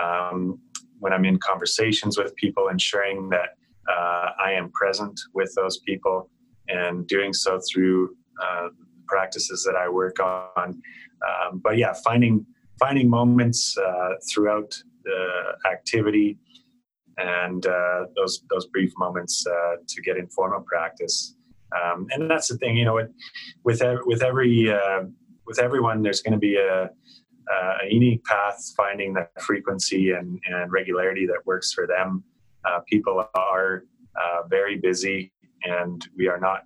[0.00, 0.58] um,
[0.98, 3.50] when I'm in conversations with people, ensuring that
[3.90, 6.30] uh, I am present with those people
[6.68, 8.68] and doing so through uh,
[9.06, 10.82] practices that I work on.
[11.26, 12.44] Um, but yeah, finding
[12.78, 14.74] finding moments uh, throughout
[15.04, 16.38] the activity
[17.18, 21.34] and uh, those those brief moments uh, to get informal practice.
[21.74, 22.94] Um, and that's the thing, you know,
[23.64, 25.04] with with, every uh,
[25.46, 30.72] with everyone, there's going to be a, a, unique path finding that frequency and, and
[30.72, 32.24] regularity that works for them.
[32.64, 33.84] Uh, people are
[34.16, 35.32] uh, very busy,
[35.64, 36.62] and we are not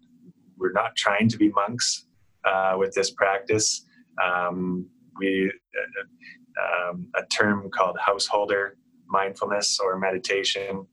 [0.57, 2.07] we're not trying to be monks
[2.45, 3.87] uh, with this practice.
[4.23, 4.87] Um,
[5.19, 8.77] we uh, um, a term called householder
[9.07, 10.87] mindfulness or meditation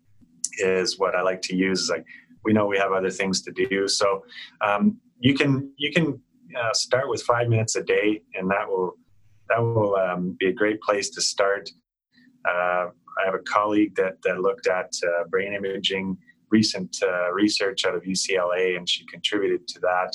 [0.60, 1.90] is what I like to use.
[1.90, 2.06] Like
[2.44, 4.24] we know we have other things to do, so
[4.62, 6.22] um, you can you can
[6.56, 8.96] uh, start with five minutes a day, and that will
[9.50, 11.70] that will um, be a great place to start.
[12.48, 12.88] Uh,
[13.20, 16.18] I have a colleague that, that looked at uh, brain imaging
[16.50, 20.12] recent uh, research out of UCLA, and she contributed to that.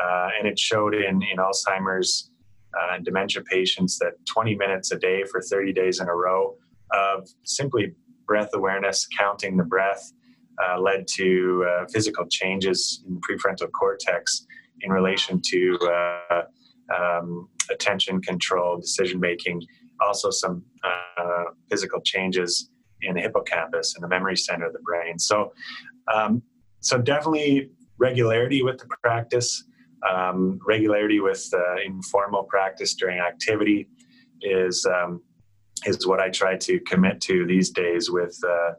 [0.00, 2.30] Uh, and it showed in, in Alzheimer's
[2.78, 6.54] uh, and dementia patients that 20 minutes a day for 30 days in a row
[6.92, 7.94] of simply
[8.26, 10.12] breath awareness, counting the breath,
[10.66, 14.46] uh, led to physical changes in the prefrontal cortex
[14.82, 16.42] in relation to uh,
[16.94, 19.62] um, attention control, decision making,
[20.00, 22.70] also some uh, physical changes
[23.02, 25.18] in the hippocampus and the memory center of the brain.
[25.18, 25.52] So,
[26.12, 26.42] um,
[26.80, 29.64] so definitely regularity with the practice,
[30.08, 33.88] um, regularity with uh, informal practice during activity
[34.42, 35.22] is um,
[35.84, 38.10] is what I try to commit to these days.
[38.10, 38.72] With uh,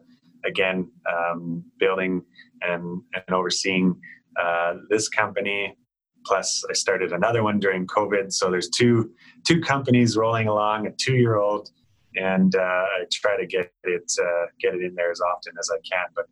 [0.44, 2.22] again um, building
[2.62, 3.98] and, and overseeing
[4.40, 5.76] uh, this company
[6.28, 8.32] plus I started another one during COVID.
[8.32, 9.10] So there's two
[9.46, 11.70] two companies rolling along, a two year old,
[12.16, 15.70] and uh, I try to get it uh, get it in there as often as
[15.72, 16.06] I can.
[16.14, 16.26] But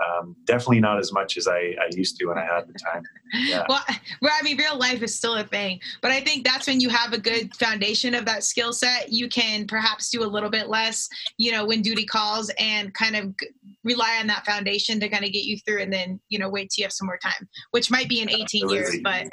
[0.00, 3.02] um, definitely not as much as I, I used to when I had the time.
[3.34, 3.64] Yeah.
[3.68, 3.82] well,
[4.20, 6.88] well, I mean, real life is still a thing, but I think that's when you
[6.88, 9.10] have a good foundation of that skill set.
[9.10, 11.08] You can perhaps do a little bit less,
[11.38, 13.34] you know, when duty calls, and kind of
[13.84, 16.70] rely on that foundation to kind of get you through, and then you know wait
[16.70, 18.76] till you have some more time, which might be in 18 Absolutely.
[18.76, 19.28] years, but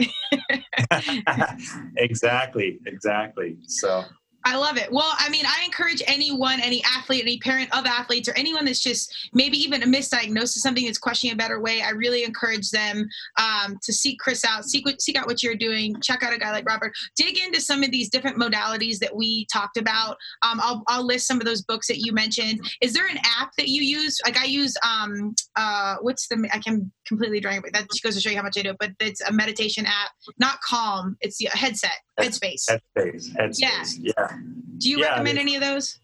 [1.98, 3.58] exactly, exactly.
[3.68, 4.04] So
[4.50, 4.92] I love it.
[4.92, 8.80] Well, I mean, I encourage anyone, any athlete, any parent of athletes, or anyone that's
[8.82, 11.84] just maybe even a misdiagnosis, something that's questioning a better way.
[11.84, 13.08] I really encourage them
[13.40, 16.52] um, to seek Kris out, seek seek out what you're doing, check out a guy
[16.52, 20.18] like Robert, dig into some of these different modalities that we talked about.
[20.42, 22.60] Um, I'll I'll list some of those books that you mentioned.
[22.82, 24.18] Is there an app that you use?
[24.26, 28.16] Like I use um uh what's the I can completely drawing but that just goes
[28.16, 28.74] to show you how much I do.
[28.80, 30.10] But it's a meditation app,
[30.40, 31.18] not Calm.
[31.22, 32.66] It's the headset, Headspace.
[32.98, 33.36] Headspace.
[33.36, 33.60] Headspace.
[33.60, 33.84] Yeah.
[34.18, 34.39] yeah.
[34.78, 36.00] Do you yeah, recommend any of those?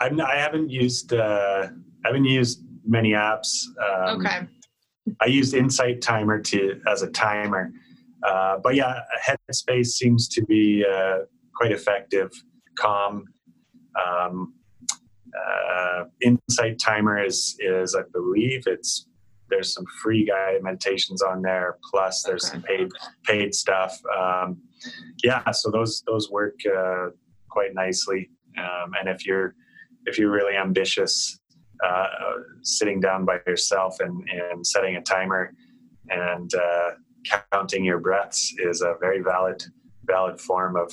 [0.00, 1.12] I'm, I haven't used.
[1.12, 1.68] Uh,
[2.04, 3.62] I haven't used many apps.
[3.82, 4.46] Um, okay.
[5.20, 7.72] I used Insight Timer to as a timer,
[8.26, 11.18] uh, but yeah, Headspace seems to be uh,
[11.54, 12.30] quite effective.
[12.78, 13.24] Calm.
[14.04, 14.54] Um,
[15.36, 19.06] uh, Insight Timer is is I believe it's
[19.48, 21.78] there's some free guided meditations on there.
[21.90, 22.52] Plus, there's okay.
[22.52, 22.88] some paid
[23.24, 23.98] paid stuff.
[24.16, 24.60] Um,
[25.22, 27.08] yeah, so those those work uh,
[27.56, 28.28] quite nicely.
[28.58, 29.54] Um, and if you're
[30.04, 31.40] if you're really ambitious,
[31.86, 32.06] uh,
[32.62, 35.52] sitting down by yourself and, and setting a timer
[36.10, 36.90] and uh,
[37.50, 39.64] counting your breaths is a very valid
[40.04, 40.92] valid form of,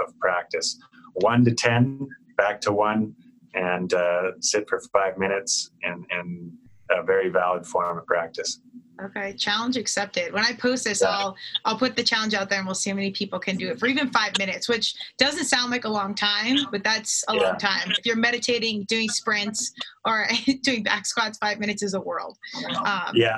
[0.00, 0.78] of, practice.
[1.14, 2.06] One to ten,
[2.36, 3.14] back to one,
[3.54, 6.52] and uh, sit for five minutes and and
[6.90, 8.60] a very valid form of practice.
[9.02, 10.32] Okay, challenge accepted.
[10.32, 11.08] When I post this, yeah.
[11.08, 13.68] I'll I'll put the challenge out there, and we'll see how many people can do
[13.68, 17.34] it for even five minutes, which doesn't sound like a long time, but that's a
[17.34, 17.40] yeah.
[17.40, 17.90] long time.
[17.90, 19.72] If you're meditating, doing sprints,
[20.04, 20.26] or
[20.62, 22.38] doing back squats, five minutes is a world.
[22.84, 23.36] Um, yeah.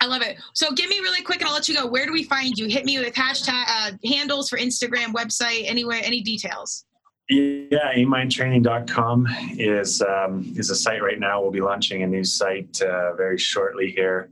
[0.00, 0.36] I love it.
[0.52, 1.86] So give me really quick, and I'll let you go.
[1.86, 2.68] Where do we find you?
[2.68, 6.84] Hit me with hashtag uh, handles for Instagram, website, anywhere, any details.
[7.28, 9.26] Yeah, aimmindtraining.com
[9.58, 11.42] is um, is a site right now.
[11.42, 14.30] We'll be launching a new site uh, very shortly here.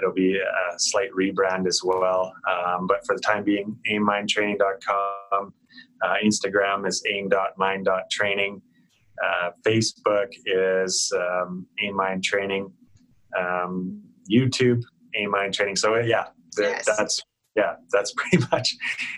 [0.00, 2.32] It'll be a slight rebrand as well.
[2.50, 5.52] Um, but for the time being, aimmindtraining.com.
[6.02, 8.62] Uh, Instagram is aim.mind.training.
[9.22, 12.72] Uh, Facebook is um, AimMindTraining.
[13.38, 14.82] Um, YouTube,
[15.18, 15.76] AimMindTraining.
[15.76, 16.26] So yeah,
[16.58, 16.86] yes.
[16.86, 17.22] that's
[17.54, 18.74] yeah, that's pretty much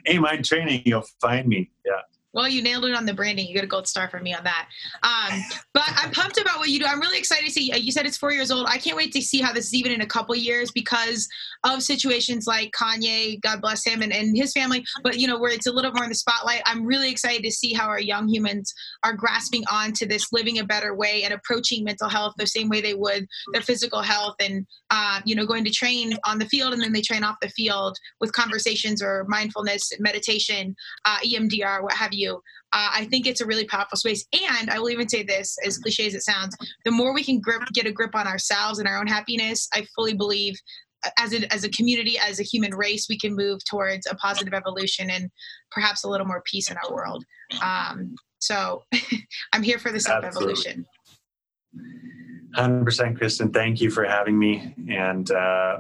[0.09, 0.83] AimMindTraining.
[0.85, 1.71] You'll find me.
[1.87, 2.01] Yeah.
[2.33, 3.47] Well, you nailed it on the branding.
[3.47, 4.69] You get a gold star from me on that.
[5.03, 5.43] Um,
[5.75, 6.87] but I'm pumped about what you do.
[6.87, 7.77] I'm really excited to see.
[7.79, 8.67] You said it's four years old.
[8.69, 11.29] I can't wait to see how this is even in a couple years because
[11.65, 14.85] of situations like Kanye, God bless him, and, and his family.
[15.03, 16.63] But you know, where it's a little more in the spotlight.
[16.65, 18.73] I'm really excited to see how our young humans
[19.03, 22.69] are grasping on to this living a better way and approaching mental health the same
[22.69, 26.47] way they would their physical health, and uh, you know, going to train on the
[26.47, 31.83] field and then they train off the field with conversations or mindfulness, meditation, uh, EMDR,
[31.83, 34.24] what have you Uh, I think it's a really powerful space.
[34.32, 37.40] And I will even say this, as cliche as it sounds, the more we can
[37.40, 40.59] grip, get a grip on ourselves and our own happiness, I fully believe
[41.05, 44.15] uh, as a, as a community, as a human race, we can move towards a
[44.16, 45.31] positive evolution and
[45.70, 47.24] perhaps a little more peace in our world.
[47.62, 48.82] Um, so
[49.53, 50.86] I'm here for the self evolution.
[52.57, 54.74] 100% Kristen, thank you for having me.
[54.90, 55.78] And uh,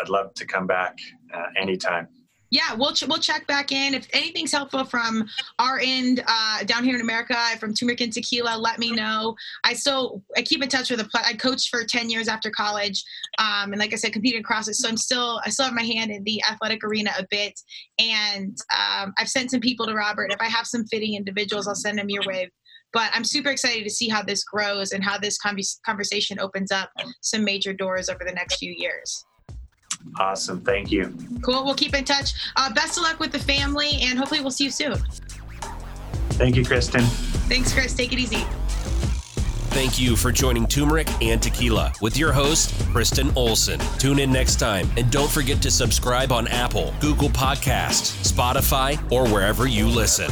[0.00, 0.96] I'd love to come back
[1.32, 2.08] uh, anytime
[2.54, 5.28] yeah, we'll ch- we'll check back in if anything's helpful from
[5.58, 8.56] our end uh, down here in America from turmeric and tequila.
[8.56, 9.34] Let me know.
[9.64, 11.08] I still I keep in touch with the.
[11.26, 13.02] I coached for ten years after college,
[13.38, 14.74] um, and like I said, competed across it.
[14.74, 17.58] So I'm still I still have my hand in the athletic arena a bit,
[17.98, 20.32] and um, I've sent some people to Robert.
[20.32, 22.50] If I have some fitting individuals, I'll send them your way
[22.92, 25.36] but I'm super excited to see how this grows and how this
[25.84, 26.90] conversation opens up
[27.22, 29.24] some major doors over the next few years.
[30.18, 30.60] Awesome.
[30.60, 31.14] Thank you.
[31.42, 31.64] Cool.
[31.64, 32.32] We'll keep in touch.
[32.56, 34.98] Uh, best of luck with the family, and hopefully, we'll see you soon.
[36.30, 37.02] Thank you, Kristen.
[37.48, 37.94] Thanks, Kris.
[37.94, 38.44] Take it easy.
[39.74, 43.80] Thank you for joining Turmeric and Tequila with your host, Kristen Olson.
[43.98, 49.28] Tune in next time, and don't forget to subscribe on Apple, Google Podcasts, Spotify, or
[49.28, 50.30] wherever you listen.